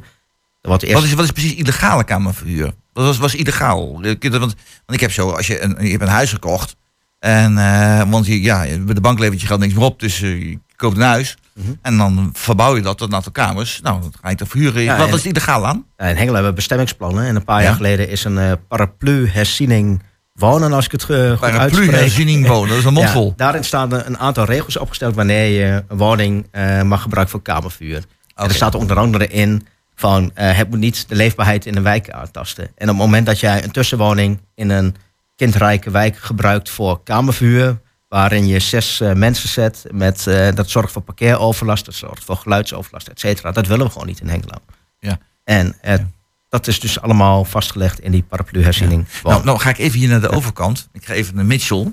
Wat, 0.66 0.82
eerst... 0.82 0.94
wat, 0.94 1.04
is, 1.04 1.12
wat 1.12 1.24
is 1.24 1.30
precies 1.30 1.54
illegale 1.54 2.04
kamerverhuur? 2.04 2.72
Wat 2.92 3.04
was, 3.04 3.18
was 3.18 3.34
illegaal? 3.34 3.92
Want, 3.92 4.40
want 4.40 4.54
ik 4.92 5.00
heb 5.00 5.12
zo, 5.12 5.30
als 5.30 5.46
je 5.46 5.62
een, 5.62 5.76
je 5.80 5.90
hebt 5.90 6.02
een 6.02 6.08
huis 6.08 6.30
gekocht. 6.30 6.76
En, 7.18 7.52
uh, 7.52 8.02
want 8.08 8.26
je, 8.26 8.42
ja, 8.42 8.64
bij 8.78 8.94
de 8.94 9.00
bank 9.00 9.18
levert 9.18 9.40
je 9.40 9.46
geld 9.46 9.60
niks 9.60 9.74
meer 9.74 9.84
op. 9.84 10.00
Dus 10.00 10.20
uh, 10.20 10.42
je 10.42 10.58
koopt 10.76 10.96
een 10.96 11.02
huis. 11.02 11.36
Mm 11.54 11.64
-hmm. 11.64 11.78
En 11.82 11.96
dan 11.98 12.30
verbouw 12.32 12.76
je 12.76 12.82
dat 12.82 12.98
tot 12.98 13.08
een 13.08 13.14
aantal 13.14 13.32
kamers. 13.32 13.80
Nou, 13.82 14.00
dan 14.00 14.12
ga 14.22 14.30
je 14.30 14.36
te 14.36 14.46
verhuren. 14.46 14.82
Ja, 14.82 14.96
wat 14.96 15.10
was 15.10 15.22
het 15.22 15.32
illegaal 15.32 15.66
aan? 15.66 15.76
In 15.76 16.06
Hengelo 16.06 16.32
hebben 16.32 16.50
we 16.50 16.56
bestemmingsplannen. 16.56 17.26
En 17.26 17.36
een 17.36 17.44
paar 17.44 17.60
ja. 17.60 17.66
jaar 17.66 17.74
geleden 17.74 18.08
is 18.08 18.24
een 18.24 18.36
uh, 18.36 18.52
paraplu-herziening 18.68 20.02
wonen, 20.32 20.72
als 20.72 20.84
ik 20.84 20.92
het 20.92 21.02
uh, 21.02 21.08
goed 21.08 21.18
uitspreek. 21.18 21.50
Paraplu-herziening 21.50 22.46
wonen, 22.46 22.68
dat 22.68 22.78
is 22.78 22.84
een 22.84 22.92
mondvol. 22.92 23.32
daarin 23.36 23.64
staan 23.64 23.92
een 23.92 24.18
aantal 24.18 24.44
regels 24.44 24.76
opgesteld 24.76 25.14
wanneer 25.14 25.46
je 25.46 25.84
een 25.88 25.96
woning 25.96 26.46
mag 26.82 27.02
gebruiken 27.02 27.34
voor 27.34 27.42
kamervuur. 27.42 28.04
Okay. 28.34 28.48
Er 28.48 28.54
staat 28.54 28.74
onder 28.74 28.98
andere 28.98 29.28
in 29.28 29.66
van 29.96 30.22
uh, 30.22 30.56
het 30.56 30.70
moet 30.70 30.78
niet 30.78 31.08
de 31.08 31.14
leefbaarheid 31.14 31.66
in 31.66 31.76
een 31.76 31.82
wijk 31.82 32.10
aantasten. 32.10 32.64
En 32.64 32.90
op 32.90 32.96
het 32.96 32.96
moment 32.96 33.26
dat 33.26 33.40
jij 33.40 33.64
een 33.64 33.70
tussenwoning 33.70 34.40
in 34.54 34.70
een 34.70 34.94
kindrijke 35.36 35.90
wijk 35.90 36.16
gebruikt 36.16 36.70
voor 36.70 37.02
kamervuur, 37.02 37.80
waarin 38.08 38.46
je 38.46 38.58
zes 38.58 39.00
uh, 39.00 39.12
mensen 39.12 39.48
zet, 39.48 39.84
met, 39.90 40.26
uh, 40.28 40.48
dat 40.54 40.70
zorgt 40.70 40.92
voor 40.92 41.02
parkeeroverlast, 41.02 41.84
dat 41.84 41.94
zorgt 41.94 42.24
voor 42.24 42.36
geluidsoverlast, 42.36 43.08
et 43.08 43.20
cetera. 43.20 43.52
Dat 43.52 43.66
willen 43.66 43.86
we 43.86 43.92
gewoon 43.92 44.06
niet 44.06 44.20
in 44.20 44.28
Hengelo. 44.28 44.58
Ja. 44.98 45.18
En 45.44 45.76
ja. 45.82 46.10
dat 46.48 46.66
is 46.66 46.80
dus 46.80 47.00
allemaal 47.00 47.44
vastgelegd 47.44 48.00
in 48.00 48.12
die 48.12 48.22
paraplu-herziening. 48.22 49.06
Ja. 49.22 49.30
Nou, 49.30 49.44
nou 49.44 49.58
ga 49.58 49.70
ik 49.70 49.78
even 49.78 49.98
hier 49.98 50.08
naar 50.08 50.20
de 50.20 50.30
overkant. 50.30 50.88
Ik 50.92 51.04
ga 51.04 51.12
even 51.12 51.34
naar 51.34 51.44
Mitchell. 51.44 51.92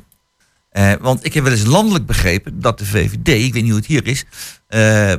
want 1.02 1.26
ik 1.26 1.34
heb 1.34 1.44
wel 1.44 1.54
eens 1.54 1.66
landelijk 1.66 2.06
begrepen 2.06 2.60
dat 2.60 2.78
de 2.78 2.86
VVD, 2.86 3.28
ik 3.28 3.54
weet 3.54 3.64
niet 3.64 3.72
hoe 3.72 3.80
het 3.80 3.86
hier 3.86 4.08
is, 4.08 4.26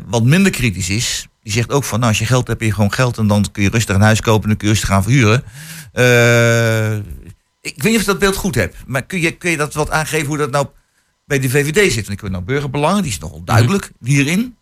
wat 0.07 0.23
minder 0.23 0.53
kritisch 0.53 0.91
is 0.91 1.29
die 1.45 1.53
zegt 1.53 1.71
ook 1.71 1.85
van, 1.85 1.99
nou, 1.99 2.11
als 2.11 2.21
je 2.21 2.27
geld 2.27 2.47
hebt, 2.47 2.61
heb 2.61 2.69
je 2.69 2.75
gewoon 2.75 2.93
geld 2.93 3.19
en 3.19 3.27
dan 3.27 3.47
kun 3.53 3.63
je 3.63 3.69
rustig 3.69 3.95
een 3.95 4.01
huis 4.01 4.21
kopen 4.21 4.43
en 4.43 4.49
dan 4.49 4.57
kun 4.57 4.67
je 4.67 4.73
rustig 4.73 4.89
gaan 4.89 5.03
verhuren. 5.03 5.45
Uh, 5.95 6.97
ik 7.61 7.83
weet 7.83 7.85
niet 7.85 7.95
of 7.95 8.01
je 8.01 8.07
dat 8.07 8.19
beeld 8.19 8.37
goed 8.37 8.55
hebt, 8.55 8.77
maar 8.87 9.03
kun 9.03 9.21
je, 9.21 9.31
kun 9.31 9.51
je 9.51 9.57
dat 9.57 9.75
wat 9.75 9.91
aangeven 9.91 10.27
hoe 10.27 10.37
dat 10.37 10.51
nou 10.51 10.67
bij 11.27 11.39
de 11.39 11.51
VVD 11.51 11.93
zit? 11.93 12.07
Want 12.07 12.09
ik 12.09 12.21
weet 12.21 12.31
nou 12.31 12.45
burgerbelangen, 12.45 13.03
die 13.03 13.11
is 13.11 13.19
nogal 13.19 13.45
duidelijk 13.45 13.91
hierin. 14.01 14.57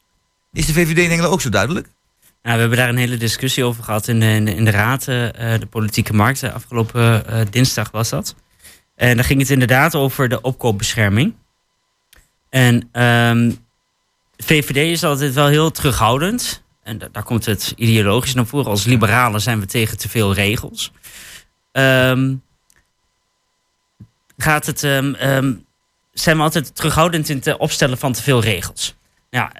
Is 0.52 0.66
de 0.66 0.72
VVD 0.72 0.98
in 0.98 1.10
Engeland 1.10 1.32
ook 1.32 1.40
zo 1.40 1.48
duidelijk? 1.48 1.88
Nou, 2.42 2.54
we 2.54 2.60
hebben 2.60 2.78
daar 2.78 2.88
een 2.88 2.96
hele 2.96 3.16
discussie 3.16 3.64
over 3.64 3.84
gehad 3.84 4.08
in 4.08 4.20
de, 4.20 4.26
in 4.26 4.44
de, 4.44 4.54
in 4.54 4.64
de 4.64 4.70
raad, 4.70 5.00
uh, 5.00 5.26
de 5.34 5.66
politieke 5.70 6.12
markt. 6.12 6.42
Afgelopen 6.42 7.24
uh, 7.30 7.40
dinsdag 7.50 7.90
was 7.90 8.08
dat. 8.08 8.34
En 8.96 9.16
daar 9.16 9.24
ging 9.24 9.40
het 9.40 9.50
inderdaad 9.50 9.94
over 9.94 10.28
de 10.28 10.40
opkoopbescherming. 10.40 11.34
En 12.50 13.02
um, 13.02 13.58
VVD 14.36 14.76
is 14.76 15.04
altijd 15.04 15.34
wel 15.34 15.46
heel 15.46 15.70
terughoudend. 15.70 16.61
En 16.82 16.98
da- 16.98 17.08
daar 17.12 17.22
komt 17.22 17.44
het 17.44 17.72
ideologisch 17.76 18.34
naar 18.34 18.46
voren. 18.46 18.70
Als 18.70 18.84
liberalen 18.84 19.40
zijn 19.40 19.60
we 19.60 19.66
tegen 19.66 19.98
te 19.98 20.08
veel 20.08 20.34
regels. 20.34 20.92
Ehm, 21.72 22.34
gaat 24.36 24.66
het, 24.66 24.84
ehm, 24.84 25.14
ehm, 25.14 25.52
zijn 26.12 26.36
we 26.36 26.42
altijd 26.42 26.74
terughoudend 26.74 27.28
in 27.28 27.40
het 27.42 27.56
opstellen 27.56 27.98
van 27.98 28.12
te 28.12 28.22
veel 28.22 28.40
regels. 28.40 28.94
Ja, 29.30 29.52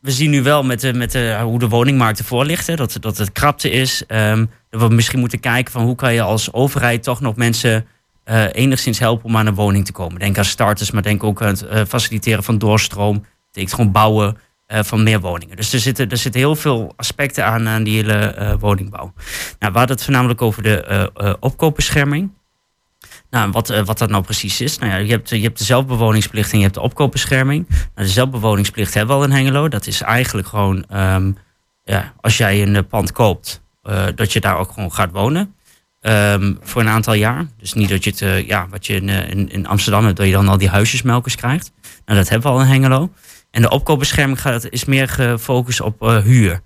we 0.00 0.10
zien 0.10 0.30
nu 0.30 0.42
wel 0.42 0.62
met, 0.62 0.80
de, 0.80 0.92
met 0.92 1.12
de, 1.12 1.38
hoe 1.42 1.58
de 1.58 1.68
woningmarkt 1.68 2.18
ervoor 2.18 2.44
ligt. 2.44 2.66
Hè, 2.66 2.76
dat, 2.76 2.96
dat 3.00 3.18
het 3.18 3.32
krapte 3.32 3.70
is. 3.70 4.02
Dat 4.06 4.80
we 4.80 4.88
misschien 4.88 5.18
moeten 5.18 5.40
kijken 5.40 5.72
van 5.72 5.82
hoe 5.82 5.94
kan 5.94 6.14
je 6.14 6.22
als 6.22 6.52
overheid 6.52 7.02
toch 7.02 7.20
nog 7.20 7.36
mensen 7.36 7.86
eh, 8.30 8.44
enigszins 8.52 8.98
helpen 8.98 9.24
om 9.24 9.36
aan 9.36 9.46
een 9.46 9.54
woning 9.54 9.84
te 9.84 9.92
komen. 9.92 10.20
Denk 10.20 10.38
aan 10.38 10.44
starters, 10.44 10.90
maar 10.90 11.02
denk 11.02 11.24
ook 11.24 11.42
aan 11.42 11.48
het 11.48 11.62
eh, 11.66 11.82
faciliteren 11.88 12.44
van 12.44 12.58
doorstroom. 12.58 13.24
Betekent 13.46 13.74
gewoon 13.74 13.92
bouwen 13.92 14.36
eh, 14.36 14.42
van 14.70 15.02
meer 15.02 15.20
woningen. 15.20 15.56
Dus 15.56 15.72
er 15.72 15.78
zitten, 15.78 16.10
er 16.10 16.16
zitten 16.16 16.40
heel 16.40 16.56
veel 16.56 16.92
aspecten 16.96 17.44
aan 17.44 17.68
aan 17.68 17.82
die 17.82 17.96
hele 17.96 18.12
eh, 18.12 18.54
woningbouw. 18.58 19.12
Nou, 19.58 19.72
we 19.72 19.78
hadden 19.78 19.96
het 19.96 20.04
voornamelijk 20.04 20.42
over 20.42 20.62
de 20.62 20.84
eh, 20.84 21.02
eh, 21.14 21.34
opkoopbescherming. 21.40 22.30
Nou, 23.30 23.50
wat, 23.50 23.70
eh, 23.70 23.84
wat 23.84 23.98
dat 23.98 24.10
nou 24.10 24.22
precies 24.22 24.60
is. 24.60 24.78
Nou 24.78 24.92
ja, 24.92 24.98
je, 24.98 25.10
hebt, 25.10 25.28
je 25.28 25.40
hebt 25.40 25.58
de 25.58 25.64
zelfbewoningsplicht 25.64 26.52
en 26.52 26.56
je 26.56 26.62
hebt 26.62 26.74
de 26.74 26.80
opkoopbescherming. 26.80 27.68
Nou, 27.68 27.82
de 27.94 28.08
zelfbewoningsplicht 28.08 28.94
hebben 28.94 29.16
we 29.16 29.22
al 29.22 29.28
in 29.28 29.36
Hengelo. 29.36 29.68
Dat 29.68 29.86
is 29.86 30.00
eigenlijk 30.00 30.48
gewoon, 30.48 30.84
ehm, 30.88 31.32
ja, 31.84 32.12
als 32.20 32.36
jij 32.36 32.62
een 32.62 32.76
eh, 32.76 32.82
pand 32.88 33.12
koopt, 33.12 33.62
eh, 33.82 34.06
dat 34.14 34.32
je 34.32 34.40
daar 34.40 34.56
ook 34.56 34.72
gewoon 34.72 34.92
gaat 34.92 35.10
wonen. 35.10 35.54
Ehm, 36.00 36.54
voor 36.60 36.80
een 36.80 36.88
aantal 36.88 37.14
jaar. 37.14 37.46
Dus 37.58 37.72
niet 37.72 37.88
dat 37.88 38.04
je 38.04 38.10
het, 38.10 38.22
eh, 38.22 38.46
ja, 38.46 38.66
wat 38.68 38.86
je 38.86 38.94
in, 38.94 39.08
eh, 39.08 39.30
in, 39.30 39.50
in 39.50 39.66
Amsterdam 39.66 40.04
hebt, 40.04 40.16
dat 40.16 40.26
je 40.26 40.32
dan 40.32 40.48
al 40.48 40.58
die 40.58 40.68
huisjesmelkers 40.68 41.36
krijgt. 41.36 41.72
Nou, 42.04 42.18
dat 42.18 42.28
hebben 42.28 42.50
we 42.50 42.56
al 42.56 42.62
in 42.62 42.70
Hengelo. 42.70 43.12
En 43.50 43.62
de 43.62 43.70
opkoopbescherming 43.70 44.40
gaat, 44.40 44.70
is 44.70 44.84
meer 44.84 45.08
gefocust 45.08 45.80
op 45.80 46.02
eh, 46.02 46.18
huur. 46.18 46.60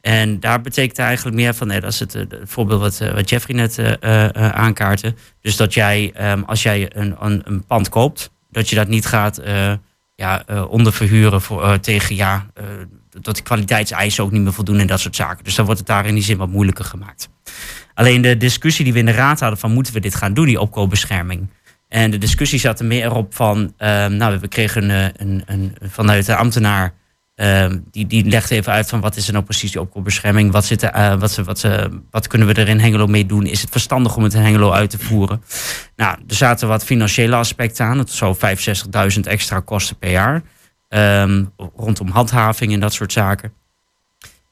En 0.00 0.40
daar 0.40 0.60
betekent 0.60 0.98
eigenlijk 0.98 1.36
meer 1.36 1.54
van, 1.54 1.66
nee, 1.66 1.80
dat 1.80 1.92
is 1.92 2.00
het, 2.00 2.14
eh, 2.14 2.22
voorbeeld 2.44 2.80
wat, 2.80 3.00
eh, 3.00 3.14
wat 3.14 3.28
Jeffrey 3.28 3.56
net 3.56 3.78
eh, 3.78 4.24
aankaartte. 4.50 5.14
Dus 5.40 5.56
dat 5.56 5.74
jij, 5.74 6.10
ehm, 6.14 6.42
als 6.42 6.62
jij 6.62 6.90
een, 6.94 7.16
een, 7.20 7.42
een 7.44 7.64
pand 7.64 7.88
koopt, 7.88 8.30
dat 8.50 8.68
je 8.68 8.76
dat 8.76 8.88
niet 8.88 9.06
gaat 9.06 9.40
ja, 10.14 10.44
onderverhuren 10.68 11.40
voor, 11.40 11.80
tegen, 11.80 12.14
ja, 12.14 12.46
dat 13.20 13.36
de 13.36 13.42
kwaliteitseisen 13.42 14.24
ook 14.24 14.30
niet 14.30 14.42
meer 14.42 14.52
voldoen 14.52 14.78
en 14.78 14.86
dat 14.86 15.00
soort 15.00 15.16
zaken. 15.16 15.44
Dus 15.44 15.54
dan 15.54 15.64
wordt 15.64 15.80
het 15.80 15.88
daar 15.88 16.06
in 16.06 16.14
die 16.14 16.22
zin 16.22 16.36
wat 16.36 16.48
moeilijker 16.48 16.84
gemaakt. 16.84 17.28
Alleen 17.94 18.22
de 18.22 18.36
discussie 18.36 18.84
die 18.84 18.92
we 18.92 18.98
in 18.98 19.06
de 19.06 19.12
raad 19.12 19.40
hadden 19.40 19.58
van 19.58 19.72
moeten 19.72 19.92
we 19.92 20.00
dit 20.00 20.14
gaan 20.14 20.34
doen, 20.34 20.46
die 20.46 20.60
opkoopbescherming. 20.60 21.48
En 21.90 22.10
de 22.10 22.18
discussie 22.18 22.58
zat 22.58 22.80
er 22.80 22.86
meer 22.86 23.12
op 23.14 23.34
van, 23.34 23.72
ehm, 23.76 24.16
nou, 24.16 24.38
we 24.38 24.48
kregen 24.48 24.88
een, 24.90 25.12
een, 25.16 25.42
een, 25.46 25.76
vanuit 25.82 26.26
de 26.26 26.36
ambtenaar, 26.36 26.92
ehm, 27.34 27.78
die, 27.90 28.06
die 28.06 28.24
legt 28.24 28.50
even 28.50 28.72
uit 28.72 28.88
van 28.88 29.00
wat 29.00 29.16
is 29.16 29.26
er 29.26 29.32
nou 29.32 29.44
precies 29.44 29.72
die 29.72 29.80
opkoopbescherming, 29.80 30.52
wat, 30.52 30.64
zit 30.64 30.82
er, 30.82 30.90
eh, 30.90 31.14
wat, 31.18 31.30
ze- 31.30 31.44
wat, 31.44 31.58
ze- 31.58 32.00
wat 32.10 32.26
kunnen 32.26 32.48
we 32.48 32.54
er 32.54 32.68
in 32.68 32.78
Hengelo 32.80 33.06
mee 33.06 33.26
doen, 33.26 33.46
is 33.46 33.60
het 33.60 33.70
verstandig 33.70 34.16
om 34.16 34.22
het 34.22 34.34
in 34.34 34.40
Hengelo 34.42 34.70
uit 34.72 34.90
te 34.90 34.98
voeren. 34.98 35.42
Nou, 35.96 36.18
er 36.28 36.34
zaten 36.34 36.68
wat 36.68 36.84
financiële 36.84 37.36
aspecten 37.36 37.86
aan, 37.86 37.98
het 37.98 38.10
zou 38.10 38.34
65.000 39.14 39.26
extra 39.26 39.60
kosten 39.60 39.96
per 39.96 40.10
jaar, 40.10 40.42
ehm, 40.88 41.44
rondom 41.76 42.08
handhaving 42.08 42.72
en 42.72 42.80
dat 42.80 42.92
soort 42.92 43.12
zaken. 43.12 43.52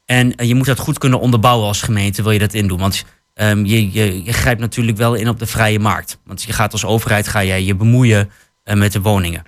En 0.04 0.34
eh, 0.36 0.48
je 0.48 0.54
moet 0.54 0.66
dat 0.66 0.78
goed 0.78 0.98
kunnen 0.98 1.20
onderbouwen 1.20 1.66
als 1.66 1.82
gemeente, 1.82 2.22
wil 2.22 2.32
je 2.32 2.38
dat 2.38 2.54
indoen. 2.54 2.78
Want 2.78 3.04
ehm, 3.38 3.64
je, 3.64 3.92
je, 3.92 4.32
grijpt 4.32 4.60
natuurlijk 4.60 4.96
wel 4.96 5.14
in 5.14 5.28
op 5.28 5.38
de 5.38 5.46
vrije 5.46 5.78
markt. 5.78 6.18
Want 6.24 6.42
je 6.42 6.52
gaat 6.52 6.72
als 6.72 6.84
overheid 6.84 7.28
ga 7.28 7.44
jij 7.44 7.62
je 7.62 7.74
bemoeien 7.74 8.30
eh, 8.64 8.76
met 8.76 8.92
de 8.92 9.00
woningen. 9.00 9.42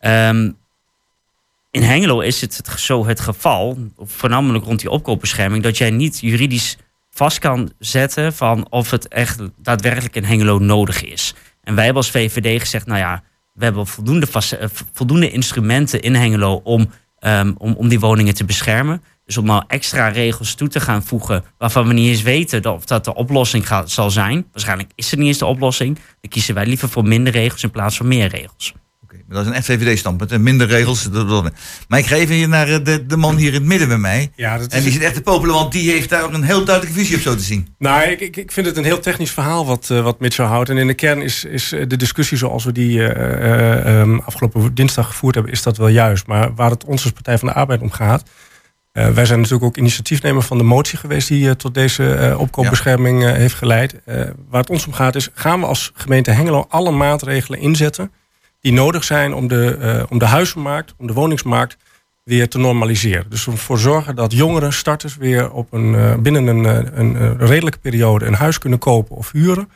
Ehm, 0.00 0.50
in 1.70 1.82
Hengelo 1.82 2.20
is 2.20 2.40
het, 2.40 2.56
het 2.56 2.80
zo 2.80 3.06
het 3.06 3.20
geval, 3.20 3.78
voornamelijk 3.98 4.64
rond 4.64 4.80
die 4.80 4.90
opkoopbescherming, 4.90 5.62
dat 5.62 5.78
jij 5.78 5.90
niet 5.90 6.20
juridisch 6.20 6.76
vast 7.10 7.38
kan 7.38 7.72
zetten 7.78 8.32
van 8.32 8.66
of 8.70 8.90
het 8.90 9.08
echt 9.08 9.40
daadwerkelijk 9.56 10.16
in 10.16 10.24
Hengelo 10.24 10.58
nodig 10.58 11.04
is. 11.04 11.34
En 11.62 11.74
wij 11.74 11.84
hebben 11.84 12.02
als 12.02 12.12
VVD 12.12 12.60
gezegd, 12.60 12.86
nou 12.86 12.98
ja, 12.98 13.22
we 13.52 13.64
hebben 13.64 13.86
voldoende, 13.86 14.26
eh, 14.58 14.68
voldoende 14.92 15.30
instrumenten 15.30 16.02
in 16.02 16.14
Hengelo 16.14 16.60
om, 16.64 16.90
ehm, 17.18 17.52
om, 17.58 17.72
om 17.72 17.88
die 17.88 18.00
woningen 18.00 18.34
te 18.34 18.44
beschermen. 18.44 19.02
Dus 19.28 19.36
om 19.36 19.44
nou 19.44 19.62
extra 19.66 20.08
regels 20.08 20.54
toe 20.54 20.68
te 20.68 20.80
gaan 20.80 21.04
voegen 21.04 21.44
waarvan 21.58 21.88
we 21.88 21.92
niet 21.92 22.08
eens 22.08 22.22
weten 22.22 22.72
of 22.74 22.84
dat 22.84 23.04
de 23.04 23.14
oplossing 23.14 23.66
gaat, 23.66 23.90
zal 23.90 24.10
zijn. 24.10 24.46
Waarschijnlijk 24.52 24.90
is 24.94 25.10
het 25.10 25.18
niet 25.18 25.28
eens 25.28 25.38
de 25.38 25.46
oplossing. 25.46 25.94
Dan 25.94 26.30
kiezen 26.30 26.54
wij 26.54 26.66
liever 26.66 26.88
voor 26.88 27.04
minder 27.04 27.32
regels 27.32 27.62
in 27.62 27.70
plaats 27.70 27.96
van 27.96 28.08
meer 28.08 28.28
regels. 28.28 28.74
Maar 29.28 29.36
Dat 29.36 29.46
is 29.46 29.56
een 29.56 29.62
FVD-standpunt. 29.62 30.30
hè. 30.30 30.38
Minder 30.38 30.66
regels. 30.66 31.08
Maar 31.88 31.98
ik 31.98 32.06
ga 32.06 32.14
even 32.16 32.34
hier 32.34 32.48
naar 32.48 32.68
eh, 32.68 32.84
de, 32.84 33.06
de 33.06 33.16
man 33.16 33.36
hier 33.36 33.48
in 33.48 33.54
het 33.54 33.64
midden 33.64 33.88
bij 33.88 33.98
mij. 33.98 34.30
Ja, 34.36 34.58
dat 34.58 34.72
En 34.72 34.82
die 34.82 34.92
zit 34.92 35.02
echt 35.02 35.14
te 35.14 35.20
popelen, 35.20 35.54
want 35.54 35.72
die 35.72 35.90
heeft 35.90 36.08
daar 36.08 36.24
ook 36.24 36.32
een 36.32 36.42
heel 36.42 36.64
duidelijke 36.64 36.98
visie 36.98 37.16
op 37.16 37.22
zo 37.22 37.34
te 37.34 37.42
zien. 37.42 37.68
Nou, 37.78 38.02
ik, 38.02 38.20
ik, 38.20 38.36
ik 38.36 38.52
vind 38.52 38.66
het 38.66 38.76
een 38.76 38.84
heel 38.84 39.00
technisch 39.00 39.30
verhaal 39.30 39.66
wat, 39.66 39.90
eh, 39.90 40.02
wat 40.02 40.20
Mitchell 40.20 40.44
houdt. 40.46 40.70
En 40.70 40.78
in 40.78 40.86
de 40.86 40.94
kern 40.94 41.22
is, 41.22 41.44
is 41.44 41.72
eh, 41.72 41.84
de 41.88 41.96
discussie 41.96 42.38
zoals 42.38 42.64
we 42.64 42.72
die 42.72 43.08
eh, 43.08 43.42
eh, 43.52 44.00
ehm, 44.00 44.18
afgelopen 44.18 44.74
dinsdag 44.74 45.06
gevoerd 45.06 45.34
hebben, 45.34 45.52
is 45.52 45.62
dat 45.62 45.76
wel 45.76 45.88
juist. 45.88 46.26
Maar 46.26 46.54
waar 46.54 46.70
het 46.70 46.84
ons 46.84 47.02
als 47.02 47.12
Partij 47.12 47.38
van 47.38 47.48
de 47.48 47.54
Arbeid 47.54 47.80
om 47.80 47.90
gaat. 47.90 48.22
Eh, 48.98 49.08
wij 49.08 49.24
zijn 49.24 49.38
natuurlijk 49.38 49.66
ook 49.66 49.76
initiatiefnemer 49.76 50.42
van 50.42 50.58
de 50.58 50.64
motie 50.64 50.98
geweest 50.98 51.28
die 51.28 51.48
eh, 51.48 51.54
tot 51.54 51.74
deze 51.74 52.14
eh, 52.14 52.40
opkoopbescherming 52.40 53.22
heeft 53.22 53.54
geleid. 53.54 53.94
Waar 54.48 54.60
het 54.60 54.70
ons 54.70 54.86
om 54.86 54.92
gaat 54.92 55.14
is, 55.14 55.28
gaan 55.34 55.60
we 55.60 55.66
als 55.66 55.90
gemeente 55.94 56.30
Hengelo 56.30 56.66
alle 56.68 56.90
maatregelen 56.90 57.58
inzetten 57.58 58.12
die 58.60 58.72
nodig 58.72 59.04
zijn 59.04 59.34
om 59.34 59.48
de, 59.48 60.06
om 60.08 60.18
de 60.18 60.24
huizenmarkt, 60.24 60.94
om 60.96 61.06
de 61.06 61.12
woningsmarkt 61.12 61.76
weer 62.24 62.48
te 62.48 62.58
normaliseren. 62.58 63.26
Dus 63.28 63.46
ervoor 63.46 63.78
zorgen 63.78 64.16
dat 64.16 64.32
jongeren, 64.32 64.72
starters 64.72 65.16
weer 65.16 65.50
op 65.50 65.72
een, 65.72 66.22
binnen 66.22 66.46
een, 66.46 66.64
een, 67.00 67.38
redelijke 67.38 67.78
periode 67.78 68.26
een 68.26 68.34
huis 68.34 68.58
kunnen 68.58 68.78
kopen 68.78 69.16
of 69.16 69.32
huren. 69.32 69.68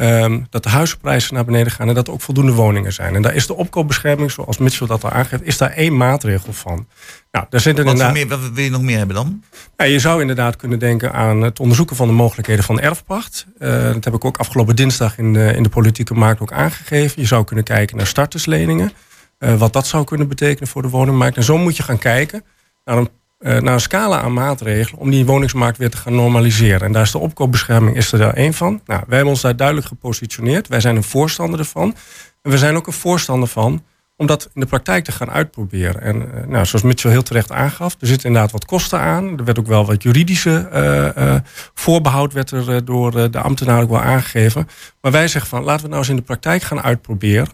Ehm, 0.00 0.40
dat 0.50 0.62
de 0.62 0.68
huizenprijzen 0.68 1.34
naar 1.34 1.44
beneden 1.44 1.72
gaan 1.72 1.88
en 1.88 1.94
dat 1.94 2.06
er 2.06 2.12
ook 2.12 2.20
voldoende 2.20 2.52
woningen 2.52 2.92
zijn. 2.92 3.14
En 3.14 3.22
daar 3.22 3.34
is 3.34 3.46
de 3.46 3.54
opkoopbescherming, 3.54 4.30
zoals 4.30 4.58
Mitchell 4.58 4.86
dat 4.86 5.04
al 5.04 5.10
aangeeft, 5.10 5.42
is 5.42 5.58
daar 5.58 5.70
één 5.70 5.96
maatregel 5.96 6.52
van. 6.52 6.86
Nou, 7.30 7.46
daar 7.50 7.60
zit 7.60 7.78
inderdaad. 7.78 8.12
meer, 8.12 8.28
wat 8.28 8.38
wil 8.54 8.64
je 8.64 8.70
nog 8.70 8.82
meer 8.82 8.98
hebben 8.98 9.16
dan? 9.16 9.42
Ja, 9.76 9.84
je 9.84 9.98
zou 9.98 10.20
inderdaad 10.20 10.56
kunnen 10.56 10.78
denken 10.78 11.12
aan 11.12 11.42
het 11.42 11.60
onderzoeken 11.60 11.96
van 11.96 12.06
de 12.06 12.14
mogelijkheden 12.14 12.64
van 12.64 12.80
erfpacht. 12.80 13.46
Eh, 13.58 13.82
dat 13.92 14.04
heb 14.04 14.14
ik 14.14 14.24
ook 14.24 14.36
afgelopen 14.38 14.76
dinsdag 14.76 15.18
in 15.18 15.32
de, 15.32 15.52
in 15.54 15.62
de 15.62 15.68
politieke 15.68 16.14
markt 16.14 16.40
ook 16.40 16.52
aangegeven. 16.52 17.20
Je 17.20 17.26
zou 17.26 17.44
kunnen 17.44 17.64
kijken 17.64 17.96
naar 17.96 18.06
startersleningen. 18.06 18.92
eh, 19.38 19.54
wat 19.58 19.72
dat 19.72 19.86
zou 19.86 20.04
kunnen 20.04 20.28
betekenen 20.28 20.68
voor 20.68 20.82
de 20.82 20.88
woningmarkt. 20.88 21.36
En 21.36 21.42
zo 21.42 21.58
moet 21.58 21.76
je 21.76 21.82
gaan 21.82 21.98
kijken 21.98 22.44
naar 22.84 22.96
een, 22.96 23.08
naar 23.40 23.72
een 23.72 23.80
scala 23.80 24.20
aan 24.20 24.32
maatregelen 24.32 25.00
om 25.00 25.10
die 25.10 25.26
woningsmarkt 25.26 25.78
weer 25.78 25.90
te 25.90 25.96
gaan 25.96 26.14
normaliseren. 26.14 26.80
En 26.80 26.92
daar 26.92 27.02
is 27.02 27.10
de 27.10 27.18
opkoopbescherming 27.18 27.96
is 27.96 28.12
er 28.12 28.18
daar 28.18 28.34
één 28.34 28.54
van. 28.54 28.80
Nou, 28.86 29.02
wij 29.06 29.16
hebben 29.16 29.32
ons 29.32 29.42
daar 29.42 29.56
duidelijk 29.56 29.86
gepositioneerd. 29.86 30.68
Wij 30.68 30.80
zijn 30.80 30.96
een 30.96 31.02
voorstander 31.02 31.58
ervan. 31.58 31.94
En 32.42 32.50
we 32.50 32.58
zijn 32.58 32.76
ook 32.76 32.86
een 32.86 32.92
voorstander 32.92 33.48
van 33.48 33.82
om 34.20 34.26
dat 34.26 34.50
in 34.54 34.60
de 34.60 34.66
praktijk 34.66 35.04
te 35.04 35.12
gaan 35.12 35.30
uitproberen. 35.30 36.00
En 36.00 36.34
eh, 36.34 36.46
nou, 36.46 36.66
zoals 36.66 36.84
Mitchell 36.84 37.10
heel 37.10 37.22
terecht 37.22 37.52
aangaf, 37.52 37.96
er 38.00 38.06
zitten 38.06 38.26
inderdaad 38.26 38.52
wat 38.52 38.64
kosten 38.64 39.00
aan. 39.00 39.38
Er 39.38 39.44
werd 39.44 39.58
ook 39.58 39.66
wel 39.66 39.86
wat 39.86 40.02
juridische 40.02 40.68
eh, 40.72 41.34
eh, 41.34 41.40
voorbehoud 41.74 42.32
werd 42.32 42.50
er 42.50 42.74
eh, 42.74 42.80
door 42.84 43.18
eh, 43.18 43.24
de 43.30 43.40
ambtenaar 43.40 43.82
ook 43.82 43.90
wel 43.90 44.00
aangegeven. 44.00 44.68
Maar 45.00 45.12
wij 45.12 45.28
zeggen 45.28 45.50
van 45.50 45.62
laten 45.62 45.82
we 45.82 45.88
nou 45.88 46.00
eens 46.00 46.10
in 46.10 46.16
de 46.16 46.22
praktijk 46.22 46.62
gaan 46.62 46.82
uitproberen. 46.82 47.48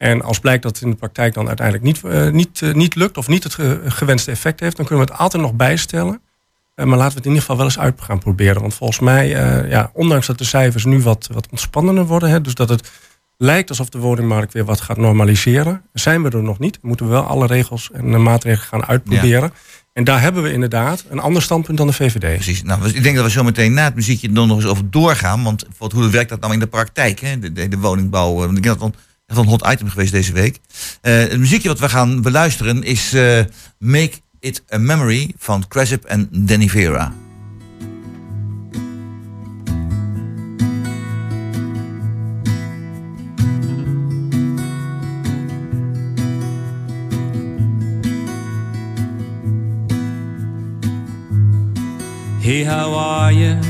En 0.00 0.22
als 0.22 0.38
blijkt 0.38 0.62
dat 0.62 0.74
het 0.74 0.82
in 0.84 0.90
de 0.90 0.96
praktijk 0.96 1.34
dan 1.34 1.46
uiteindelijk 1.46 1.86
niet, 1.86 2.04
eh, 2.04 2.30
niet, 2.30 2.62
eh, 2.62 2.72
niet 2.74 2.94
lukt 2.94 3.16
of 3.16 3.28
niet 3.28 3.42
het 3.44 3.54
ge- 3.54 3.80
gewenste 3.84 4.30
effect 4.30 4.60
heeft, 4.60 4.76
dan 4.76 4.86
kunnen 4.86 5.04
we 5.06 5.10
het 5.12 5.20
altijd 5.20 5.42
nog 5.42 5.52
bijstellen. 5.54 6.20
Eh, 6.74 6.86
maar 6.86 6.96
laten 6.98 7.12
we 7.12 7.16
het 7.18 7.24
in 7.26 7.30
ieder 7.30 7.40
geval 7.40 7.56
wel 7.56 7.64
eens 7.64 7.78
uit 7.78 8.00
gaan 8.00 8.18
proberen. 8.18 8.60
Want 8.60 8.74
volgens 8.74 8.98
mij, 9.00 9.28
ja, 9.68 9.90
ondanks 9.94 10.26
dat 10.26 10.38
de 10.38 10.44
cijfers 10.44 10.84
nu 10.84 11.00
wat, 11.02 11.28
wat 11.32 11.46
ontspannender 11.50 12.06
worden, 12.06 12.30
hè, 12.30 12.40
dus 12.40 12.54
dat 12.54 12.68
het 12.68 12.90
lijkt 13.36 13.68
alsof 13.68 13.88
de 13.88 13.98
woningmarkt 13.98 14.52
weer 14.52 14.64
wat 14.64 14.80
gaat 14.80 14.96
normaliseren, 14.96 15.82
zijn 15.92 16.22
we 16.22 16.30
er 16.30 16.42
nog 16.42 16.58
niet. 16.58 16.78
Moeten 16.82 17.06
we 17.06 17.12
wel 17.12 17.22
alle 17.22 17.46
regels 17.46 17.90
en 17.92 18.22
maatregelen 18.22 18.66
gaan 18.68 18.86
uitproberen. 18.86 19.52
En 19.92 20.04
daar 20.04 20.20
hebben 20.20 20.42
we 20.42 20.52
inderdaad 20.52 21.04
een 21.08 21.18
ander 21.18 21.42
standpunt 21.42 21.78
dan 21.78 21.86
de 21.86 21.92
VVD. 21.92 22.18
Precies. 22.34 22.62
Nou, 22.62 22.88
ik 22.88 23.02
denk 23.02 23.16
dat 23.16 23.24
we 23.24 23.30
zo 23.30 23.42
meteen 23.44 23.72
na 23.72 23.84
het 23.84 23.94
muziekje 23.94 24.26
er 24.26 24.32
nog 24.32 24.50
eens 24.50 24.66
over 24.66 24.90
doorgaan. 24.90 25.42
Want 25.42 25.66
wat, 25.78 25.92
hoe 25.92 26.08
werkt 26.10 26.30
dat 26.30 26.40
nou 26.40 26.52
in 26.52 26.58
de 26.58 26.66
praktijk? 26.66 27.20
Hè? 27.20 27.38
De, 27.38 27.52
de, 27.52 27.68
de 27.68 27.78
woningbouw. 27.78 28.44
ik 28.44 28.62
denk 28.62 28.78
dat 28.80 28.94
een 29.38 29.46
hot 29.46 29.66
item 29.66 29.88
geweest 29.88 30.12
deze 30.12 30.32
week. 30.32 30.58
Eh, 31.00 31.14
het 31.14 31.38
muziekje 31.38 31.68
wat 31.68 31.78
we 31.78 31.88
gaan 31.88 32.22
beluisteren 32.22 32.82
is 32.82 33.12
eh, 33.12 33.44
Make 33.78 34.12
It 34.40 34.62
a 34.72 34.78
Memory 34.78 35.34
van 35.38 35.68
Cresip 35.68 36.04
en 36.04 36.28
Danny 36.30 36.68
Vera. 36.68 37.12
Hey, 52.40 52.64
how 52.64 52.94
are 52.94 53.32
you? 53.32 53.69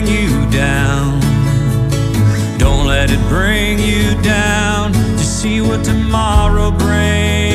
down. 0.51 1.19
Don't 2.57 2.85
let 2.85 3.09
it 3.09 3.19
bring 3.27 3.79
you 3.79 4.21
down. 4.21 4.93
Just 5.17 5.41
see 5.41 5.61
what 5.61 5.83
tomorrow 5.83 6.71
brings. 6.71 7.50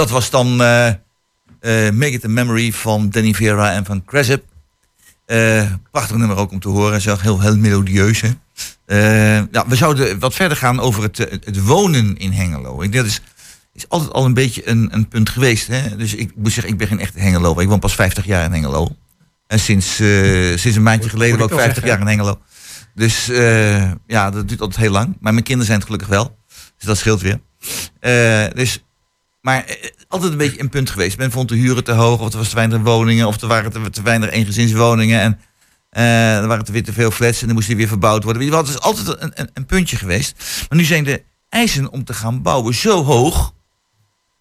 Dat 0.00 0.10
was 0.10 0.30
dan 0.30 0.62
eh, 0.62 0.88
eh, 0.88 0.94
Make 1.94 2.10
It 2.10 2.24
a 2.24 2.28
Memory 2.28 2.72
van 2.72 3.10
Danny 3.10 3.34
Vera 3.34 3.72
en 3.72 3.84
van 3.84 4.04
Cresip. 4.04 4.44
Eh 5.26 5.72
prachtig 5.90 6.16
nummer 6.16 6.36
ook 6.36 6.50
om 6.50 6.60
te 6.60 6.68
horen. 6.68 7.00
Zeg, 7.00 7.22
heel, 7.22 7.40
heel 7.40 7.56
melodieus. 7.56 8.20
Hè? 8.20 8.28
Ja, 9.50 9.66
we 9.66 9.76
zouden 9.76 10.18
wat 10.18 10.34
verder 10.34 10.56
gaan 10.56 10.80
over 10.80 11.02
het, 11.02 11.18
het 11.18 11.64
wonen 11.64 12.16
in 12.16 12.32
Hengelo. 12.32 12.82
Ik, 12.82 12.92
dat 12.92 13.06
is, 13.06 13.20
is 13.74 13.88
altijd 13.88 14.12
al 14.12 14.24
een 14.24 14.34
beetje 14.34 14.68
een, 14.68 14.88
een 14.92 15.08
punt 15.08 15.28
geweest. 15.28 15.66
Hè? 15.66 15.96
Dus 15.96 16.14
ik 16.14 16.32
moet 16.36 16.52
zeggen, 16.52 16.72
ik 16.72 16.78
ben 16.78 16.88
geen 16.88 17.00
echte 17.00 17.20
Hengelo. 17.20 17.60
Ik 17.60 17.68
woon 17.68 17.78
pas 17.78 17.94
50 17.94 18.24
jaar 18.24 18.44
in 18.44 18.52
Hengelo. 18.52 18.88
En 19.46 19.60
sinds, 19.60 19.94
sinds 20.54 20.76
een 20.76 20.82
maandje 20.82 21.10
geleden 21.10 21.38
woon 21.38 21.48
ik 21.48 21.54
wel 21.54 21.64
50 21.64 21.84
jaar 21.84 22.00
in 22.00 22.06
Hengelo. 22.06 22.40
Dus 22.94 23.26
ja, 24.06 24.30
dat 24.30 24.48
duurt 24.48 24.60
altijd 24.60 24.80
heel 24.80 24.92
lang. 24.92 25.16
Maar 25.20 25.32
mijn 25.32 25.44
kinderen 25.44 25.66
zijn 25.66 25.78
het 25.78 25.86
gelukkig 25.86 26.08
wel. 26.08 26.38
Dus 26.76 26.86
dat 26.86 26.98
scheelt 26.98 27.20
weer. 27.20 27.40
Dus 28.54 28.82
maar 29.40 29.64
eh, 29.64 29.90
altijd 30.08 30.32
een 30.32 30.38
beetje 30.38 30.60
een 30.60 30.68
punt 30.68 30.90
geweest. 30.90 31.18
Men 31.18 31.30
vond 31.30 31.48
de 31.48 31.54
huren 31.54 31.84
te 31.84 31.92
hoog, 31.92 32.20
of 32.20 32.32
er 32.32 32.38
was 32.38 32.48
te 32.48 32.54
weinig 32.54 32.80
woningen, 32.80 33.26
of 33.26 33.40
er 33.40 33.48
waren 33.48 33.92
te, 33.92 34.02
weinig 34.02 34.30
eengezinswoningen. 34.30 35.20
En 35.20 35.40
eh, 35.90 36.36
er 36.36 36.46
waren 36.46 36.64
te 36.64 36.72
weer 36.72 36.84
te 36.84 36.92
veel 36.92 37.10
flats 37.10 37.40
en 37.40 37.46
dan 37.46 37.54
moest 37.54 37.66
die 37.68 37.76
weer 37.76 37.88
verbouwd 37.88 38.24
worden. 38.24 38.52
Het 38.52 38.68
is 38.68 38.80
altijd 38.80 39.22
een, 39.22 39.32
een, 39.34 39.50
een 39.54 39.66
puntje 39.66 39.96
geweest. 39.96 40.64
Maar 40.68 40.78
nu 40.78 40.84
zijn 40.84 41.04
de 41.04 41.22
eisen 41.48 41.90
om 41.90 42.04
te 42.04 42.14
gaan 42.14 42.42
bouwen 42.42 42.74
zo 42.74 43.04
hoog. 43.04 43.54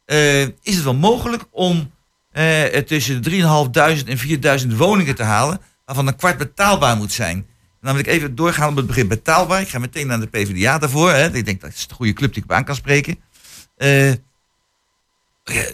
eh, 0.06 0.41
is 0.41 0.76
het 0.76 0.84
wel 0.84 0.95
mogelijk 0.95 1.43
om 1.52 1.91
eh, 2.32 2.64
tussen 2.64 3.22
de 3.24 3.30
3.500 3.30 4.08
en 4.08 4.62
4.000 4.62 4.76
woningen 4.76 5.16
te 5.16 5.24
halen, 5.24 5.62
waarvan 5.86 6.08
een 6.08 6.16
kwart 6.16 6.38
betaalbaar 6.38 6.97
moet 6.97 7.12
zijn. 7.12 7.38
En 7.38 7.88
dan 7.88 7.91
wil 7.95 8.04
ik 8.04 8.08
even 8.12 8.36
doorgaan 8.36 8.70
op 8.70 8.76
het 8.76 8.88
begin 8.88 9.08
betaalbaar. 9.08 9.62
Ik 9.62 9.70
ga 9.70 9.80
meteen 9.80 10.08
naar 10.08 10.20
de 10.20 10.28
PvdA 10.28 10.78
daarvoor. 10.78 11.12
Hè. 11.12 11.34
Ik 11.34 11.45
denk 11.45 11.62
dat 11.62 11.74
is 11.74 11.88
de 11.88 11.93
goede 11.93 12.14
club 12.14 12.34
die 12.34 12.43
ik 12.43 12.52
aan 12.52 12.64
kan 12.64 12.76
spreken. 12.76 13.20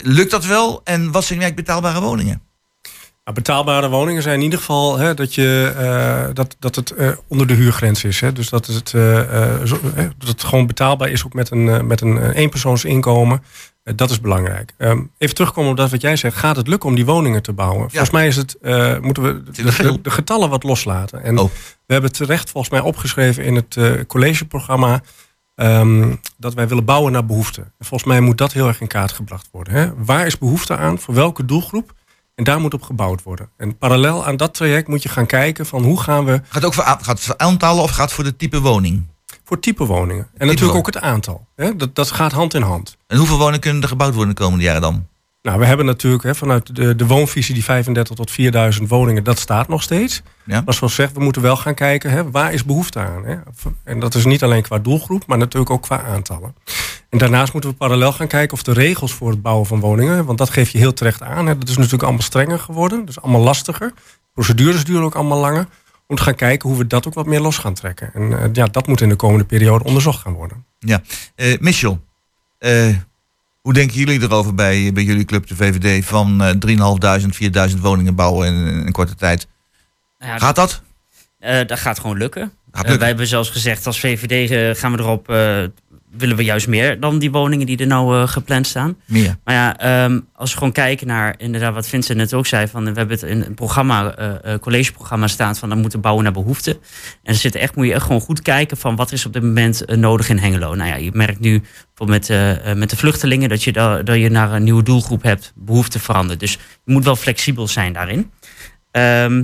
Lukt 0.01 0.31
dat 0.31 0.45
wel? 0.45 0.81
En 0.83 1.11
wat 1.11 1.23
zijn 1.25 1.39
eigenlijk 1.41 1.67
betaalbare 1.67 2.01
woningen? 2.05 2.41
Nou, 3.23 3.37
betaalbare 3.37 3.89
woningen 3.89 4.21
zijn 4.21 4.35
in 4.37 4.43
ieder 4.43 4.59
geval 4.59 4.97
hè, 4.97 5.13
dat, 5.13 5.33
je, 5.35 5.73
eh, 5.77 6.33
dat, 6.33 6.55
dat 6.59 6.75
het 6.75 6.91
eh, 6.91 7.11
onder 7.27 7.47
de 7.47 7.53
huurgrens 7.53 8.03
is. 8.03 8.19
Hè. 8.21 8.33
Dus 8.33 8.49
dat 8.49 8.65
het, 8.65 8.93
eh, 8.93 9.61
zo- 9.63 9.79
eh, 9.95 10.05
dat 10.17 10.27
het 10.27 10.43
gewoon 10.43 10.67
betaalbaar 10.67 11.09
is 11.09 11.25
ook 11.25 11.33
met 11.33 11.51
een, 11.51 11.87
met 11.87 12.01
een 12.01 12.31
eenpersoonsinkomen. 12.31 13.43
Dat 13.95 14.09
is 14.09 14.21
belangrijk. 14.21 14.73
Ehm, 14.77 15.01
even 15.17 15.35
terugkomen 15.35 15.71
op 15.71 15.77
dat 15.77 15.91
wat 15.91 16.01
jij 16.01 16.15
zegt. 16.15 16.37
Gaat 16.37 16.55
het 16.55 16.67
lukken 16.67 16.89
om 16.89 16.95
die 16.95 17.05
woningen 17.05 17.41
te 17.41 17.53
bouwen? 17.53 17.89
Volgens 17.89 18.09
mij 18.09 18.27
is 18.27 18.35
het, 18.35 18.57
moeten 19.01 19.23
we 19.23 19.43
de, 19.51 19.63
de, 19.63 20.01
de 20.01 20.09
getallen 20.11 20.49
wat 20.49 20.63
loslaten. 20.63 21.23
En 21.23 21.35
we 21.35 21.49
hebben 21.93 22.11
terecht 22.11 22.49
volgens 22.49 22.73
mij 22.73 22.81
opgeschreven 22.81 23.43
in 23.43 23.55
het 23.55 23.77
collegeprogramma. 24.07 25.01
Ehm, 25.55 26.15
dat 26.37 26.53
wij 26.53 26.67
willen 26.67 26.85
bouwen 26.85 27.11
naar 27.11 27.25
behoefte. 27.25 27.61
En 27.61 27.85
volgens 27.85 28.09
mij 28.09 28.19
moet 28.19 28.37
dat 28.37 28.53
heel 28.53 28.67
erg 28.67 28.81
in 28.81 28.87
kaart 28.87 29.11
gebracht 29.11 29.47
worden. 29.51 29.73
Hè? 29.73 30.03
Waar 30.03 30.25
is 30.25 30.37
behoefte 30.37 30.77
aan? 30.77 30.99
Voor 30.99 31.13
welke 31.13 31.45
doelgroep? 31.45 31.93
En 32.35 32.43
daar 32.43 32.59
moet 32.59 32.73
op 32.73 32.81
gebouwd 32.81 33.23
worden. 33.23 33.49
En 33.57 33.77
parallel 33.77 34.25
aan 34.25 34.37
dat 34.37 34.53
traject 34.53 34.87
moet 34.87 35.03
je 35.03 35.09
gaan 35.09 35.25
kijken 35.25 35.65
van 35.65 35.83
hoe 35.83 35.99
gaan 35.99 36.25
we... 36.25 36.31
Gaat 36.31 36.53
het 36.53 36.65
ook 36.65 36.73
voor, 36.73 36.83
gaat 36.83 37.07
het 37.07 37.19
voor 37.19 37.37
aantallen 37.37 37.83
of 37.83 37.91
gaat 37.91 38.05
het 38.05 38.13
voor 38.13 38.23
de 38.23 38.35
type 38.35 38.61
woning? 38.61 39.07
Voor 39.43 39.59
type 39.59 39.85
woningen. 39.85 40.27
En 40.37 40.47
natuurlijk 40.47 40.77
ook 40.77 40.85
het 40.85 40.99
aantal. 40.99 41.47
Hè? 41.55 41.75
Dat, 41.75 41.95
dat 41.95 42.11
gaat 42.11 42.31
hand 42.31 42.53
in 42.53 42.61
hand. 42.61 42.97
En 43.07 43.17
hoeveel 43.17 43.37
woningen 43.37 43.59
kunnen 43.59 43.81
er 43.81 43.87
gebouwd 43.87 44.13
worden 44.13 44.35
de 44.35 44.41
komende 44.41 44.63
jaren 44.63 44.81
dan? 44.81 45.07
Nou, 45.45 45.59
we 45.59 45.65
hebben 45.65 45.85
natuurlijk 45.85 46.23
hè, 46.23 46.35
vanuit 46.35 46.75
de, 46.75 46.95
de 46.95 47.07
woonvisie 47.07 47.53
die 47.53 47.63
35 47.63 48.15
tot 48.15 48.31
4000 48.31 48.89
woningen, 48.89 49.23
dat 49.23 49.39
staat 49.39 49.67
nog 49.67 49.81
steeds. 49.81 50.21
Ja. 50.43 50.61
Maar 50.65 50.73
zoals 50.73 50.93
gezegd, 50.93 51.13
we 51.13 51.23
moeten 51.23 51.41
wel 51.41 51.57
gaan 51.57 51.73
kijken, 51.73 52.11
hè, 52.11 52.31
waar 52.31 52.53
is 52.53 52.65
behoefte 52.65 52.99
aan? 52.99 53.25
Hè? 53.25 53.35
En 53.83 53.99
dat 53.99 54.15
is 54.15 54.25
niet 54.25 54.43
alleen 54.43 54.61
qua 54.61 54.79
doelgroep, 54.79 55.27
maar 55.27 55.37
natuurlijk 55.37 55.71
ook 55.71 55.81
qua 55.81 56.03
aantallen. 56.03 56.55
En 57.09 57.17
daarnaast 57.17 57.53
moeten 57.53 57.69
we 57.69 57.75
parallel 57.75 58.11
gaan 58.11 58.27
kijken 58.27 58.53
of 58.53 58.63
de 58.63 58.73
regels 58.73 59.13
voor 59.13 59.29
het 59.29 59.41
bouwen 59.41 59.65
van 59.65 59.79
woningen, 59.79 60.25
want 60.25 60.37
dat 60.37 60.49
geef 60.49 60.69
je 60.69 60.77
heel 60.77 60.93
terecht 60.93 61.21
aan. 61.21 61.47
Hè, 61.47 61.57
dat 61.57 61.69
is 61.69 61.75
natuurlijk 61.75 62.03
allemaal 62.03 62.21
strenger 62.21 62.59
geworden, 62.59 63.05
dus 63.05 63.21
allemaal 63.21 63.41
lastiger. 63.41 63.93
Procedures 64.33 64.83
duren 64.83 65.03
ook 65.03 65.15
allemaal 65.15 65.39
langer. 65.39 65.67
Om 66.07 66.15
te 66.15 66.23
gaan 66.23 66.35
kijken 66.35 66.69
hoe 66.69 66.77
we 66.77 66.87
dat 66.87 67.07
ook 67.07 67.13
wat 67.13 67.25
meer 67.25 67.41
los 67.41 67.57
gaan 67.57 67.73
trekken. 67.73 68.09
En 68.13 68.39
eh, 68.39 68.49
ja, 68.53 68.65
dat 68.65 68.87
moet 68.87 69.01
in 69.01 69.09
de 69.09 69.15
komende 69.15 69.45
periode 69.45 69.83
onderzocht 69.83 70.21
gaan 70.21 70.33
worden. 70.33 70.65
Ja. 70.79 71.01
Eh 71.35 71.59
Michel, 71.59 71.99
eh, 72.57 72.87
hoe 73.65 73.73
denken 73.73 73.97
jullie 73.97 74.21
erover 74.21 74.55
bij, 74.55 74.93
bij 74.93 75.03
jullie 75.03 75.25
club, 75.25 75.47
de 75.47 75.55
VVD, 75.55 76.05
van 76.05 76.41
eh 76.43 76.53
3.500, 77.69 77.71
4.000 77.73 77.79
woningen 77.81 78.15
bouwen 78.15 78.47
in, 78.47 78.53
in 78.67 78.85
een 78.85 78.91
korte 78.91 79.15
tijd? 79.15 79.47
Nou 80.19 80.31
ja, 80.31 80.37
Gaat 80.37 80.55
dat? 80.55 80.81
Eh, 81.39 81.67
dat 81.67 81.79
gaat 81.79 81.99
gewoon 81.99 82.17
lukken. 82.17 82.41
Gaat 82.41 82.51
Eh, 82.71 82.79
lukken. 82.81 82.99
wij 82.99 83.07
hebben 83.07 83.27
zelfs 83.27 83.49
gezegd, 83.49 83.85
als 83.87 83.99
VVD 83.99 84.51
eh, 84.51 84.81
gaan 84.81 84.91
we 84.91 84.97
erop, 84.99 85.27
willen 86.17 86.35
we 86.35 86.43
juist 86.43 86.67
meer 86.67 86.99
dan 86.99 87.19
die 87.19 87.31
woningen 87.31 87.65
die 87.65 87.77
er 87.77 87.87
nou 87.87 88.21
eh, 88.21 88.27
gepland 88.27 88.67
staan. 88.67 88.97
Meer. 89.05 89.37
Maar 89.43 89.55
ja, 89.55 89.77
ehm, 89.77 90.19
als 90.33 90.51
we 90.51 90.57
gewoon 90.57 90.73
kijken 90.73 91.07
naar 91.07 91.35
inderdaad 91.37 91.73
wat 91.73 91.87
Vincent 91.87 92.17
net 92.17 92.33
ook 92.33 92.45
zei, 92.45 92.67
van 92.67 92.83
we 92.83 92.91
hebben 92.97 93.19
het 93.19 93.29
in 93.29 93.41
een 93.41 93.53
programma, 93.53 94.15
eh, 94.15 94.53
eh, 94.53 94.59
collegeprogramma 94.59 95.27
staan 95.27 95.55
van 95.55 95.69
dan 95.69 95.79
moeten 95.79 96.01
bouwen 96.01 96.23
naar 96.23 96.33
behoefte. 96.33 96.71
En 97.23 97.33
er 97.33 97.35
zitten 97.35 97.61
echt, 97.61 97.75
moet 97.75 97.85
je 97.85 97.93
echt 97.93 98.05
gewoon 98.05 98.21
goed 98.21 98.41
kijken 98.41 98.77
van 98.77 98.95
wat 98.95 99.11
is 99.11 99.25
op 99.25 99.33
dit 99.33 99.43
moment 99.43 99.83
nodig 99.95 100.29
in 100.29 100.37
Hengelo. 100.37 100.75
Nou 100.75 100.89
ja, 100.89 100.95
je 100.95 101.11
merkt 101.13 101.39
nu 101.39 101.61
bijvoorbeeld 101.95 102.29
met, 102.29 102.77
met 102.77 102.89
de 102.89 102.97
vluchtelingen 102.97 103.49
dat 103.49 103.63
je, 103.63 103.71
da- 103.71 104.01
dat 104.03 104.15
je 104.17 104.29
naar 104.29 104.51
een 104.53 104.63
nieuwe 104.63 104.83
doelgroep 104.83 105.23
hebt, 105.23 105.53
behoefte 105.55 105.99
verandert. 105.99 106.39
Dus 106.39 106.51
je 106.85 106.93
moet 106.93 107.03
wel 107.03 107.15
flexibel 107.15 107.67
zijn 107.67 107.93
daarin. 107.93 108.31
Ehm, 108.91 109.43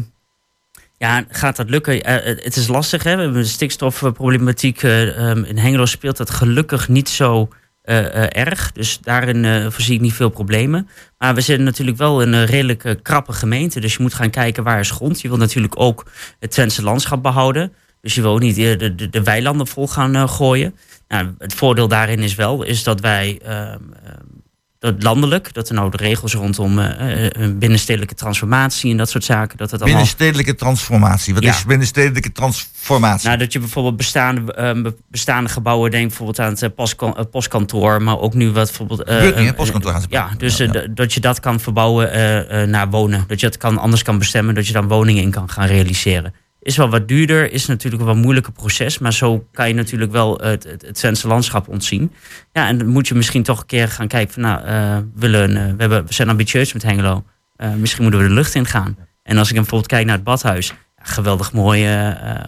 ja, 1.01 1.23
gaat 1.29 1.55
dat 1.55 1.69
lukken? 1.69 2.03
Eh, 2.03 2.35
het- 2.43 2.55
is 2.55 2.67
lastig, 2.67 3.03
hè? 3.03 3.15
We 3.15 3.21
hebben 3.21 3.41
de 3.41 3.47
stikstofproblematiek. 3.47 4.83
eh, 4.83 5.29
ehm, 5.29 5.43
in 5.43 5.57
Hengelo 5.57 5.85
speelt 5.85 6.17
dat 6.17 6.29
gelukkig 6.29 6.87
niet 6.87 7.09
zo 7.09 7.47
eh, 7.81 8.37
erg. 8.37 8.71
Dus 8.71 8.99
daarin 9.01 9.71
voorzie 9.71 9.95
ik 9.95 10.01
niet 10.01 10.13
veel 10.13 10.29
problemen. 10.29 10.87
Maar 11.17 11.35
we 11.35 11.41
zitten 11.41 11.65
natuurlijk 11.65 11.97
wel 11.97 12.21
in 12.21 12.33
een 12.33 12.45
redelijk 12.45 12.95
krappe 13.01 13.33
gemeente. 13.33 13.79
Dus 13.79 13.93
je 13.95 14.01
moet 14.01 14.13
gaan 14.13 14.29
kijken 14.29 14.63
waar 14.63 14.79
is 14.79 14.91
grond. 14.91 15.21
Je 15.21 15.27
wil 15.27 15.37
natuurlijk 15.37 15.79
ook 15.79 16.05
het 16.39 16.51
Twentse 16.51 16.83
landschap 16.83 17.23
behouden. 17.23 17.73
Dus 18.01 18.15
je 18.15 18.21
wil 18.21 18.31
ook 18.31 18.39
niet 18.39 18.55
de, 18.55 18.95
de, 18.95 19.09
de 19.09 19.23
weilanden 19.23 19.67
vol 19.67 19.87
gaan 19.87 20.29
gooien. 20.29 20.75
Nou, 21.07 21.33
het 21.37 21.53
voordeel 21.53 21.87
daarin 21.87 22.19
is 22.19 22.35
wel 22.35 22.63
is 22.63 22.83
dat 22.83 22.99
wij 22.99 23.39
ehm, 23.43 23.57
ehm, 24.05 24.25
dat 24.81 25.03
landelijk, 25.03 25.53
dat 25.53 25.69
er 25.69 25.75
nou 25.75 25.91
de 25.91 25.97
regels 25.97 26.33
rondom 26.33 26.79
eh, 26.79 27.25
eh, 27.25 27.29
een 27.31 27.59
binnenstedelijke 27.59 28.15
transformatie 28.15 28.91
en 28.91 28.97
dat 28.97 29.09
soort 29.09 29.23
zaken, 29.23 29.57
dat 29.57 29.71
het 29.71 29.81
allemaal 29.81 29.99
Binnenstedelijke 29.99 30.55
transformatie. 30.55 31.33
Wat 31.33 31.43
Ja. 31.43 31.51
is 31.51 31.65
binnenstedelijke 31.65 32.31
transformatie? 32.31 33.27
nou, 33.27 33.39
dat 33.39 33.53
je 33.53 33.59
bijvoorbeeld 33.59 33.97
bestaande, 33.97 34.53
eh, 34.53 34.81
be- 34.81 34.95
bestaande 35.07 35.49
gebouwen, 35.49 35.91
denk 35.91 36.07
bijvoorbeeld 36.07 36.39
aan 36.39 36.49
het 36.49 36.61
eh, 36.61 36.69
postkan- 36.75 37.17
eh, 37.17 37.23
postkantoor, 37.31 38.01
maar 38.01 38.19
ook 38.19 38.33
nu 38.33 38.45
wat 38.51 38.65
bijvoorbeeld. 38.67 39.03
eh, 39.03 39.47
eh, 39.47 39.55
Postkantoor 39.55 40.01
Ja, 40.09 40.29
dus 40.37 40.59
eh, 40.59 40.71
dat 40.91 41.13
je 41.13 41.19
dat 41.19 41.39
kan 41.39 41.59
verbouwen 41.59 42.11
eh, 42.11 42.61
eh, 42.61 42.69
naar 42.69 42.89
wonen. 42.89 43.23
Dat 43.27 43.39
je 43.39 43.45
het 43.45 43.57
kan, 43.57 43.77
anders 43.77 44.03
kan 44.03 44.17
bestemmen, 44.17 44.55
dat 44.55 44.67
je 44.67 44.73
dan 44.73 44.87
woningen 44.87 45.23
in 45.23 45.31
kan 45.31 45.49
gaan 45.49 45.67
realiseren. 45.67 46.33
Is 46.63 46.77
wel 46.77 46.89
wat 46.89 47.07
duurder, 47.07 47.51
is 47.51 47.65
natuurlijk 47.65 48.01
een 48.01 48.07
wat 48.07 48.17
moeilijker 48.17 48.53
proces, 48.53 48.97
maar 48.97 49.13
zo 49.13 49.47
kan 49.51 49.67
je 49.67 49.73
natuurlijk 49.73 50.11
wel 50.11 50.37
het, 50.37 50.63
het, 50.63 50.81
het 50.81 50.95
Twentse 50.95 51.27
landschap 51.27 51.67
ontzien. 51.67 52.11
Ja, 52.53 52.67
en 52.67 52.77
dan 52.77 52.87
moet 52.87 53.07
je 53.07 53.15
misschien 53.15 53.43
toch 53.43 53.59
een 53.59 53.65
keer 53.65 53.87
gaan 53.87 54.07
kijken 54.07 54.33
van, 54.33 54.41
nou, 54.41 54.63
eh, 54.63 54.97
we, 54.97 55.29
willen, 55.29 55.57
eh, 55.57 55.63
we, 55.63 55.75
hebben, 55.77 56.05
we 56.05 56.13
zijn 56.13 56.29
ambitieus 56.29 56.73
met 56.73 56.83
Hengelo. 56.83 57.23
Eh, 57.55 57.73
misschien 57.73 58.01
moeten 58.01 58.21
we 58.21 58.27
de 58.27 58.33
lucht 58.33 58.55
in 58.55 58.65
gaan. 58.65 58.97
En 59.23 59.37
als 59.37 59.49
ik 59.49 59.55
bijvoorbeeld 59.55 59.87
kijk 59.87 60.05
naar 60.05 60.15
het 60.15 60.23
badhuis, 60.23 60.73
geweldig, 60.95 61.53
mooi, 61.53 61.85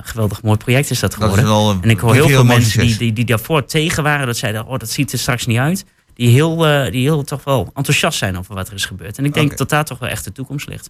geweldig 0.02 0.42
mooi 0.42 0.58
project 0.58 0.90
is 0.90 1.00
dat 1.00 1.12
Dat 1.12 1.20
geworden. 1.20 1.76
is 1.76 1.84
en 1.84 1.90
ik 1.90 2.00
hoor 2.00 2.14
heel 2.14 2.28
veel 2.28 2.46
mensen 2.46 2.80
die, 2.80 2.98
die, 2.98 3.14
die 3.14 3.26
daarvoor 3.26 3.66
tegen 3.66 4.04
waren, 4.04 4.26
dat 4.26 4.38
zeiden, 4.38 4.66
oh, 4.66 4.78
dat 4.78 4.90
ziet 4.90 5.12
er 5.12 5.20
straks 5.20 5.46
niet 5.46 5.58
uit. 5.58 5.86
Die 6.14 6.30
heel, 6.30 6.58
die 6.92 7.02
heel 7.02 7.24
toch 7.24 7.44
wel 7.44 7.72
enthousiast 7.74 8.18
zijn 8.18 8.38
over 8.38 8.56
wat 8.56 8.68
er 8.68 8.74
is 8.74 8.86
gebeurd. 8.86 9.18
En 9.18 9.26
ik 9.26 9.34
denk 9.34 9.58
dat 9.58 9.70
daar 9.70 9.86
toch 9.86 10.00
wel 10.00 10.10
echt 10.10 10.24
de 10.24 10.32
toekomst 10.32 10.68
ligt. 10.68 10.90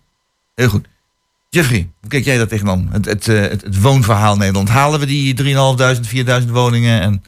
Heel 0.53 0.69
goed. 0.69 0.88
Jeffrey, 1.54 1.89
hoe 2.01 2.10
kijk 2.10 2.26
jij 2.26 2.38
daar 2.38 2.47
tegenaan? 2.47 2.89
Het, 2.91 3.06
het, 3.06 3.28
eh, 3.28 3.41
het, 3.41 3.62
het 3.62 3.82
woonverhaal 3.82 4.36
Nederland. 4.38 4.70
Halen 4.70 4.99
we 4.99 5.06
die 5.06 5.34
3.500, 5.34 6.43
4.000 6.43 6.49
woningen 6.51 7.01
en 7.01 7.24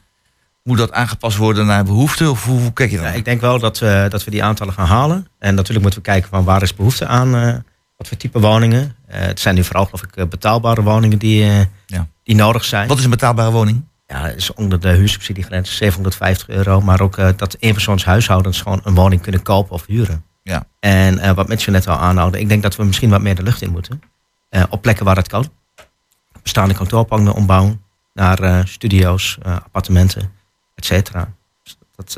moet 0.63 0.78
dat 0.78 0.91
aangepast 0.91 1.38
worden 1.38 1.65
naar 1.65 1.84
behoefte? 1.84 2.30
Of 2.30 2.45
hoe, 2.45 2.59
hoe 2.59 2.73
kijk 2.73 2.91
je 2.91 2.97
daar? 2.97 3.05
Ja, 3.05 3.11
ik 3.13 3.26
denk 3.26 3.41
wel 3.41 3.59
dat 3.59 3.80
we, 3.80 4.05
dat 4.09 4.23
we 4.23 4.32
die 4.32 4.43
aantallen 4.43 4.73
gaan 4.73 4.88
halen. 4.88 5.28
En 5.39 5.55
natuurlijk 5.55 5.82
moeten 5.82 5.99
we 5.99 6.05
kijken 6.09 6.30
van 6.30 6.43
waar 6.43 6.61
is 6.61 6.76
behoefte 6.76 7.07
aan, 7.07 7.36
eh, 7.36 7.53
wat 7.97 8.07
voor 8.07 8.17
type 8.17 8.39
woningen. 8.39 8.95
Eh, 9.07 9.19
het 9.21 9.39
zijn 9.39 9.55
nu 9.55 9.63
vooral 9.63 9.86
geloof 9.86 10.03
ik 10.03 10.30
betaalbare 10.30 10.82
woningen 10.82 11.19
die, 11.19 11.43
Ja. 11.86 12.07
die 12.23 12.36
nodig 12.36 12.63
zijn. 12.63 12.88
Wat 12.88 12.97
is 12.97 13.03
een 13.03 13.09
betaalbare 13.09 13.51
woning? 13.51 13.84
Ja, 14.07 14.28
dat 14.28 14.36
is 14.36 14.53
onder 14.53 14.80
de 14.80 14.89
huursubsidiegrens 14.89 15.76
750 15.76 16.49
euro. 16.49 16.82
Maar 16.82 17.01
ook 17.01 17.38
dat 17.38 17.55
eenpersoonshuishoudens 17.59 18.61
gewoon 18.61 18.82
een 18.84 18.95
woning 18.95 19.21
kunnen 19.21 19.41
kopen 19.41 19.73
of 19.73 19.86
huren. 19.86 20.23
Ja. 20.43 20.65
En 20.80 21.36
wat 21.36 21.47
mensen 21.47 21.71
net 21.71 21.88
al 21.88 21.97
aanhouden, 21.97 22.39
ik 22.39 22.49
denk 22.49 22.63
dat 22.63 22.76
we 22.76 22.84
misschien 22.84 23.09
wat 23.09 23.21
meer 23.21 23.36
de 23.36 23.43
lucht 23.43 23.61
in 23.61 23.71
moeten. 23.71 24.01
Eh, 24.49 24.63
op 24.69 24.81
plekken 24.81 25.05
waar 25.05 25.15
het 25.15 25.27
kan. 25.27 25.49
Bestaande 26.41 26.73
kantoorpanden 26.73 27.33
ombouwen 27.33 27.81
naar 28.15 28.39
eh, 28.39 28.59
studio's, 28.65 29.37
eh, 29.41 29.55
appartementen, 29.55 30.31
et 30.75 30.85
cetera. 30.85 31.33
Dus 31.63 31.77
dat, 31.95 32.13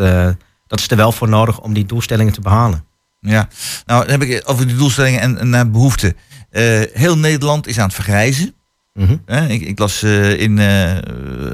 dat 0.68 0.80
is 0.80 0.90
er 0.90 0.98
wel 0.98 1.12
voor 1.12 1.30
nodig 1.30 1.62
om 1.62 1.74
die 1.74 1.86
doelstellingen 1.86 2.34
te 2.34 2.42
behalen. 2.42 2.86
Ja, 3.20 3.48
nou 3.86 4.02
dan 4.02 4.20
heb 4.20 4.30
ik 4.30 4.50
over 4.50 4.68
die 4.68 4.76
doelstellingen 4.76 5.20
en, 5.20 5.38
en 5.38 5.50
naar 5.50 5.70
behoefte. 5.70 6.16
Eh, 6.50 6.82
heel 6.94 7.18
Nederland 7.18 7.68
is 7.68 7.78
aan 7.78 7.86
het 7.86 7.94
vergrijzen. 7.94 8.54
Mhm. 8.94 9.18
Ik, 9.48 9.62
ik 9.62 9.80
las 9.80 10.04
in 10.04 10.60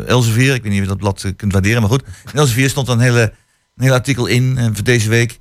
Elsevier, 0.07 0.53
ik 0.53 0.63
weet 0.63 0.71
niet 0.71 0.82
of 0.82 0.88
je 0.88 0.91
dat 0.91 0.97
blad 0.97 1.34
kunt 1.36 1.51
waarderen, 1.51 1.82
maar 1.82 1.89
goed. 1.89 2.03
In 2.32 2.39
Elsevier 2.39 2.69
stond 2.69 2.88
een, 2.88 2.99
hele, 2.99 3.34
een 3.76 3.84
heel 3.84 3.93
artikel 3.93 4.26
in 4.26 4.71
voor 4.74 4.84
deze 4.84 5.09
week. 5.09 5.39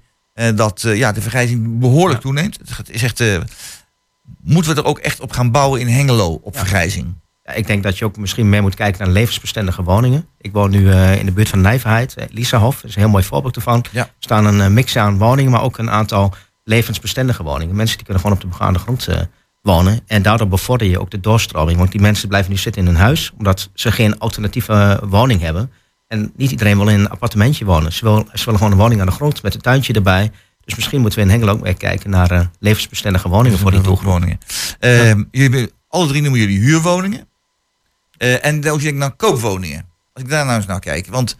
dat 0.54 0.80
ja, 0.80 1.12
de 1.12 1.20
vergrijzing 1.20 1.78
behoorlijk 1.78 2.20
toeneemt. 2.20 2.58
Het 2.76 2.90
is 2.90 3.02
echt, 3.02 3.22
moeten 4.42 4.74
we 4.74 4.80
er 4.80 4.86
ook 4.86 4.98
echt 4.98 5.20
op 5.20 5.32
gaan 5.32 5.50
bouwen 5.50 5.80
in 5.80 5.88
Hengelo 5.88 6.40
op 6.42 6.56
vergrijzing? 6.56 7.14
Ja, 7.42 7.52
ik 7.52 7.66
denk 7.66 7.82
dat 7.82 7.98
je 7.98 8.04
ook 8.04 8.16
misschien 8.16 8.48
meer 8.48 8.62
moet 8.62 8.74
kijken 8.74 9.04
naar 9.04 9.12
levensbestendige 9.12 9.82
woningen. 9.82 10.26
Ik 10.38 10.52
woon 10.52 10.70
nu 10.70 10.90
eh, 10.90 11.18
in 11.18 11.26
de 11.26 11.32
buurt 11.32 11.48
van 11.48 11.60
Nijverheid, 11.60 12.14
eh, 12.14 12.26
Lisahof. 12.30 12.74
Dat 12.74 12.84
is 12.84 12.94
een 12.94 13.02
heel 13.02 13.10
mooi 13.10 13.24
voorbeeld 13.24 13.56
ervan. 13.56 13.84
Ja. 13.90 14.02
Er 14.02 14.12
staan 14.18 14.46
een 14.46 14.60
eh, 14.60 14.68
mix 14.68 14.96
aan 14.96 15.18
woningen, 15.18 15.50
maar 15.50 15.62
ook 15.62 15.78
een 15.78 15.90
aantal 15.90 16.34
levensbestendige 16.64 17.42
woningen. 17.42 17.76
Mensen 17.76 17.96
die 17.96 18.04
kunnen 18.04 18.22
gewoon 18.22 18.36
op 18.36 18.42
de 18.42 18.50
begaande 18.50 18.78
grond 18.78 19.08
wonen. 19.62 20.00
En 20.06 20.22
daardoor 20.22 20.48
bevorder 20.48 20.86
je 20.86 21.00
ook 21.00 21.10
de 21.10 21.20
doorstroming. 21.20 21.78
Want 21.78 21.92
die 21.92 22.00
mensen 22.00 22.28
blijven 22.28 22.50
nu 22.50 22.56
zitten 22.56 22.82
in 22.82 22.88
hun 22.88 23.00
huis, 23.00 23.32
omdat 23.38 23.70
ze 23.74 23.92
geen 23.92 24.18
alternatieve 24.18 25.02
woning 25.04 25.40
hebben. 25.40 25.72
En 26.06 26.32
niet 26.36 26.50
iedereen 26.50 26.78
wil 26.78 26.88
in 26.88 27.00
een 27.00 27.10
appartementje 27.10 27.64
wonen. 27.64 27.92
Ze, 27.92 28.04
wil, 28.04 28.26
ze 28.32 28.44
willen 28.44 28.60
gewoon 28.60 28.72
een 28.72 28.78
woning 28.78 29.00
aan 29.00 29.06
de 29.06 29.12
grond 29.12 29.42
met 29.42 29.54
een 29.54 29.60
tuintje 29.60 29.92
erbij. 29.92 30.30
Dus 30.64 30.74
misschien 30.74 31.00
moeten 31.00 31.18
we 31.18 31.24
in 31.24 31.30
Hengelo 31.30 31.52
ook 31.52 31.62
weer 31.62 31.76
kijken 31.76 32.10
naar 32.10 32.30
eh, 32.30 32.40
levensbestendige 32.58 33.28
woningen 33.28 33.58
voor 33.58 33.70
die 33.70 33.80
doelgroep. 33.80 34.12
woningen. 34.12 34.38
Eh, 34.78 35.14
jullie 35.30 35.72
alle 35.88 36.06
drie 36.06 36.22
noemen 36.22 36.40
jullie 36.40 36.58
huurwoningen. 36.58 37.28
Eh, 38.16 38.44
en 38.44 38.68
als 38.68 38.78
je 38.78 38.84
denkt 38.84 38.98
naar 38.98 39.12
koopwoningen. 39.12 39.88
Als 40.12 40.24
ik 40.24 40.30
daar 40.30 40.44
nou 40.44 40.56
eens 40.56 40.66
naar 40.66 40.80
kijk. 40.80 41.06
Want 41.06 41.36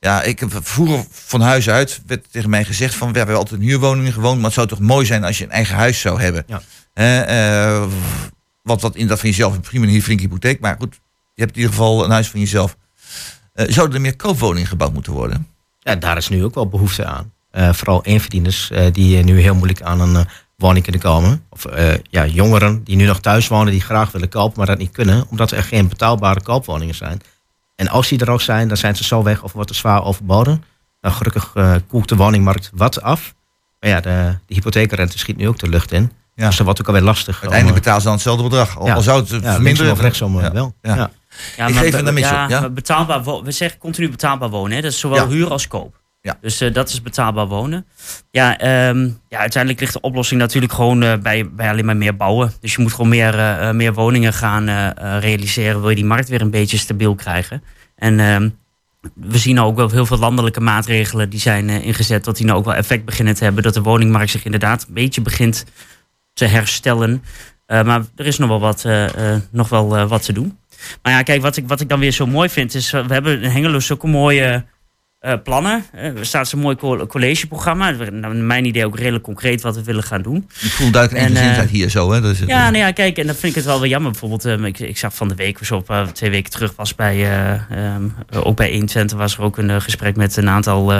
ja, 0.00 0.22
ik 0.22 0.40
heb 0.40 0.58
vroeger 0.62 1.04
van 1.10 1.40
huis 1.40 1.68
uit 1.68 2.02
werd 2.06 2.32
tegen 2.32 2.50
mij 2.50 2.64
gezegd 2.64 2.94
van 2.94 3.12
we 3.12 3.18
hebben 3.18 3.36
altijd 3.36 3.60
in 3.60 3.66
huurwoningen 3.66 4.12
gewoond. 4.12 4.36
Maar 4.36 4.44
het 4.44 4.54
zou 4.54 4.66
toch 4.66 4.80
mooi 4.80 5.06
zijn 5.06 5.24
als 5.24 5.38
je 5.38 5.44
een 5.44 5.50
eigen 5.50 5.76
huis 5.76 6.00
zou 6.00 6.20
hebben. 6.20 6.46
Ja. 6.94 7.88
Wat, 8.62 8.80
wat 8.80 8.96
in 8.96 9.06
dat 9.06 9.20
van 9.20 9.28
jezelf, 9.28 9.60
prima 9.60 9.86
een 9.86 10.02
flinke 10.02 10.22
hypotheek. 10.22 10.60
Maar 10.60 10.76
goed, 10.78 11.00
je 11.34 11.42
hebt 11.42 11.56
in 11.56 11.60
ieder 11.60 11.74
geval 11.74 12.04
een 12.04 12.10
huis 12.10 12.30
van 12.30 12.40
jezelf. 12.40 12.76
Zouden 13.54 13.96
er 13.96 14.00
meer 14.00 14.16
koopwoningen 14.16 14.68
gebouwd 14.68 14.92
moeten 14.92 15.12
worden? 15.12 15.48
Ja, 15.78 15.96
daar 15.96 16.16
is 16.16 16.28
nu 16.28 16.44
ook 16.44 16.54
wel 16.54 16.68
behoefte 16.68 17.04
aan. 17.04 17.33
Eh, 17.54 17.72
vooral 17.72 18.04
eenverdieners 18.04 18.70
eh, 18.70 18.92
die 18.92 19.18
eh, 19.18 19.24
nu 19.24 19.40
heel 19.40 19.54
moeilijk 19.54 19.82
aan 19.82 20.00
een 20.00 20.26
woning 20.56 20.82
kunnen 20.82 21.02
komen. 21.02 21.44
Of 21.50 21.64
eh, 21.64 21.94
ja, 22.10 22.26
jongeren 22.26 22.84
die 22.84 22.96
nu 22.96 23.06
nog 23.06 23.20
thuis 23.20 23.48
wonen, 23.48 23.72
die 23.72 23.80
graag 23.80 24.10
willen 24.10 24.28
kopen, 24.28 24.52
maar 24.56 24.66
dat 24.66 24.78
niet 24.78 24.90
kunnen, 24.90 25.24
omdat 25.30 25.50
er 25.50 25.62
geen 25.62 25.88
betaalbare 25.88 26.42
koopwoningen 26.42 26.94
zijn. 26.94 27.20
En 27.76 27.88
als 27.88 28.08
die 28.08 28.18
er 28.20 28.30
ook 28.30 28.40
zijn, 28.40 28.68
dan 28.68 28.76
zijn 28.76 28.96
ze 28.96 29.04
zo 29.04 29.22
weg 29.22 29.42
of 29.42 29.52
wordt 29.52 29.70
er 29.70 29.76
zwaar 29.76 30.04
overboden. 30.04 30.64
Nou, 31.00 31.14
gelukkig 31.14 31.52
koelt 31.88 32.08
de 32.08 32.16
woningmarkt 32.16 32.70
wat 32.74 33.02
af. 33.02 33.34
Maar 33.80 33.90
ja, 33.90 34.00
de, 34.00 34.38
de 34.46 34.54
hypotheekrente 34.54 35.18
schiet 35.18 35.36
nu 35.36 35.48
ook 35.48 35.58
de 35.58 35.68
lucht 35.68 35.92
in. 35.92 36.12
Ja. 36.34 36.46
Dus 36.46 36.56
dat 36.56 36.64
wordt 36.64 36.80
ook 36.80 36.86
alweer 36.86 37.02
lastig. 37.02 37.40
Uiteindelijk 37.40 37.70
om, 37.70 37.74
betalen 37.74 38.00
ze 38.00 38.06
dan 38.06 38.14
hetzelfde 38.14 38.42
bedrag. 38.42 38.78
Al, 38.78 38.86
ja. 38.86 38.94
al 38.94 39.02
zou 39.02 39.20
het 39.20 39.42
Ja, 39.42 39.58
linksom 39.58 39.88
of 39.88 40.00
rechtsom, 40.00 40.40
eh, 40.40 40.50
wel. 40.50 40.74
Ja. 40.82 40.94
Ja. 40.96 41.10
Ja, 41.56 41.66
Ik 41.66 41.74
maar 41.74 41.84
geef 41.84 42.18
ja. 42.48 42.68
betaalbaar 42.68 43.24
we 43.42 43.50
zeggen 43.52 43.78
continu 43.78 44.10
betaalbaar 44.10 44.50
wonen. 44.50 44.76
Hè? 44.76 44.82
Dat 44.82 44.92
is 44.92 44.98
zowel 44.98 45.22
Ja. 45.22 45.28
huur 45.28 45.50
als 45.50 45.68
koop. 45.68 46.02
Ja. 46.24 46.38
Dus 46.40 46.60
eh, 46.60 46.72
dat 46.72 46.88
is 46.88 47.02
betaalbaar 47.02 47.46
wonen. 47.46 47.86
Ja, 48.30 48.58
ehm, 48.58 49.08
ja, 49.28 49.38
uiteindelijk 49.38 49.80
ligt 49.80 49.92
de 49.92 50.00
oplossing 50.00 50.40
natuurlijk 50.40 50.72
gewoon 50.72 51.02
eh, 51.02 51.18
bij, 51.18 51.50
bij 51.50 51.68
alleen 51.68 51.84
maar 51.84 51.96
meer 51.96 52.16
bouwen. 52.16 52.52
Dus 52.60 52.74
je 52.74 52.82
moet 52.82 52.92
gewoon 52.92 53.08
meer, 53.08 53.38
eh, 53.38 53.70
meer 53.70 53.94
woningen 53.94 54.32
gaan 54.32 54.92
realiseren. 55.18 55.80
Wil 55.80 55.90
je 55.90 55.96
die 55.96 56.04
markt 56.04 56.28
weer 56.28 56.40
een 56.40 56.50
beetje 56.50 56.78
stabiel 56.78 57.14
krijgen. 57.14 57.62
En 57.96 58.20
ehm, 58.20 58.48
we 59.14 59.38
zien 59.38 59.60
ook 59.60 59.76
wel 59.76 59.90
heel 59.90 60.06
veel 60.06 60.18
landelijke 60.18 60.60
maatregelen 60.60 61.30
die 61.30 61.40
zijn 61.40 61.68
ingezet. 61.68 62.24
Dat 62.24 62.36
die 62.36 62.46
nou 62.46 62.58
ook 62.58 62.64
wel 62.64 62.74
effect 62.74 63.04
beginnen 63.04 63.34
te 63.34 63.44
hebben. 63.44 63.62
Dat 63.62 63.74
de 63.74 63.82
woningmarkt 63.82 64.30
zich 64.30 64.44
inderdaad 64.44 64.84
een 64.88 64.94
beetje 64.94 65.20
begint 65.20 65.64
te 66.32 66.44
herstellen. 66.44 67.24
Maar 67.66 68.02
er 68.16 68.26
is 68.26 68.38
nog 68.38 68.48
wel 68.48 68.60
wat, 68.60 68.86
nog 69.50 69.68
wel, 69.68 70.06
wat 70.06 70.22
te 70.24 70.32
doen. 70.32 70.58
Maar 71.02 71.12
ja, 71.12 71.22
kijk, 71.22 71.42
wat 71.42 71.56
ik, 71.56 71.68
wat 71.68 71.80
ik 71.80 71.88
dan 71.88 72.00
weer 72.00 72.12
zo 72.12 72.26
mooi 72.26 72.48
vind 72.48 72.74
is... 72.74 72.90
we 72.90 73.04
hebben 73.08 73.42
in 73.42 73.50
Hengelo 73.50 73.80
zulke 73.80 74.06
mooie 74.06 74.64
eh, 75.24 75.34
plannen. 75.42 75.84
Eh, 75.92 76.18
er 76.18 76.26
staat 76.26 76.48
zo'n 76.48 76.60
mooi 76.60 76.76
co- 76.76 77.06
collegeprogramma. 77.06 77.90
Naar 77.90 78.36
mijn 78.36 78.64
idee 78.64 78.86
ook 78.86 78.98
redelijk 78.98 79.24
concreet 79.24 79.62
wat 79.62 79.76
we 79.76 79.82
willen 79.82 80.02
gaan 80.02 80.22
doen. 80.22 80.36
Ik 80.60 80.70
voel 80.70 80.90
duidelijk 80.90 81.22
En, 81.24 81.28
eensgezindheid 81.30 81.68
eh, 81.68 81.74
hier 81.74 81.88
zo. 81.88 82.12
Hè? 82.12 82.20
Dat 82.20 82.30
is 82.32 82.40
het. 82.40 82.48
Ja, 82.48 82.64
nou 82.64 82.76
ja, 82.76 82.90
kijk, 82.92 83.18
en 83.18 83.26
dat 83.26 83.36
vind 83.36 83.48
ik 83.48 83.54
het 83.54 83.64
wel 83.64 83.80
weer 83.80 83.90
jammer. 83.90 84.10
Bijvoorbeeld, 84.10 84.44
eh, 84.44 84.64
ik, 84.64 84.78
ik 84.78 84.98
zag 84.98 85.14
van 85.14 85.28
de 85.28 85.34
week, 85.34 85.58
zo 85.62 85.76
op, 85.76 86.10
twee 86.12 86.30
weken 86.30 86.50
terug 86.50 86.72
was 86.76 86.94
bij, 86.94 87.14
eh, 87.14 87.52
ehm, 87.52 88.02
ook 88.32 88.56
bij 88.56 88.70
120 88.70 89.18
was 89.18 89.36
er 89.36 89.42
ook 89.42 89.58
een 89.58 89.82
gesprek 89.82 90.16
met 90.16 90.36
een 90.36 90.48
aantal 90.48 90.92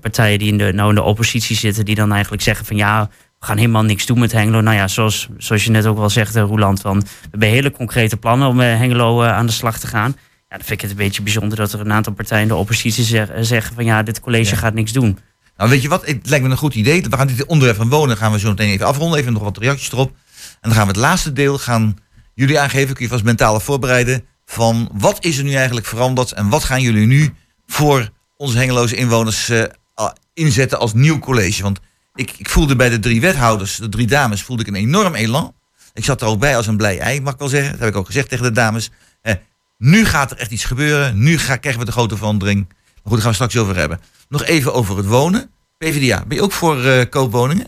partijen 0.00 0.38
die 0.38 0.48
in 0.48 0.58
de, 0.58 0.72
nou 0.72 0.88
in 0.88 0.94
de 0.94 1.02
oppositie 1.02 1.56
zitten, 1.56 1.84
die 1.84 1.94
dan 1.94 2.12
eigenlijk 2.12 2.42
zeggen 2.42 2.66
van 2.66 2.76
ja, 2.76 3.08
we 3.42 3.46
gaan 3.46 3.56
helemaal 3.56 3.84
niks 3.84 4.06
doen 4.06 4.18
met 4.18 4.32
Hengelo. 4.32 4.60
Nou 4.60 4.76
ja, 4.76 4.88
zoals, 4.88 5.28
zoals 5.38 5.64
je 5.64 5.70
net 5.70 5.86
ook 5.86 5.98
wel 5.98 6.10
zegt, 6.10 6.36
Roeland, 6.36 6.80
van, 6.80 7.00
we 7.00 7.28
hebben 7.30 7.48
hele 7.48 7.70
concrete 7.70 8.16
plannen 8.16 8.48
om 8.48 8.60
eh, 8.60 8.76
Hengelo 8.76 9.22
aan 9.22 9.46
de 9.46 9.52
slag 9.52 9.78
te 9.78 9.86
gaan. 9.86 10.16
Ja, 10.52 10.58
dan 10.58 10.66
vind 10.66 10.82
ik 10.82 10.88
het 10.88 10.98
een 10.98 11.04
beetje 11.06 11.22
bijzonder 11.22 11.58
dat 11.58 11.72
er 11.72 11.80
een 11.80 11.92
aantal 11.92 12.12
partijen 12.12 12.42
in 12.42 12.48
de 12.48 12.54
oppositie 12.54 13.04
zeg- 13.04 13.28
eh, 13.28 13.42
zeggen 13.42 13.74
van 13.74 13.84
ja, 13.84 14.02
dit 14.02 14.20
college 14.20 14.56
gaat 14.56 14.74
niks 14.74 14.92
doen. 14.92 15.18
Nou, 15.56 15.70
weet 15.70 15.82
je 15.82 15.88
wat? 15.88 16.06
Het 16.06 16.28
lijkt 16.28 16.44
me 16.44 16.50
een 16.50 16.56
goed 16.56 16.74
idee. 16.74 17.02
We 17.02 17.16
gaan 17.16 17.26
dit 17.26 17.46
onderwerp 17.46 17.78
van 17.78 17.88
wonen 17.88 18.16
gaan 18.16 18.32
we 18.32 18.38
zo 18.38 18.48
meteen 18.48 18.70
even 18.70 18.86
afronden. 18.86 19.18
Even 19.18 19.32
nog 19.32 19.42
wat 19.42 19.58
reacties 19.58 19.92
erop. 19.92 20.08
En 20.08 20.68
dan 20.68 20.72
gaan 20.72 20.82
we 20.82 20.92
het 20.92 21.00
laatste 21.00 21.32
deel 21.32 21.58
gaan 21.58 21.96
jullie 22.34 22.60
aangeven. 22.60 22.94
Kun 22.94 23.04
je 23.04 23.10
vast 23.10 23.24
mentaal 23.24 23.60
voorbereiden. 23.60 24.24
Van 24.46 24.90
wat 24.92 25.24
is 25.24 25.38
er 25.38 25.44
nu 25.44 25.54
eigenlijk 25.54 25.86
veranderd? 25.86 26.32
En 26.32 26.48
wat 26.48 26.64
gaan 26.64 26.82
jullie 26.82 27.06
nu 27.06 27.34
voor 27.66 28.08
onze 28.36 28.58
Hengeloze 28.58 28.96
inwoners 28.96 29.48
eh, 29.48 29.64
inzetten 30.34 30.78
als 30.78 30.94
nieuw 30.94 31.18
college? 31.18 31.62
Want 31.62 31.80
ik, 32.14 32.32
ik 32.38 32.48
voelde 32.48 32.76
bij 32.76 32.88
de 32.88 32.98
drie 32.98 33.20
wethouders, 33.20 33.76
de 33.76 33.88
drie 33.88 34.06
dames, 34.06 34.42
voelde 34.42 34.62
ik 34.62 34.68
een 34.68 34.74
enorm 34.74 35.14
elan. 35.14 35.54
Ik 35.92 36.04
zat 36.04 36.20
er 36.20 36.26
ook 36.26 36.40
bij 36.40 36.56
als 36.56 36.66
een 36.66 36.76
blij 36.76 36.98
ei, 36.98 37.20
mag 37.20 37.32
ik 37.32 37.38
wel 37.38 37.48
zeggen. 37.48 37.70
Dat 37.70 37.80
heb 37.80 37.88
ik 37.88 37.96
ook 37.96 38.06
gezegd 38.06 38.28
tegen 38.28 38.44
de 38.44 38.52
dames. 38.52 38.90
Eh, 39.22 39.34
nu 39.82 40.04
gaat 40.04 40.30
er 40.30 40.36
echt 40.36 40.50
iets 40.50 40.64
gebeuren. 40.64 41.22
Nu 41.22 41.36
krijgen 41.36 41.78
we 41.78 41.84
de 41.84 41.92
grote 41.92 42.16
verandering. 42.16 42.66
Maar 42.68 42.76
goed, 43.02 43.10
daar 43.12 43.20
gaan 43.20 43.28
we 43.28 43.34
straks 43.34 43.56
over 43.56 43.76
hebben. 43.76 44.00
Nog 44.28 44.44
even 44.44 44.74
over 44.74 44.96
het 44.96 45.06
wonen. 45.06 45.50
PvdA, 45.78 46.24
ben 46.26 46.36
je 46.36 46.42
ook 46.42 46.52
voor 46.52 46.84
eh, 46.84 47.08
koopwoningen? 47.10 47.66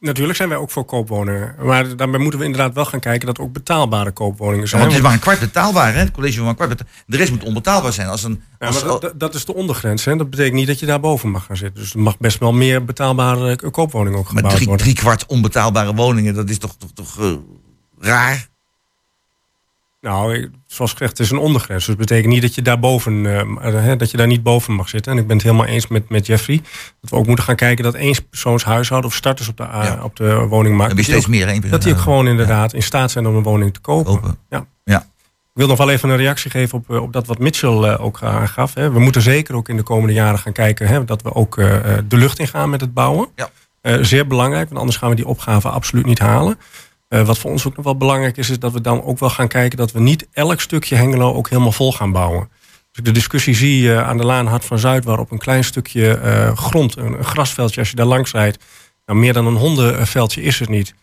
Natuurlijk 0.00 0.36
zijn 0.36 0.48
wij 0.48 0.58
ook 0.58 0.70
voor 0.70 0.84
koopwoningen. 0.84 1.54
Maar 1.62 1.96
daarbij 1.96 2.20
moeten 2.20 2.38
we 2.40 2.44
inderdaad 2.46 2.74
wel 2.74 2.84
gaan 2.84 3.00
kijken 3.00 3.26
dat 3.26 3.38
ook 3.38 3.52
betaalbare 3.52 4.10
koopwoningen 4.12 4.60
Ja, 4.62 4.66
zijn. 4.66 4.80
want 4.80 4.92
het 4.92 5.00
is 5.02 5.06
maar 5.06 5.16
een 5.16 5.22
kwart 5.22 5.40
betaalbaar, 5.40 5.92
hè? 5.92 5.98
Het 5.98 6.10
college 6.10 6.40
maar 6.40 6.48
een 6.48 6.54
kwart 6.54 6.68
betaal- 6.70 6.86
De 7.06 7.16
rest 7.16 7.30
moet 7.30 7.42
onbetaalbaar 7.44 7.92
zijn. 7.92 8.08
Als 8.08 8.22
een, 8.22 8.42
Ja, 8.58 8.66
als, 8.66 8.84
maar 8.84 9.00
dat, 9.00 9.12
dat- 9.20 9.34
is 9.34 9.44
de 9.44 9.54
ondergrens. 9.54 10.04
Hè? 10.04 10.16
Dat 10.16 10.30
betekent 10.30 10.54
niet 10.54 10.66
dat 10.66 10.80
je 10.80 10.86
daarboven 10.86 11.30
mag 11.30 11.44
gaan 11.44 11.56
zitten. 11.56 11.82
Dus 11.82 11.94
er 11.94 12.00
mag 12.00 12.18
best 12.18 12.38
wel 12.38 12.52
meer 12.52 12.84
betaalbare 12.84 13.56
eh, 13.56 13.70
koopwoningen 13.70 14.18
ook 14.18 14.24
maar 14.24 14.34
gebouwd 14.34 14.54
drie, 14.54 14.66
worden. 14.66 14.86
drie 14.86 14.96
kwart 14.98 15.26
onbetaalbare 15.26 15.94
woningen, 15.94 16.34
dat 16.34 16.48
is 16.50 16.58
toch, 16.58 16.76
toch, 16.78 16.90
toch 16.94 17.20
eh, 17.20 17.32
raar? 17.98 18.46
Nou, 20.00 20.50
zoals 20.66 20.90
gezegd, 20.90 21.10
het 21.10 21.20
is 21.20 21.30
een 21.30 21.38
ondergrens. 21.38 21.86
Dus 21.86 21.96
dat 21.96 22.06
betekent 22.06 22.32
niet 22.32 22.42
dat 22.42 22.54
je, 22.54 22.62
daarboven, 22.62 23.26
eh, 23.26 23.40
eh, 23.40 23.84
hè, 23.84 23.96
dat 23.96 24.10
je 24.10 24.16
daar 24.16 24.26
niet 24.26 24.42
boven 24.42 24.74
mag 24.74 24.88
zitten. 24.88 25.12
En 25.12 25.18
ik 25.18 25.26
ben 25.26 25.36
het 25.36 25.44
helemaal 25.44 25.66
eens 25.66 25.86
met, 25.86 26.08
met 26.08 26.26
Jeffrey. 26.26 26.62
Dat 27.00 27.10
we 27.10 27.16
ook 27.16 27.26
moeten 27.26 27.44
gaan 27.44 27.56
kijken 27.56 27.84
dat 27.84 27.94
eenpersoonshuishouden 27.94 29.10
of 29.10 29.16
starters 29.16 29.48
op 29.48 29.56
de, 29.56 29.98
op 30.02 30.16
de 30.16 30.34
woningmarkt... 30.34 30.90
Je 30.90 30.96
dat 30.96 31.06
steeds 31.06 31.26
meer, 31.26 31.48
één 31.48 31.70
Dat 31.70 31.82
die 31.82 31.92
ook 31.92 32.00
gewoon 32.00 32.26
inderdaad 32.26 32.72
in 32.72 32.82
staat 32.82 33.10
zijn 33.10 33.26
om 33.26 33.36
een 33.36 33.42
woning 33.42 33.74
te 33.74 33.80
kopen. 33.80 34.38
Ja. 34.48 34.66
Ja. 34.84 34.98
Ik 35.56 35.62
wil 35.62 35.66
nog 35.66 35.78
wel 35.78 35.90
even 35.90 36.08
een 36.08 36.16
reactie 36.16 36.50
geven 36.50 36.78
op, 36.78 36.90
eh, 36.90 37.02
op 37.02 37.12
dat 37.12 37.26
wat 37.26 37.38
Mitchell 37.38 37.82
eh, 37.82 38.04
ook 38.04 38.22
aangaf. 38.22 38.74
Hè. 38.74 38.90
We 38.90 38.98
moeten 38.98 39.22
zeker 39.22 39.54
ook 39.54 39.68
in 39.68 39.76
de 39.76 39.82
komende 39.82 40.12
jaren 40.12 40.38
gaan 40.38 40.52
kijken... 40.52 40.86
Hè, 40.86 41.04
dat 41.04 41.22
we 41.22 41.34
ook 41.34 41.58
eh, 41.58 41.76
eh, 41.76 42.04
de 42.08 42.16
lucht 42.16 42.38
in 42.38 42.48
gaan 42.48 42.70
met 42.70 42.80
het 42.80 42.94
bouwen. 42.94 43.28
Ja. 43.34 43.48
Eh, 43.86 43.98
zeer 44.00 44.26
belangrijk, 44.26 44.68
want 44.68 44.80
anders 44.80 44.98
gaan 44.98 45.10
we 45.10 45.16
die 45.16 45.26
opgave 45.26 45.68
absoluut 45.68 46.06
niet 46.06 46.18
halen. 46.18 46.58
Eh, 47.20 47.26
wat 47.26 47.38
voor 47.38 47.50
ons 47.50 47.66
ook 47.66 47.76
nog 47.76 47.84
wel 47.84 47.96
belangrijk 47.96 48.36
is, 48.36 48.50
is 48.50 48.58
dat 48.58 48.72
we 48.72 48.80
dan 48.80 49.02
ook 49.02 49.18
wel 49.18 49.30
gaan 49.30 49.48
kijken 49.48 49.78
dat 49.78 49.92
we 49.92 50.00
niet 50.00 50.26
elk 50.32 50.60
stukje 50.60 50.96
Hengelo 50.96 51.32
ook 51.34 51.48
helemaal 51.48 51.72
vol 51.72 51.92
gaan 51.92 52.12
bouwen. 52.12 52.40
Als 52.40 52.98
ik 52.98 53.04
de 53.04 53.10
discussie 53.12 53.54
zie 53.54 53.92
eh, 53.92 54.08
aan 54.08 54.16
de 54.16 54.24
Laan 54.24 54.46
Hart 54.46 54.64
van 54.64 54.78
Zuid, 54.78 55.04
waarop 55.04 55.30
een 55.30 55.38
klein 55.38 55.64
stukje 55.64 56.14
eh, 56.18 56.56
grond, 56.56 56.96
een, 56.96 57.12
een 57.18 57.24
grasveldje, 57.24 57.80
als 57.80 57.90
je 57.90 57.96
daar 57.96 58.06
langs 58.06 58.32
rijdt, 58.32 58.64
nou, 59.06 59.18
meer 59.18 59.32
dan 59.32 59.46
een 59.46 59.54
hondenveldje 59.56 60.42
is 60.42 60.58
het 60.58 60.68
niet. 60.68 60.94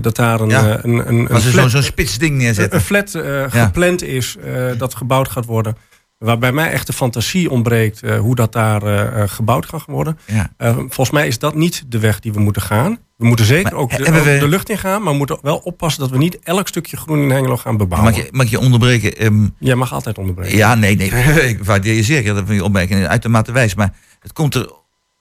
Dat 0.00 0.16
daar 0.16 0.40
een, 0.40 0.48
Ja. 0.48 0.78
een, 0.84 1.08
een, 1.08 1.40
flat- 1.40 1.70
zo'n 1.70 1.82
spits 1.82 2.18
ding 2.18 2.36
neerzetten. 2.36 2.78
Een 2.78 2.84
flat 2.84 3.10
Ja. 3.12 3.48
gepland 3.48 4.02
is 4.02 4.36
dat 4.78 4.94
gebouwd 4.94 5.28
gaat 5.28 5.44
worden. 5.44 5.76
Waarbij 6.24 6.52
mij 6.52 6.70
echt 6.70 6.86
de 6.86 6.92
fantasie 6.92 7.50
ontbreekt 7.50 8.02
eh, 8.02 8.18
hoe 8.18 8.34
dat 8.34 8.52
daar 8.52 8.82
eh, 8.82 9.22
eh, 9.22 9.28
gebouwd 9.28 9.66
gaat 9.66 9.84
worden. 9.86 10.18
Ja. 10.26 10.50
Volgens 10.76 11.10
mij 11.10 11.26
is 11.26 11.38
dat 11.38 11.54
niet 11.54 11.84
de 11.88 11.98
weg 11.98 12.20
die 12.20 12.32
we 12.32 12.40
moeten 12.40 12.62
gaan. 12.62 12.98
We 13.16 13.26
moeten 13.26 13.44
zeker 13.44 13.74
ook 13.74 13.96
de, 13.96 14.38
we- 14.40 14.48
lucht 14.48 14.68
in 14.70 14.78
gaan, 14.78 15.02
maar 15.02 15.12
we 15.12 15.18
moeten 15.18 15.38
wel 15.42 15.56
oppassen 15.56 16.00
dat 16.02 16.10
we 16.10 16.18
niet 16.18 16.38
elk 16.42 16.68
stukje 16.68 16.96
groen 16.96 17.18
in 17.22 17.30
Hengelo 17.30 17.56
gaan 17.56 17.76
bebouwen. 17.76 18.10
Mag 18.12 18.20
je, 18.20 18.28
mag 18.32 18.50
je 18.50 18.58
onderbreken? 18.58 19.16
Ehm, 19.16 19.46
Jij 19.58 19.74
mag 19.74 19.92
altijd 19.92 20.18
onderbreken. 20.18 20.56
Ja, 20.56 20.74
nee, 20.74 20.96
nee. 20.96 21.10
ik 21.50 21.64
waardeer 21.64 21.94
je 21.94 22.02
zeker. 22.02 22.34
Dat 22.34 22.44
vind 22.46 22.58
je 22.58 22.64
opmerking 22.64 23.06
uitermate 23.06 23.52
wijs. 23.52 23.74
Maar 23.74 23.94
het 24.20 24.32
komt 24.32 24.54
er 24.54 24.70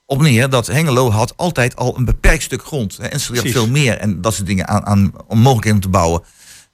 op 0.06 0.22
neer 0.22 0.50
dat 0.50 0.68
Hengelo 0.68 1.12
had 1.12 1.34
altijd 1.38 1.76
al 1.76 1.98
een 1.98 2.06
beperkt 2.06 2.44
stuk 2.44 2.64
grond. 2.64 2.98
hè. 2.98 3.08
En 3.08 3.20
ze 3.20 3.36
had 3.36 3.48
veel 3.48 3.68
meer 3.70 3.98
en 3.98 4.22
dat 4.22 4.34
soort 4.34 4.48
dingen 4.48 4.68
aan, 4.68 4.86
aan 4.86 5.12
om 5.28 5.38
mogelijkheden 5.40 5.78
om 5.78 5.84
te 5.84 5.90
bouwen. 5.98 6.22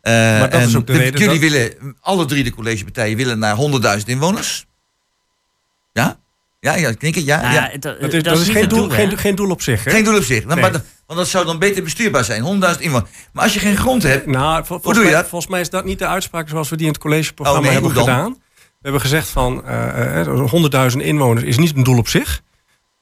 Eh, 0.05 0.13
Maar 0.13 0.49
dat 0.49 0.61
is 0.61 0.73
en 0.73 0.77
ook 0.79 0.87
de 0.87 0.93
de- 0.93 0.99
reden 0.99 1.19
Jullie 1.19 1.39
dat- 1.39 1.49
willen, 1.51 1.97
alle 2.01 2.25
drie 2.25 2.43
de 2.43 2.51
collegepartijen 2.53 3.17
willen 3.17 3.39
naar 3.39 3.55
100.000 3.55 4.07
inwoners. 4.07 4.65
Ja? 5.93 6.19
Ja, 6.59 6.75
ja, 6.75 6.91
knikken, 6.93 7.25
ja. 7.25 7.41
Nou 7.41 7.53
ja. 7.53 7.71
Dat 7.79 8.13
is, 8.13 8.23
dat 8.23 8.39
is 8.39 8.49
geen, 8.49 8.67
doel, 8.67 8.89
geen, 8.89 9.17
geen 9.17 9.35
doel 9.35 9.49
op 9.49 9.61
zich. 9.61 9.83
Hè? 9.83 9.91
Geen 9.91 10.03
doel 10.03 10.15
op 10.17 10.23
zich. 10.23 10.45
Nee. 10.45 10.61
maar, 10.61 10.71
dat- 10.71 10.83
want 11.05 11.19
dat 11.19 11.27
zou 11.27 11.45
dan 11.45 11.59
beter 11.59 11.83
bestuurbaar 11.83 12.23
zijn. 12.23 12.41
100.000 12.41 12.81
inwoners. 12.83 13.09
Maar 13.33 13.43
als 13.43 13.53
je 13.53 13.59
geen 13.59 13.77
grond 13.77 14.03
hebt, 14.03 14.25
Nou, 14.25 14.41
vol- 14.41 14.51
hoe 14.57 14.65
volgens, 14.67 14.93
doe 14.93 15.03
je 15.03 15.09
mij, 15.11 15.19
dat? 15.19 15.29
volgens 15.29 15.51
mij 15.51 15.61
is 15.61 15.69
dat 15.69 15.85
niet 15.85 15.99
de 15.99 16.07
uitspraak 16.07 16.49
zoals 16.49 16.69
we 16.69 16.75
die 16.75 16.85
in 16.85 16.91
het 16.91 17.01
collegeprogramma 17.01 17.59
Oh, 17.61 17.65
nee, 17.65 17.81
hebben 17.81 17.99
gedaan. 17.99 18.31
We 18.31 18.81
hebben 18.81 19.01
gezegd 19.01 19.27
van 19.29 19.65
eh, 19.65 20.19
eh, 20.21 20.49
100.000 20.91 21.01
inwoners 21.03 21.45
is 21.45 21.57
niet 21.57 21.75
een 21.75 21.83
doel 21.83 21.97
op 21.97 22.07
zich. 22.07 22.41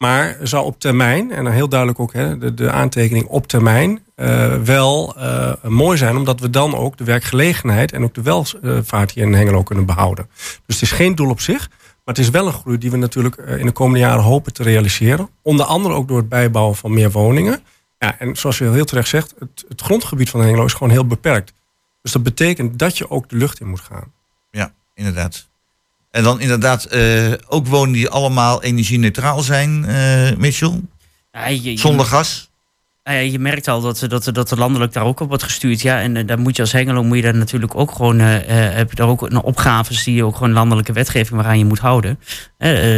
Maar 0.03 0.37
zou 0.41 0.65
op 0.65 0.79
termijn, 0.79 1.31
en 1.31 1.51
heel 1.51 1.69
duidelijk 1.69 1.99
ook 1.99 2.13
hè, 2.13 2.37
de, 2.37 2.53
de 2.53 2.71
aantekening 2.71 3.25
op 3.25 3.47
termijn, 3.47 4.03
eh, 4.15 4.55
wel 4.55 5.15
eh, 5.17 5.53
mooi 5.63 5.97
zijn. 5.97 6.17
Omdat 6.17 6.39
we 6.39 6.49
dan 6.49 6.75
ook 6.75 6.97
de 6.97 7.03
werkgelegenheid 7.03 7.91
en 7.91 8.03
ook 8.03 8.13
de 8.13 8.21
welvaart 8.21 9.11
hier 9.11 9.23
in 9.23 9.33
Hengelo 9.33 9.63
kunnen 9.63 9.85
behouden. 9.85 10.29
Dus 10.65 10.75
het 10.75 10.81
is 10.81 10.91
geen 10.91 11.15
doel 11.15 11.29
op 11.29 11.39
zich. 11.39 11.69
Maar 11.69 12.15
het 12.15 12.17
is 12.17 12.29
wel 12.29 12.47
een 12.47 12.53
groei 12.53 12.77
die 12.77 12.91
we 12.91 12.97
natuurlijk 12.97 13.35
eh, 13.35 13.57
in 13.57 13.65
de 13.65 13.71
komende 13.71 13.99
jaren 13.99 14.23
hopen 14.23 14.53
te 14.53 14.63
realiseren. 14.63 15.29
Onder 15.41 15.65
andere 15.65 15.93
ook 15.93 16.07
door 16.07 16.17
het 16.17 16.29
bijbouwen 16.29 16.75
van 16.75 16.93
meer 16.93 17.11
woningen. 17.11 17.63
Ja, 17.99 18.19
en 18.19 18.35
zoals 18.35 18.57
je 18.57 18.69
heel 18.69 18.85
terecht 18.85 19.09
zegt, 19.09 19.35
het, 19.39 19.65
het 19.67 19.81
grondgebied 19.81 20.29
van 20.29 20.41
Hengelo 20.41 20.65
is 20.65 20.73
gewoon 20.73 20.93
heel 20.93 21.07
beperkt. 21.07 21.53
Dus 22.01 22.11
dat 22.11 22.23
betekent 22.23 22.79
dat 22.79 22.97
je 22.97 23.09
ook 23.09 23.29
de 23.29 23.35
lucht 23.35 23.59
in 23.59 23.67
moet 23.67 23.81
gaan. 23.81 24.11
Ja, 24.51 24.73
inderdaad. 24.93 25.51
En 26.13 26.23
dan 26.23 26.39
inderdaad 26.39 26.83
eh, 26.83 27.31
ook 27.47 27.67
woningen 27.67 27.93
die 27.99 28.09
allemaal 28.09 28.63
energie-neutraal 28.63 29.39
zijn, 29.41 29.85
eh 29.85 30.35
Mitchell. 30.37 30.79
Ja, 31.31 31.47
je- 31.47 31.77
Zonder 31.77 32.05
gas. 32.05 32.49
Ja, 33.03 33.11
je 33.13 33.39
merkt 33.39 33.67
al 33.67 33.81
dat, 33.81 34.05
dat, 34.07 34.29
dat 34.33 34.51
er 34.51 34.57
landelijk 34.57 34.93
daar 34.93 35.03
ook 35.03 35.19
op 35.19 35.27
wordt 35.27 35.43
gestuurd. 35.43 35.81
Ja, 35.81 35.99
en 36.01 36.15
eh, 36.17 36.27
daar 36.27 36.39
moet 36.39 36.55
je 36.55 36.61
als 36.61 36.71
Hengelo 36.71 37.03
moet 37.03 37.15
je 37.17 37.23
daar 37.23 37.35
natuurlijk 37.35 37.75
ook 37.75 37.91
gewoon. 37.91 38.19
heb 38.19 38.89
je 38.89 38.95
daar 38.95 39.07
ook 39.07 39.21
een 39.21 39.41
opgaves 39.41 40.03
die 40.03 40.15
je 40.15 40.23
ook 40.23 40.35
gewoon 40.35 40.51
landelijke 40.51 40.93
wetgeving 40.93 41.35
waaraan 41.35 41.57
je 41.57 41.65
moet 41.65 41.79
houden. 41.79 42.19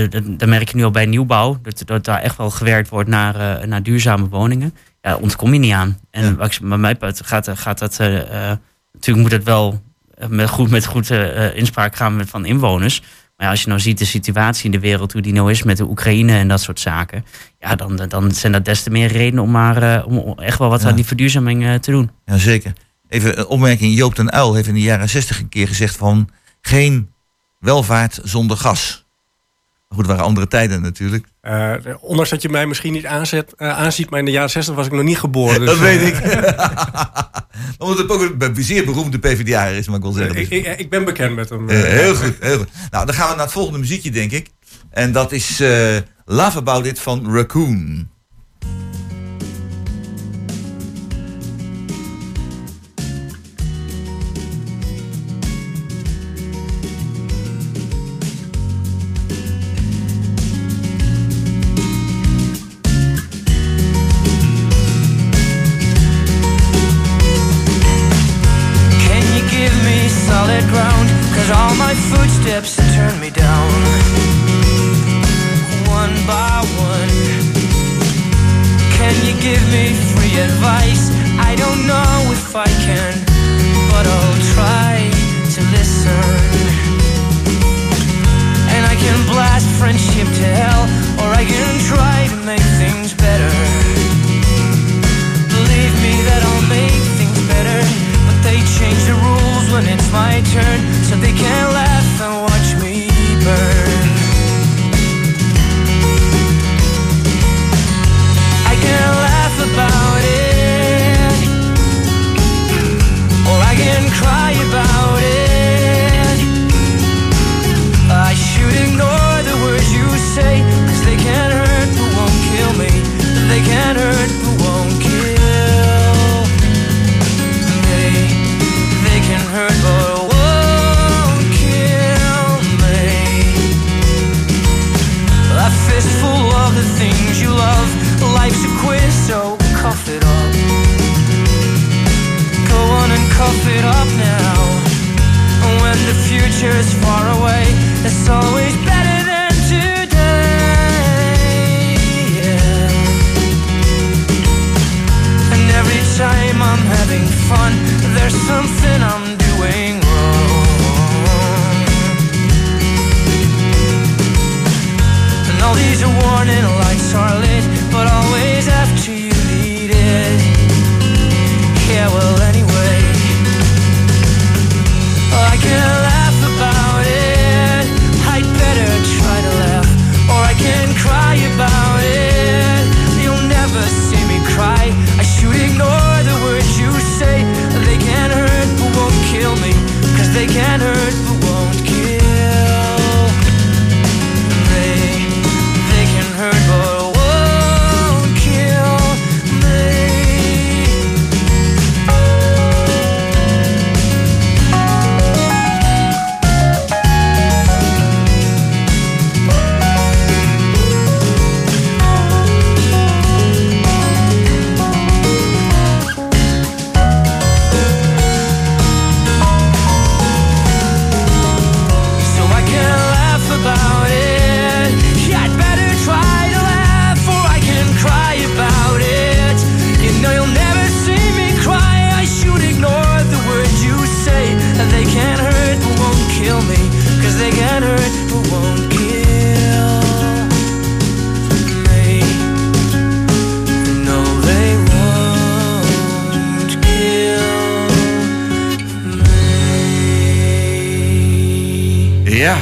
Dat, 0.09 0.39
dat 0.39 0.47
merk 0.49 0.69
je 0.69 0.75
nu 0.75 0.83
al 0.83 0.91
bij 0.91 1.05
nieuwbouw. 1.05 1.59
Dat, 1.61 1.81
dat 1.85 2.05
daar 2.05 2.21
echt 2.21 2.37
wel 2.37 2.49
gewerkt 2.49 2.89
wordt 2.89 3.09
naar, 3.09 3.67
naar 3.67 3.83
duurzame 3.83 4.27
woningen. 4.29 4.73
Ja, 4.75 5.09
daar 5.11 5.17
ontkom 5.19 5.53
je 5.53 5.59
niet 5.59 5.73
aan. 5.73 5.99
En 6.11 6.37
wat 6.37 6.53
ik- 6.53 6.59
bij 6.69 6.77
mij 6.77 6.95
gaat, 6.99 7.49
gaat 7.53 7.79
dat. 7.79 7.97
natuurlijk 7.97 9.17
moet 9.17 9.31
het 9.31 9.43
wel 9.43 9.81
met 10.29 10.49
goed, 10.49 10.69
met 10.69 10.85
goed 10.85 11.11
eh, 11.11 11.55
inspraak 11.55 11.95
gaan 11.95 12.15
met, 12.15 12.29
van 12.29 12.45
inwoners. 12.45 13.01
Maar 13.37 13.45
ja, 13.45 13.51
als 13.51 13.61
je 13.61 13.67
nou 13.67 13.79
ziet 13.79 13.97
de 13.97 14.05
situatie 14.05 14.65
in 14.65 14.71
de 14.71 14.79
wereld, 14.79 15.11
hoe 15.11 15.21
die 15.21 15.33
nou 15.33 15.51
is 15.51 15.63
met 15.63 15.77
de 15.77 15.83
Oekraïne 15.83 16.37
en 16.37 16.47
dat 16.47 16.61
soort 16.61 16.79
zaken. 16.79 17.25
Ja, 17.59 17.75
dan, 17.75 17.95
dan 18.07 18.31
zijn 18.31 18.51
dat 18.51 18.65
des 18.65 18.83
te 18.83 18.89
meer 18.89 19.07
redenen 19.11 19.43
om 19.43 19.51
maar 19.51 19.83
eh, 19.83 20.07
om 20.07 20.39
echt 20.39 20.57
wel 20.59 20.69
wat 20.69 20.81
Ja. 20.81 20.87
aan 20.89 20.95
die 20.95 21.05
verduurzaming 21.05 21.65
eh, 21.65 21.73
te 21.73 21.91
doen. 21.91 22.11
Jazeker. 22.25 22.73
Even 23.07 23.39
een 23.39 23.45
opmerking. 23.47 23.95
Joop 23.95 24.15
den 24.15 24.31
Uil 24.31 24.53
heeft 24.53 24.67
in 24.67 24.73
de 24.73 24.81
jaren 24.81 25.09
60 25.09 25.39
een 25.39 25.49
keer 25.49 25.67
gezegd 25.67 25.95
van... 25.95 26.29
geen 26.61 27.11
welvaart 27.59 28.19
zonder 28.23 28.57
gas. 28.57 29.04
Maar 29.95 30.03
goed, 30.03 30.13
het 30.13 30.21
waren 30.21 30.35
andere 30.35 30.47
tijden 30.47 30.81
natuurlijk. 30.81 31.25
Eh, 31.41 31.73
ondanks 31.99 32.29
dat 32.29 32.41
je 32.41 32.49
mij 32.49 32.65
misschien 32.65 32.93
niet 32.93 33.05
aanzet, 33.05 33.53
eh, 33.57 33.69
aanziet, 33.69 34.09
maar 34.09 34.19
in 34.19 34.25
de 34.25 34.31
jaren 34.31 34.49
60 34.49 34.75
was 34.75 34.85
ik 34.85 34.91
nog 34.91 35.03
niet 35.03 35.17
geboren. 35.17 35.59
Dus, 35.59 35.69
dat 35.69 35.79
weet 35.79 36.01
eh, 36.01 36.07
ik. 36.07 36.15
Omdat 37.77 37.97
het 37.97 38.09
ook 38.11 38.35
een 38.39 38.55
zeer 38.63 38.85
beroemde 38.85 39.19
PvdA 39.19 39.65
is, 39.65 39.87
mag 39.87 39.97
ik 39.97 40.03
wel 40.03 40.11
zeggen. 40.11 40.35
ik, 40.35 40.49
ik, 40.49 40.79
ik 40.79 40.89
ben 40.89 41.05
bekend 41.05 41.35
met 41.35 41.49
hem. 41.49 41.69
Heel 41.69 42.15
goed, 42.15 42.33
heel 42.39 42.57
goed. 42.57 42.69
Nou, 42.91 43.05
dan 43.05 43.15
gaan 43.15 43.29
we 43.29 43.35
naar 43.35 43.43
het 43.43 43.53
volgende 43.53 43.79
muziekje, 43.79 44.11
denk 44.11 44.31
ik. 44.31 44.49
En 44.89 45.11
dat 45.11 45.31
is 45.31 45.59
Love 46.25 46.57
About 46.57 46.85
It 46.85 46.99
van 46.99 47.33
Raccoon. 47.35 48.09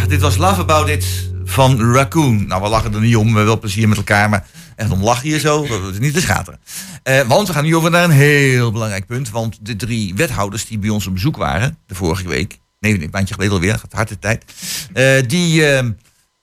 Dit 0.07 0.21
was 0.21 0.37
Love 0.37 0.61
About 0.61 0.89
It 0.89 1.05
van 1.43 1.93
Raccoon. 1.93 2.47
Nou, 2.47 2.61
we 2.61 2.67
lachen 2.67 2.93
er 2.93 3.01
niet 3.01 3.15
om, 3.15 3.21
we 3.21 3.27
hebben 3.27 3.45
wel 3.45 3.59
plezier 3.59 3.87
met 3.87 3.97
elkaar, 3.97 4.29
maar 4.29 4.47
echt 4.75 4.91
om 4.91 5.03
lachen 5.03 5.27
hier 5.27 5.39
zo, 5.39 5.67
dat 5.67 5.91
is 5.93 5.99
niet 5.99 6.13
te 6.13 6.21
schateren. 6.21 6.59
Eh, 7.03 7.21
want 7.21 7.47
we 7.47 7.53
gaan 7.53 7.63
nu 7.63 7.75
over 7.75 7.91
naar 7.91 8.03
een 8.03 8.09
heel 8.09 8.71
belangrijk 8.71 9.05
punt, 9.05 9.29
want 9.29 9.57
de 9.61 9.75
drie 9.75 10.15
wethouders 10.15 10.65
die 10.65 10.77
bij 10.77 10.89
ons 10.89 11.07
op 11.07 11.13
bezoek 11.13 11.37
waren, 11.37 11.77
de 11.87 11.95
vorige 11.95 12.27
week, 12.27 12.59
nee, 12.79 13.03
een 13.03 13.09
maandje 13.11 13.33
geleden 13.33 13.53
alweer, 13.53 13.79
gaat 13.79 13.93
hard 13.93 14.09
de 14.09 14.19
tijd, 14.19 14.45
eh, 14.93 15.27
die, 15.27 15.65
eh, 15.65 15.87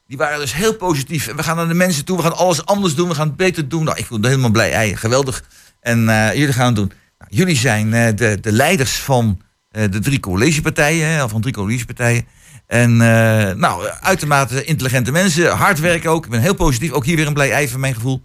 die 0.06 0.16
waren 0.16 0.38
dus 0.38 0.54
heel 0.54 0.74
positief. 0.74 1.32
We 1.36 1.42
gaan 1.42 1.56
naar 1.56 1.68
de 1.68 1.74
mensen 1.74 2.04
toe, 2.04 2.16
we 2.16 2.22
gaan 2.22 2.36
alles 2.36 2.66
anders 2.66 2.94
doen, 2.94 3.08
we 3.08 3.14
gaan 3.14 3.26
het 3.26 3.36
beter 3.36 3.68
doen. 3.68 3.84
Nou, 3.84 3.98
ik 3.98 4.06
voel 4.06 4.18
helemaal 4.22 4.50
blij, 4.50 4.72
ei, 4.72 4.96
geweldig. 4.96 5.44
En 5.80 6.08
eh, 6.08 6.34
jullie 6.34 6.54
gaan 6.54 6.66
het 6.66 6.76
doen. 6.76 6.92
Nou, 7.18 7.30
jullie 7.34 7.56
zijn 7.56 7.90
de, 8.16 8.38
de 8.40 8.52
leiders 8.52 8.92
van 8.92 9.40
de 9.70 9.98
drie 9.98 10.20
collegepartijen, 10.20 11.08
hè, 11.08 11.28
van 11.28 11.40
drie 11.40 11.54
collegepartijen. 11.54 12.26
En 12.70 13.00
eh, 13.00 13.54
nou, 13.54 13.88
uitermate 14.00 14.64
intelligente 14.64 15.12
mensen, 15.12 15.56
hard 15.56 15.80
werken 15.80 16.10
ook. 16.10 16.24
Ik 16.24 16.30
ben 16.30 16.40
heel 16.40 16.54
positief, 16.54 16.92
ook 16.92 17.04
hier 17.04 17.16
weer 17.16 17.26
een 17.26 17.34
blij 17.34 17.52
ei 17.52 17.68
van 17.68 17.80
mijn 17.80 17.94
gevoel. 17.94 18.22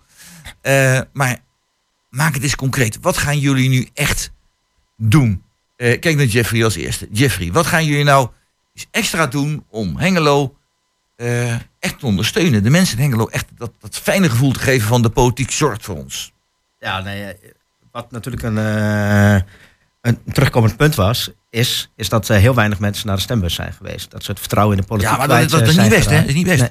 Eh, 0.61 0.99
maar 1.13 1.37
maak 2.09 2.33
het 2.33 2.43
eens 2.43 2.55
concreet. 2.55 2.97
Wat 3.01 3.17
gaan 3.17 3.39
jullie 3.39 3.69
nu 3.69 3.89
echt 3.93 4.31
doen? 4.97 5.43
Eh, 5.75 5.99
kijk 5.99 6.15
naar 6.15 6.25
Jeffrey 6.25 6.63
als 6.63 6.75
eerste. 6.75 7.07
Jeffrey, 7.11 7.51
wat 7.51 7.65
gaan 7.65 7.85
jullie 7.85 8.03
nou 8.03 8.29
extra 8.91 9.27
doen 9.27 9.65
om 9.69 9.97
Hengelo 9.97 10.55
echt 11.79 11.99
te 11.99 12.05
ondersteunen? 12.05 12.63
De 12.63 12.69
mensen 12.69 12.97
in 12.97 13.03
Hengelo 13.03 13.27
echt 13.27 13.45
dat, 13.57 13.71
dat 13.79 13.97
fijne 13.97 14.29
gevoel 14.29 14.51
te 14.51 14.59
geven 14.59 14.87
van 14.87 15.01
de 15.01 15.09
politiek 15.09 15.51
zorgt 15.51 15.83
voor 15.83 15.95
ons. 15.95 16.33
Ja, 16.79 17.01
nee, 17.01 17.35
wat 17.91 18.11
natuurlijk 18.11 18.43
een, 18.43 18.57
een 20.01 20.19
terugkomend 20.33 20.77
punt 20.77 20.95
was, 20.95 21.31
is, 21.55 21.89
is 21.95 22.09
dat 22.09 22.29
eh, 22.29 22.37
heel 22.37 22.55
weinig 22.55 22.79
mensen 22.79 23.07
naar 23.07 23.15
de 23.15 23.21
stembus 23.21 23.53
zijn 23.53 23.73
geweest. 23.73 24.11
Dat 24.11 24.23
ze 24.23 24.31
het 24.31 24.39
vertrouwen 24.39 24.75
in 24.75 24.81
de 24.81 24.87
politiek 24.87 25.11
Ja, 25.11 25.17
maar 25.17 25.27
dat- 25.27 25.49
dat 25.49 25.61
eh, 25.61 25.67
is 25.67 25.73
zijn 25.73 25.87
niet 25.87 25.95
best, 25.97 26.09
hè? 26.09 26.19
Dat 26.19 26.27
is 26.27 26.33
niet 26.33 26.45
best. 26.47 26.59
Nee, 26.61 26.69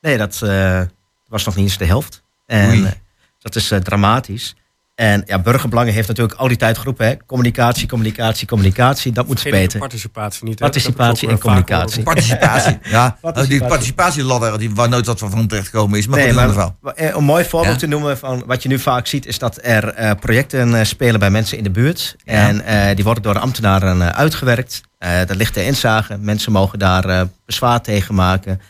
nee, 0.00 0.16
dat 0.18 0.42
eh, 0.42 0.82
was 1.28 1.44
nog 1.44 1.54
niet 1.56 1.64
eens 1.64 1.78
de 1.78 1.84
helft. 1.84 2.22
En 2.46 2.68
Oei. 2.68 2.84
eh, 2.84 2.92
dat 3.38 3.54
is 3.56 3.70
eh, 3.70 3.78
dramatisch. 3.78 4.54
En 4.96 5.22
ja, 5.26 5.38
Burgerbelangen 5.38 5.92
heeft 5.92 6.08
natuurlijk 6.08 6.38
al 6.38 6.48
die 6.48 6.56
tijd 6.56 6.78
geroepen, 6.78 7.06
hè, 7.06 7.16
communicatie, 7.26 7.88
communicatie, 7.88 8.46
communicatie, 8.46 9.12
dat 9.12 9.26
moet 9.26 9.42
beter. 9.50 9.78
participatie 9.78 10.44
niet. 10.44 10.58
hè? 10.58 10.64
Participatie 10.64 11.28
en 11.28 11.34
eh, 11.34 11.40
communicatie. 11.40 12.02
Participatie. 12.02 12.78
Ja, 12.90 13.18
Participatie. 13.20 13.48
die 13.60 13.68
participatieladder 13.68 14.58
die, 14.58 14.74
waar 14.74 14.88
nooit 14.88 15.06
wat 15.06 15.18
van 15.18 15.46
terecht 15.46 15.66
gekomen 15.68 15.98
is. 15.98 16.06
Maar 16.06 16.18
Nee, 16.18 16.26
goed, 16.32 16.36
dat 16.40 16.48
is 16.50 16.54
maar 16.56 16.64
een 16.64 16.72
verhaal. 16.80 16.94
wa- 16.94 17.08
eh, 17.10 17.16
een 17.16 17.24
mooi 17.24 17.44
voorbeeld 17.44 17.72
Ja? 17.74 17.78
te 17.80 17.86
noemen 17.86 18.18
van 18.18 18.42
wat 18.46 18.62
je 18.62 18.68
nu 18.68 18.78
vaak 18.78 19.06
ziet, 19.06 19.26
is 19.26 19.38
dat 19.38 19.58
er 19.62 19.88
eh, 19.88 20.10
projecten 20.20 20.74
eh, 20.74 20.84
spelen 20.84 21.20
bij 21.20 21.30
mensen 21.30 21.58
in 21.58 21.64
de 21.64 21.70
buurt. 21.70 22.16
En 22.24 22.64
eh, 22.64 22.94
die 22.94 23.04
worden 23.04 23.22
door 23.22 23.34
de 23.34 23.40
ambtenaren 23.40 24.02
eh, 24.02 24.08
uitgewerkt. 24.08 24.80
Eh 24.98 25.10
daar 25.10 25.36
ligt 25.36 25.54
de 25.54 25.64
inzage. 25.64 26.16
Mensen 26.20 26.52
mogen 26.52 26.78
daar 26.78 27.04
eh, 27.04 27.20
bezwaar 27.46 27.80
tegen 27.80 28.14
maken. 28.14 28.60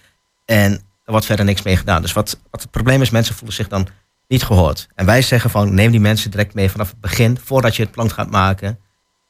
En 0.45 0.72
er 1.05 1.11
wordt 1.12 1.27
verder 1.27 1.45
niks 1.45 1.62
mee 1.62 1.77
gedaan. 1.77 2.03
Dus 2.03 2.12
wat, 2.12 2.39
wat 2.51 2.61
het 2.62 2.70
probleem 2.70 3.03
is, 3.03 3.11
mensen 3.11 3.35
voelen 3.35 3.57
zich 3.57 3.68
dan 3.68 3.87
niet 4.29 4.43
gehoord. 4.45 4.87
En 4.95 5.07
wij 5.07 5.22
zeggen 5.22 5.51
van 5.51 5.74
neem 5.74 5.91
die 5.91 6.01
mensen 6.01 6.31
direct 6.31 6.55
mee 6.55 6.70
vanaf 6.70 6.91
het 6.91 7.01
begin, 7.01 7.39
voordat 7.45 7.77
je 7.77 7.83
het 7.83 7.91
plan 7.93 8.11
gaat 8.11 8.31
maken, 8.31 8.79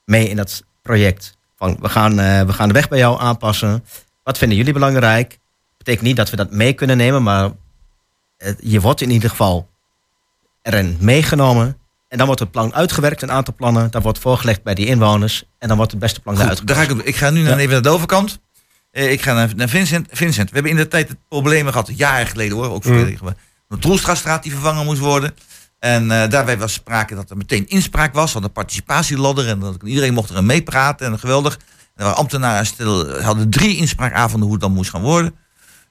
mee 0.05 0.29
in 0.29 0.37
dat 0.37 0.63
project. 0.83 1.37
Van 1.57 1.77
we 1.81 1.89
gaan, 1.89 2.19
eh, 2.21 2.43
we 2.43 2.53
gaan 2.53 2.69
de 2.69 2.75
weg 2.75 2.89
bij 2.89 2.99
jou 2.99 3.21
aanpassen. 3.21 3.85
Wat 4.23 4.39
vinden 4.39 4.57
jullie 4.57 4.73
belangrijk? 4.73 5.39
Betekent 5.79 6.05
niet 6.07 6.17
dat 6.17 6.31
we 6.31 6.37
dat 6.37 6.51
mee 6.51 6.73
kunnen 6.73 6.97
nemen, 6.97 7.23
maar 7.23 7.51
het- 8.39 8.59
je 8.63 8.81
wordt 8.81 9.01
in 9.01 9.11
ieder 9.11 9.31
geval 9.31 9.69
erin 10.63 10.97
meegenomen. 11.01 11.79
En 12.09 12.17
dan 12.19 12.27
wordt 12.27 12.41
het 12.43 12.51
plan 12.51 12.75
uitgewerkt, 12.75 13.23
een 13.23 13.31
aantal 13.33 13.55
plannen. 13.55 13.91
Dat 13.91 14.03
wordt 14.03 14.19
voorgelegd 14.19 14.63
bij 14.63 14.75
die 14.75 14.87
inwoners. 14.87 15.45
En 15.59 15.69
dan 15.69 15.77
wordt 15.77 15.93
het 15.93 16.01
beste 16.01 16.21
plan 16.21 16.35
eruit 16.41 16.67
daar 16.67 16.77
ga 16.77 16.83
ik, 16.83 16.91
ik 17.03 17.17
ga 17.17 17.31
nu 17.31 17.43
naar, 17.43 17.59
even 17.59 17.73
naar 17.73 17.83
de 17.83 17.89
overkant. 17.89 18.39
Eh, 18.91 19.13
ik 19.13 19.23
ga 19.23 19.33
naar, 19.35 19.53
naar 19.57 19.69
Vincent. 19.69 20.09
Vincent, 20.11 20.49
we 20.49 20.55
hebben 20.55 20.73
in 20.73 20.79
de 20.79 20.89
tijd 20.89 21.11
problemen 21.29 21.73
gehad, 21.73 21.91
jaren 21.97 22.27
geleden 22.27 22.57
hoor, 22.57 22.71
ook 22.71 22.85
Mm. 22.85 23.17
De 23.69 23.79
Troelstraatstraat 23.79 24.43
die 24.43 24.53
vervangen 24.53 24.85
moest 24.85 25.01
worden. 25.01 25.35
En 25.79 26.11
eh, 26.11 26.31
daarbij 26.31 26.59
was 26.59 26.73
sprake 26.73 27.15
dat 27.15 27.31
er 27.31 27.37
meteen 27.37 27.69
inspraak 27.69 28.15
was 28.15 28.33
van 28.33 28.43
de 28.43 28.49
participatieladder. 28.49 29.49
En 29.49 29.61
dat 29.61 29.77
iedereen 29.85 30.15
mocht 30.15 30.31
er 30.31 30.45
meepraten. 30.45 31.07
En 31.07 31.19
geweldig. 31.19 31.55
En 31.55 31.61
er 31.95 32.03
waren 32.05 32.19
ambtenaren 32.19 32.67
stil, 32.67 33.21
hadden 33.21 33.51
drie 33.51 33.77
inspraakavonden 33.77 34.43
hoe 34.43 34.53
het 34.53 34.61
dan 34.61 34.73
moest 34.73 34.91
gaan 34.91 35.03
worden. 35.03 35.35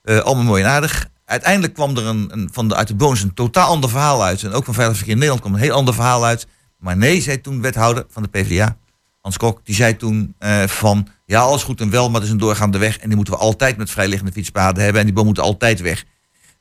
Eh, 0.03 0.19
allemaal 0.19 0.43
mooi 0.43 0.63
en 0.63 0.69
aardig. 0.69 1.07
Uiteindelijk 1.25 1.73
kwam 1.73 1.97
er 1.97 2.05
een, 2.05 2.29
een, 2.31 2.49
van 2.51 2.67
de, 2.67 2.75
uit 2.75 2.87
de 2.87 2.95
bonus 2.95 3.21
een 3.21 3.33
totaal 3.33 3.67
ander 3.67 3.89
verhaal 3.89 4.23
uit. 4.23 4.43
En 4.43 4.51
ook 4.51 4.65
van 4.65 4.73
Veilig 4.73 4.95
Verkeer 4.95 5.13
in 5.13 5.19
Nederland 5.19 5.45
kwam 5.45 5.55
een 5.55 5.65
heel 5.65 5.75
ander 5.75 5.93
verhaal 5.93 6.25
uit. 6.25 6.47
Maar 6.77 6.97
nee, 6.97 7.21
zei 7.21 7.41
toen 7.41 7.61
wethouder 7.61 8.05
van 8.09 8.23
de 8.23 8.29
PvdA, 8.29 8.77
Hans 9.21 9.37
Kok, 9.37 9.61
die 9.63 9.75
zei 9.75 9.97
toen 9.97 10.35
eh, 10.39 10.63
van... 10.63 11.07
ja, 11.25 11.41
alles 11.41 11.63
goed 11.63 11.81
en 11.81 11.89
wel, 11.89 12.05
maar 12.05 12.15
het 12.15 12.23
is 12.23 12.29
een 12.29 12.37
doorgaande 12.37 12.77
weg... 12.77 12.97
en 12.97 13.07
die 13.07 13.15
moeten 13.15 13.33
we 13.33 13.39
altijd 13.39 13.77
met 13.77 13.89
vrijliggende 13.89 14.31
fietspaden 14.31 14.83
hebben... 14.83 15.01
en 15.01 15.07
die 15.07 15.15
boom 15.15 15.25
moet 15.25 15.39
altijd 15.39 15.81
weg. 15.81 16.03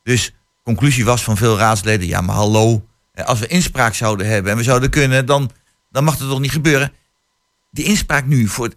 Dus 0.02 0.32
conclusie 0.64 1.04
was 1.04 1.24
van 1.24 1.36
veel 1.36 1.58
raadsleden... 1.58 2.06
ja, 2.06 2.20
maar 2.20 2.34
hallo, 2.34 2.84
als 3.24 3.38
we 3.38 3.46
inspraak 3.46 3.94
zouden 3.94 4.26
hebben 4.26 4.52
en 4.52 4.58
we 4.58 4.64
zouden 4.64 4.90
kunnen... 4.90 5.26
dan, 5.26 5.50
dan 5.90 6.04
mag 6.04 6.18
het 6.18 6.28
toch 6.28 6.40
niet 6.40 6.50
gebeuren. 6.50 6.92
Die 7.70 7.84
inspraak 7.84 8.26
nu 8.26 8.48
voor, 8.48 8.72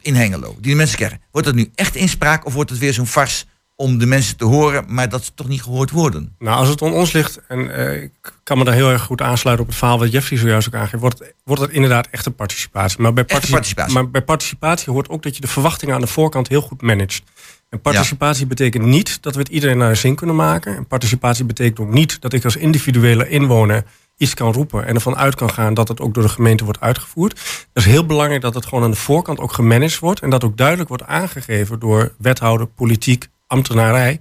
in 0.00 0.14
Hengelo, 0.14 0.56
die 0.60 0.70
de 0.70 0.76
mensen 0.76 0.96
krijgen... 0.96 1.20
wordt 1.30 1.46
dat 1.46 1.56
nu 1.56 1.70
echt 1.74 1.94
inspraak 1.94 2.46
of 2.46 2.54
wordt 2.54 2.70
het 2.70 2.78
weer 2.78 2.92
zo'n 2.92 3.06
fars 3.06 3.44
om 3.74 3.98
de 3.98 4.06
mensen 4.06 4.36
te 4.36 4.44
horen... 4.44 4.84
maar 4.88 5.08
dat 5.08 5.24
ze 5.24 5.30
toch 5.34 5.48
niet 5.48 5.62
gehoord 5.62 5.90
worden? 5.90 6.34
Nou, 6.38 6.56
als 6.58 6.68
het 6.68 6.82
aan 6.82 6.92
ons 6.92 7.12
ligt, 7.12 7.40
en 7.48 7.74
eh, 7.74 8.02
ik 8.02 8.32
kan 8.42 8.58
me 8.58 8.64
daar 8.64 8.74
heel 8.74 8.90
erg 8.90 9.02
goed 9.02 9.20
aansluiten 9.22 9.64
op 9.64 9.70
het 9.70 9.78
verhaal 9.80 9.98
wat 9.98 10.12
Jeffrey 10.12 10.38
zojuist 10.38 10.66
ook 10.66 10.74
aangeeft, 10.74 11.00
wordt, 11.02 11.18
het- 11.18 11.34
wordt 11.44 11.62
het 11.62 11.70
inderdaad 11.70 12.08
echte 12.10 12.30
participatie. 12.30 13.00
Maar 13.00 13.12
bij, 13.12 13.24
partici- 13.24 13.52
participatie. 13.52 13.94
maar 13.94 14.10
bij 14.10 14.22
participatie 14.22 14.92
hoort 14.92 15.08
ook 15.08 15.22
dat 15.22 15.34
je 15.34 15.40
de 15.40 15.46
verwachtingen 15.46 15.94
aan 15.94 16.00
de 16.00 16.06
voorkant 16.06 16.48
heel 16.48 16.60
goed 16.60 16.82
managt. 16.82 17.22
En 17.68 17.80
participatie 17.80 18.46
betekent 18.46 18.84
niet 18.84 19.22
dat 19.22 19.34
we 19.34 19.40
het 19.40 19.48
iedereen 19.48 19.78
naar 19.78 19.96
zin 19.96 20.14
kunnen 20.14 20.36
maken. 20.36 20.76
En 20.76 20.86
participatie 20.86 21.44
betekent 21.44 21.80
ook 21.80 21.92
niet 21.92 22.20
dat 22.20 22.32
ik 22.32 22.44
als 22.44 22.56
individuele 22.56 23.28
inwoner 23.28 23.84
iets 24.16 24.34
kan 24.34 24.52
roepen 24.52 24.86
en 24.86 24.94
ervan 24.94 25.16
uit 25.16 25.34
kan 25.34 25.50
gaan 25.50 25.74
dat 25.74 25.88
het 25.88 26.00
ook 26.00 26.14
door 26.14 26.22
de 26.22 26.28
gemeente 26.28 26.64
wordt 26.64 26.80
uitgevoerd. 26.80 27.38
Het 27.38 27.68
is 27.72 27.84
heel 27.84 28.06
belangrijk 28.06 28.42
dat 28.42 28.54
het 28.54 28.66
gewoon 28.66 28.84
aan 28.84 28.90
de 28.90 28.96
voorkant 28.96 29.38
ook 29.38 29.52
gemanaged 29.52 29.98
wordt 29.98 30.20
en 30.20 30.30
dat 30.30 30.44
ook 30.44 30.56
duidelijk 30.56 30.88
wordt 30.88 31.04
aangegeven 31.04 31.78
door 31.78 32.14
wethouder, 32.18 32.66
politiek, 32.66 33.28
ambtenarij. 33.46 34.20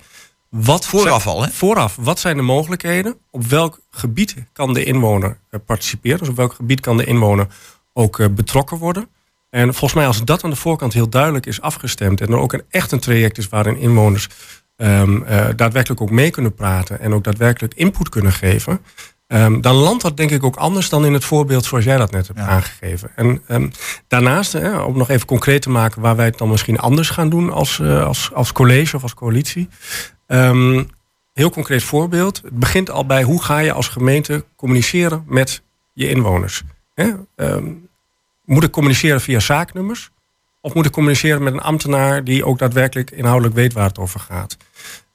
Wat 0.49 0.85
Vooraf 0.85 1.23
zijn- 1.23 1.35
al, 1.35 1.43
hè? 1.43 1.49
Vooraf, 1.49 1.97
wat 1.99 2.19
zijn 2.19 2.35
de 2.37 2.43
mogelijkheden? 2.43 3.17
Op 3.31 3.45
welk 3.45 3.79
gebied 3.91 4.35
kan 4.53 4.73
de 4.73 4.83
inwoner 4.83 5.37
eh, 5.49 5.59
participeren? 5.65 6.19
Dus 6.19 6.29
op 6.29 6.35
welk 6.35 6.53
gebied 6.53 6.79
kan 6.79 6.97
de 6.97 7.05
inwoner 7.05 7.47
ook 7.93 8.19
eh, 8.19 8.27
betrokken 8.29 8.77
worden? 8.77 9.07
En 9.55 9.73
volgens 9.73 9.93
mij, 9.93 10.07
als 10.07 10.23
dat 10.23 10.43
aan 10.43 10.49
de 10.49 10.55
voorkant 10.55 10.93
heel 10.93 11.09
duidelijk 11.09 11.45
is 11.45 11.61
afgestemd 11.61 12.21
en 12.21 12.27
er 12.27 12.37
ook 12.37 12.53
een, 12.53 12.63
echt 12.69 12.91
een 12.91 12.99
traject 12.99 13.37
is 13.37 13.49
waarin 13.49 13.77
inwoners 13.77 14.27
ehm, 14.75 15.23
eh, 15.23 15.47
daadwerkelijk 15.55 16.01
ook 16.01 16.09
mee 16.09 16.29
kunnen 16.29 16.53
praten 16.53 16.99
en 16.99 17.13
ook 17.13 17.23
daadwerkelijk 17.23 17.73
input 17.73 18.09
kunnen 18.09 18.31
geven, 18.31 18.79
ehm, 19.27 19.61
dan 19.61 19.75
landt 19.75 20.03
dat 20.03 20.17
denk 20.17 20.31
ik 20.31 20.43
ook 20.43 20.55
anders 20.55 20.89
dan 20.89 21.05
in 21.05 21.13
het 21.13 21.25
voorbeeld 21.25 21.65
zoals 21.65 21.83
jij 21.83 21.97
dat 21.97 22.11
net 22.11 22.27
hebt 22.27 22.39
aangegeven. 22.39 23.11
En 23.15 23.41
ehm, 23.47 23.69
daarnaast, 24.07 24.53
hè, 24.53 24.79
om 24.79 24.97
nog 24.97 25.09
even 25.09 25.27
concreet 25.27 25.61
te 25.61 25.69
maken 25.69 26.01
waar 26.01 26.15
wij 26.15 26.25
het 26.25 26.37
dan 26.37 26.49
misschien 26.49 26.79
anders 26.79 27.09
gaan 27.09 27.29
doen 27.29 27.51
als, 27.51 27.79
eh, 27.79 28.05
als, 28.05 28.29
als 28.33 28.51
college 28.51 28.95
of 28.95 29.01
als 29.01 29.13
coalitie. 29.13 29.69
Heel 31.33 31.49
concreet 31.49 31.83
voorbeeld. 31.83 32.41
Het 32.43 32.59
begint 32.59 32.89
al 32.89 33.05
bij 33.05 33.23
hoe 33.23 33.43
ga 33.43 33.59
je 33.59 33.71
als 33.71 33.87
gemeente 33.87 34.45
communiceren 34.55 35.23
met 35.27 35.61
je 35.93 36.09
inwoners. 36.09 36.63
Hè? 36.93 37.11
Moet 38.45 38.63
ik 38.63 38.71
communiceren 38.71 39.21
via 39.21 39.39
zaaknummers? 39.39 40.09
Of 40.61 40.73
moet 40.73 40.85
ik 40.85 40.91
communiceren 40.91 41.43
met 41.43 41.53
een 41.53 41.61
ambtenaar 41.61 42.23
die 42.23 42.45
ook 42.45 42.59
daadwerkelijk 42.59 43.11
inhoudelijk 43.11 43.55
weet 43.55 43.73
waar 43.73 43.87
het 43.87 43.99
over 43.99 44.19
gaat? 44.19 44.57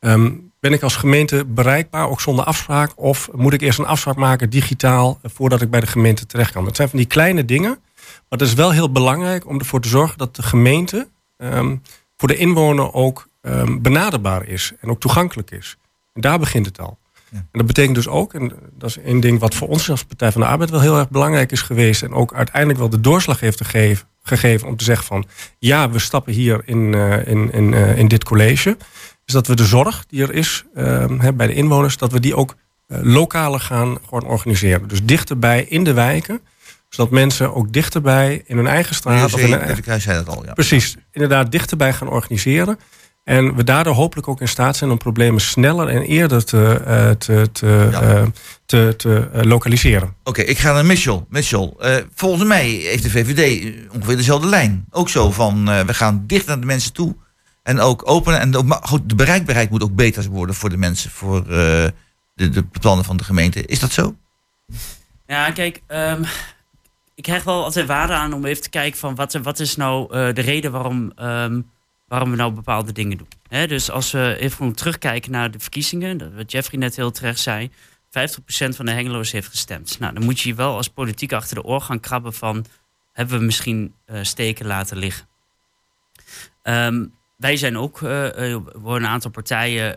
Ehm, 0.01 0.33
ben 0.61 0.73
ik 0.73 0.83
als 0.83 0.97
gemeente 0.97 1.45
bereikbaar, 1.45 2.09
ook 2.09 2.21
zonder 2.21 2.45
afspraak? 2.45 2.93
Of 2.97 3.29
moet 3.33 3.53
ik 3.53 3.61
eerst 3.61 3.79
een 3.79 3.87
afspraak 3.87 4.17
maken 4.17 4.51
digitaal 4.51 5.19
eh, 5.23 5.31
voordat 5.35 5.63
ik 5.63 5.71
bij 5.71 5.81
de 5.81 5.87
gemeente 5.87 6.27
terecht 6.27 6.53
kan? 6.53 6.65
Dat 6.65 6.77
zijn 6.77 6.89
van 6.89 6.99
die 6.99 7.07
kleine 7.07 7.45
dingen. 7.45 7.79
Maar 8.01 8.39
het 8.39 8.49
is 8.49 8.55
wel 8.55 8.71
heel 8.71 8.93
belangrijk 8.93 9.47
om 9.47 9.59
ervoor 9.59 9.81
te 9.81 9.89
zorgen 9.89 10.19
dat 10.19 10.37
de 10.37 10.43
gemeente 10.43 11.09
ehm, 11.37 11.77
voor 12.17 12.29
de 12.29 12.37
inwoner 12.37 12.93
ook 12.93 13.29
ehm, 13.41 13.81
benaderbaar 13.81 14.47
is 14.47 14.73
en 14.81 14.91
ook 14.91 15.01
toegankelijk 15.01 15.51
is. 15.51 15.77
Daar 16.15 16.39
begint 16.39 16.67
het 16.67 16.81
al. 16.81 16.99
En 17.33 17.47
dat 17.53 17.67
betekent 17.67 17.95
dus 17.95 18.09
ook, 18.09 18.35
en 18.35 18.53
dat 18.79 18.91
is 18.91 18.99
één 18.99 19.21
ding 19.21 19.39
wat 19.39 19.55
voor 19.55 19.69
ons 19.69 19.91
als 19.91 20.05
Partij 20.05 20.33
van 20.33 20.41
de 20.41 20.47
Arbeid 20.47 20.71
wel 20.71 20.81
heel 20.81 20.99
erg 20.99 21.11
belangrijk 21.11 21.53
is 21.53 21.63
geweest. 21.63 22.03
En 22.03 22.13
ook 22.13 22.35
uiteindelijk 22.35 22.79
wel 22.79 22.89
de 22.89 23.01
doorslag 23.01 23.41
heeft 23.41 23.65
gegeven, 23.65 24.07
gegeven 24.23 24.69
om 24.69 24.77
te 24.77 24.85
zeggen 24.85 25.07
van 25.07 25.27
ja, 25.59 25.91
we 25.91 25.99
stappen 25.99 26.33
hier 26.33 26.63
in, 26.65 26.95
eh, 26.95 27.27
in, 27.27 27.53
in, 27.53 27.75
eh, 27.75 27.99
in 27.99 28.09
dit 28.09 28.25
college. 28.25 28.77
Is 29.25 29.33
dat 29.33 29.47
we 29.47 29.57
de 29.57 29.65
zorg 29.65 30.05
die 30.09 30.23
er 30.23 30.33
is 30.33 30.65
ehm, 30.75 31.19
hè, 31.19 31.33
bij 31.33 31.47
de 31.47 31.55
inwoners, 31.55 31.97
dat 31.97 32.13
we 32.13 32.21
die 32.21 32.37
ook 32.37 32.57
eh, 32.87 32.99
lokaler 33.03 33.61
gaan 33.61 33.99
gewoon 34.05 34.25
organiseren. 34.25 34.89
Dus 34.89 35.05
dichterbij 35.05 35.65
in 35.69 35.85
de 35.85 35.93
wijken, 35.93 36.41
zodat 36.89 37.13
mensen 37.13 37.55
ook 37.55 37.73
dichterbij 37.73 38.43
in 38.47 38.57
hun 38.57 38.67
eigen 38.67 38.95
straat. 38.95 39.35
of 39.35 39.41
in 39.41 39.53
hun 39.53 40.01
zei 40.01 40.25
dat 40.25 40.37
al, 40.37 40.45
ja. 40.45 40.53
Precies, 40.53 40.97
inderdaad 41.11 41.53
dichterbij 41.53 41.93
gaan 41.93 42.09
organiseren. 42.09 42.79
En 43.25 43.55
we 43.57 43.65
daardoor 43.65 43.95
hopelijk 43.95 44.29
ook 44.29 44.41
in 44.41 44.49
staat 44.49 44.77
zijn 44.77 44.91
om 44.91 44.99
problemen 44.99 45.41
sneller 45.41 45.89
en 45.89 46.03
eerder 46.03 46.45
te, 46.45 46.83
eh, 46.87 47.11
te, 47.11 47.49
te, 47.53 47.89
eh, 47.93 48.23
te, 48.67 48.95
te 48.97 49.29
eh, 49.33 49.43
lokaliseren. 49.43 50.15
Oké, 50.25 50.43
ik 50.43 50.59
ga 50.59 50.73
naar 50.73 50.87
Mitchell. 50.87 51.25
Mitchell, 51.29 51.73
eh, 51.79 51.97
volgens 52.15 52.45
mij 52.45 52.69
heeft 52.69 53.03
de 53.03 53.11
VVD 53.11 53.73
ongeveer 53.95 54.17
dezelfde 54.17 54.49
lijn. 54.49 54.85
Ook 54.91 55.09
zo 55.09 55.31
van, 55.31 55.71
eh, 55.71 55.81
we 55.81 55.95
gaan 55.95 56.25
dicht 56.27 56.47
naar 56.47 56.61
de 56.61 56.67
mensen 56.67 56.93
toe. 56.93 57.17
En 57.63 57.81
ook 57.81 58.11
openen. 58.11 58.41
En 58.41 58.57
ook, 58.57 58.65
maar 58.65 58.81
goed, 58.83 59.09
de 59.09 59.15
bereikbaarheid 59.15 59.71
moet 59.71 59.83
ook 59.83 59.95
beter 59.95 60.29
worden 60.29 60.55
voor 60.55 60.71
de 60.71 60.77
mensen. 60.77 61.11
Voor 61.11 61.39
eh, 61.39 61.45
de, 62.35 62.49
de 62.51 62.63
plannen 62.81 63.05
van 63.05 63.17
de 63.17 63.25
gemeente. 63.25 63.67
Is 63.67 63.79
dat 63.81 63.93
zo? 63.93 64.15
Ja, 65.27 65.51
kijk, 65.51 65.83
ehm, 65.87 66.23
ik 67.15 67.27
hecht 67.27 67.45
wel 67.45 67.65
altijd 67.65 67.87
waarde 67.87 68.13
aan 68.13 68.33
om 68.33 68.45
even 68.45 68.63
te 68.63 68.71
kijken 68.71 68.99
van 68.99 69.15
wat, 69.15 69.33
wat 69.33 69.61
is 69.61 69.77
nou 69.77 70.15
eh, 70.15 70.35
de 70.35 70.41
reden 70.41 70.73
waarom, 70.73 71.13
ehm, 71.17 71.61
waarom 72.11 72.31
we 72.31 72.37
nou 72.37 72.53
bepaalde 72.53 72.93
dingen 72.93 73.19
doen. 73.19 73.69
Dus 73.69 73.91
als 73.91 74.11
we 74.11 74.37
even 74.39 74.75
terugkijken 74.75 75.31
naar 75.31 75.51
de 75.51 75.59
verkiezingen, 75.59 76.37
wat 76.37 76.53
Jeffrey 76.53 76.81
net 76.81 76.97
heel 76.97 77.11
terecht 77.11 77.39
zei, 77.39 77.71
50% 77.71 77.71
van 78.51 78.87
de 78.87 78.91
Hengeloos 78.91 79.33
heeft 79.33 79.49
gestemd. 79.49 79.99
Nou, 79.99 80.15
dan 80.15 80.25
moet 80.25 80.41
je 80.41 80.49
je 80.49 80.55
wel 80.55 80.77
als 80.77 80.89
politiek 80.89 81.33
achter 81.33 81.55
de 81.55 81.65
oor 81.65 81.81
gaan 81.81 82.01
krabben 82.01 82.35
van, 82.35 82.65
hebben 83.13 83.39
we 83.39 83.45
misschien 83.45 83.95
eh, 84.05 84.19
steken 84.23 84.67
laten 84.67 84.97
liggen. 84.97 85.29
Ehm, 86.63 87.05
wij 87.37 87.57
zijn 87.57 87.79
ook, 87.79 87.99
waar 87.99 88.97
een 88.97 89.07
aantal 89.07 89.31
partijen 89.31 89.97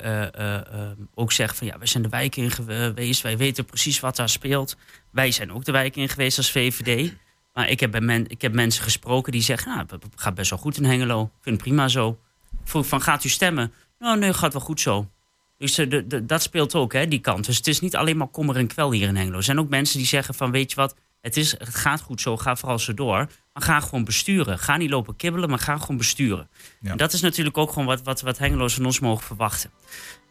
ook 1.14 1.32
zeggen 1.32 1.58
van 1.58 1.68
ja, 1.68 1.78
we 1.78 1.86
zijn 1.86 2.04
de 2.04 2.10
wijk 2.10 2.36
in 2.36 2.52
geweest, 2.52 3.22
wij 3.22 3.38
weten 3.38 3.66
precies 3.66 4.00
wat 4.00 4.16
daar 4.16 4.30
speelt. 4.30 4.78
Wij 5.12 5.32
zijn 5.32 5.54
ook 5.54 5.66
de 5.66 5.72
wijk 5.72 5.96
in 5.96 6.10
geweest 6.10 6.38
als 6.38 6.52
VVD. 6.52 7.14
Maar 7.54 7.70
ik 7.70 7.80
heb, 7.80 7.92
bij 7.92 8.02
men, 8.02 8.28
ik 8.28 8.42
heb 8.42 8.54
mensen 8.54 8.84
gesproken 8.84 9.32
die 9.32 9.42
zeggen, 9.42 9.72
nou, 9.76 9.86
het 9.90 10.06
gaat 10.16 10.36
best 10.36 10.50
wel 10.50 10.60
goed 10.60 10.78
in 10.78 10.86
Hengelo. 10.86 11.22
Ik 11.24 11.30
vind 11.42 11.56
het 11.56 11.64
prima 11.66 11.88
zo. 11.88 12.20
Vroeg 12.64 12.88
van, 12.88 13.02
gaat 13.02 13.24
u 13.24 13.30
stemmen? 13.30 13.74
Nou, 14.00 14.20
nee, 14.20 14.34
gaat 14.34 14.54
wel 14.54 14.62
goed 14.62 14.82
zo. 14.82 15.10
Dus 15.58 15.78
eh, 15.78 15.90
de, 15.90 16.08
de- 16.08 16.26
dat 16.26 16.42
speelt 16.42 16.76
ook, 16.76 16.94
hè, 16.94 17.08
die 17.08 17.20
kant. 17.20 17.46
Dus 17.46 17.58
het 17.58 17.68
is 17.68 17.80
niet 17.80 17.96
alleen 17.96 18.18
maar 18.18 18.28
kommer 18.28 18.56
en 18.56 18.68
kwel 18.68 18.92
hier 18.92 19.08
in 19.08 19.16
Hengelo. 19.16 19.38
Er 19.38 19.44
zijn 19.44 19.60
ook 19.60 19.70
mensen 19.70 19.98
die 19.98 20.08
zeggen 20.08 20.34
van, 20.34 20.52
weet 20.52 20.70
je 20.70 20.76
wat, 20.76 20.96
het, 21.22 21.38
is, 21.38 21.52
het 21.52 21.76
gaat 21.76 22.02
goed 22.02 22.22
zo, 22.22 22.38
ga 22.38 22.56
vooral 22.56 22.80
zo 22.80 22.94
door. 22.94 23.16
Maar 23.54 23.64
ga 23.64 23.80
gewoon 23.80 24.04
besturen. 24.04 24.60
Ga 24.60 24.78
niet 24.78 24.90
lopen 24.90 25.16
kibbelen, 25.16 25.50
maar 25.50 25.60
ga 25.60 25.78
gewoon 25.78 25.98
besturen. 25.98 26.50
En 26.92 26.98
dat 26.98 27.14
is 27.14 27.22
natuurlijk 27.22 27.58
ook 27.58 27.70
gewoon 27.72 27.86
wat, 27.88 28.02
wat, 28.04 28.22
wat 28.22 28.38
Hengelo's 28.38 28.74
van 28.74 28.86
ons 28.86 29.00
mogen 29.00 29.26
verwachten. 29.26 29.72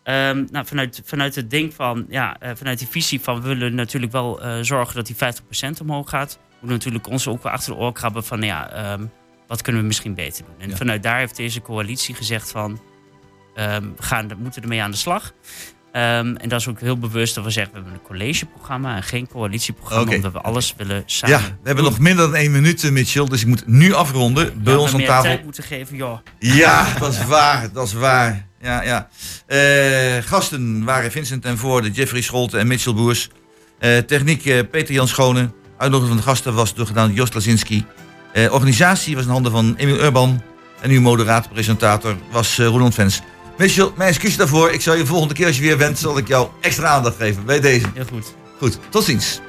Ehm, 0.02 0.44
nou, 0.50 0.66
vanuit, 0.66 1.02
vanuit 1.04 1.34
het 1.34 1.50
ding 1.50 1.74
van, 1.74 2.06
ja, 2.08 2.38
eh, 2.40 2.50
vanuit 2.54 2.78
die 2.78 2.88
visie 2.88 3.20
van 3.20 3.42
we 3.42 3.48
willen 3.48 3.74
natuurlijk 3.74 4.12
wel 4.12 4.42
eh, 4.42 4.58
zorgen 4.60 4.94
dat 4.94 5.06
die 5.06 5.16
50% 5.16 5.80
omhoog 5.80 6.08
gaat. 6.08 6.38
We 6.62 6.68
moeten 6.68 6.90
natuurlijk 6.92 7.06
ons 7.14 7.28
ook 7.28 7.42
weer 7.42 7.52
achter 7.52 7.72
de 7.72 7.78
oor 7.78 7.92
krabben 7.92 8.24
van, 8.24 8.42
ja, 8.42 8.70
ehm, 8.70 9.04
wat 9.46 9.62
kunnen 9.62 9.80
we 9.80 9.86
misschien 9.86 10.14
beter 10.14 10.44
doen? 10.44 10.70
En 10.70 10.76
vanuit 10.76 11.02
daar 11.02 11.18
heeft 11.18 11.36
deze 11.36 11.62
coalitie 11.62 12.14
gezegd 12.14 12.50
van, 12.50 12.80
ehm, 13.54 13.82
we 13.96 14.02
gaan, 14.02 14.28
we 14.28 14.34
moeten 14.38 14.62
ermee 14.62 14.82
aan 14.82 14.90
de 14.90 14.96
slag. 14.96 15.32
Ehm, 15.92 16.34
en 16.36 16.48
dat 16.48 16.60
is 16.60 16.68
ook 16.68 16.80
heel 16.80 16.98
bewust 16.98 17.34
dat 17.34 17.44
we 17.44 17.50
zeggen, 17.50 17.72
we 17.72 17.78
hebben 17.80 17.98
een 17.98 18.06
collegeprogramma 18.06 18.96
en 18.96 19.02
geen 19.02 19.28
coalitieprogramma, 19.28 20.14
omdat 20.14 20.32
we 20.32 20.40
alles 20.40 20.74
willen 20.76 21.02
samen 21.06 21.38
Ja, 21.38 21.42
we 21.44 21.66
hebben 21.66 21.84
nog 21.84 21.98
minder 21.98 22.24
dan 22.24 22.34
één 22.34 22.52
minuut, 22.52 22.84
eh, 22.84 22.90
Mitchell. 22.90 23.24
Dus 23.24 23.40
ik 23.40 23.46
moet 23.46 23.66
nu 23.66 23.92
afronden. 23.94 24.62
Bij 24.62 24.72
Ja, 24.72 24.78
ons 24.78 24.94
aan 24.94 25.04
tafel. 25.04 25.22
tijd 25.22 25.44
moeten 25.44 25.62
geven, 25.64 25.96
joh. 25.96 26.18
Ja, 26.38 26.98
dat 26.98 27.12
is 27.12 27.26
waar. 27.26 27.72
Dat 27.72 27.86
is 27.86 27.92
waar. 27.92 28.46
Ja, 28.60 28.82
ja. 28.82 29.08
Eh, 29.46 30.22
gasten 30.22 30.84
waren 30.84 31.10
Vincent 31.10 31.44
en 31.44 31.58
Voorde, 31.58 31.90
Jeffrey 31.90 32.20
Scholte 32.22 32.58
en 32.58 32.66
Mitchell 32.66 32.94
Boers. 32.94 33.28
Eh, 33.78 33.98
techniek 33.98 34.42
Peter 34.70 34.94
Jan 34.94 35.08
Schone. 35.08 35.50
Uitnodiging 35.82 36.16
van 36.16 36.24
de 36.24 36.30
gasten 36.30 36.54
was 36.54 36.74
door 36.74 36.86
gedaan 36.86 37.06
door 37.06 37.16
Jos 37.16 37.32
Lazinski. 37.32 37.84
Eh, 38.32 38.52
organisatie 38.52 39.14
was 39.14 39.24
in 39.24 39.30
handen 39.30 39.52
van 39.52 39.74
Emil 39.76 39.98
Urban. 39.98 40.42
En 40.80 40.90
uw 40.90 41.00
moderator, 41.00 41.52
presentator 41.52 42.16
was 42.30 42.58
uh, 42.58 42.66
Roland 42.66 42.94
Vens. 42.94 43.20
Mitchell, 43.58 43.90
mijn 43.96 44.08
excuus 44.08 44.36
daarvoor. 44.36 44.70
Ik 44.70 44.80
zal 44.80 44.94
je 44.94 45.06
volgende 45.06 45.34
keer 45.34 45.46
als 45.46 45.56
je 45.56 45.62
weer 45.62 45.76
bent, 45.76 45.98
zal 45.98 46.18
ik 46.18 46.28
jou 46.28 46.48
extra 46.60 46.88
aandacht 46.88 47.16
geven 47.16 47.44
bij 47.44 47.60
deze. 47.60 47.86
Heel 47.94 48.04
goed. 48.10 48.34
Goed, 48.58 48.78
tot 48.90 49.04
ziens. 49.04 49.40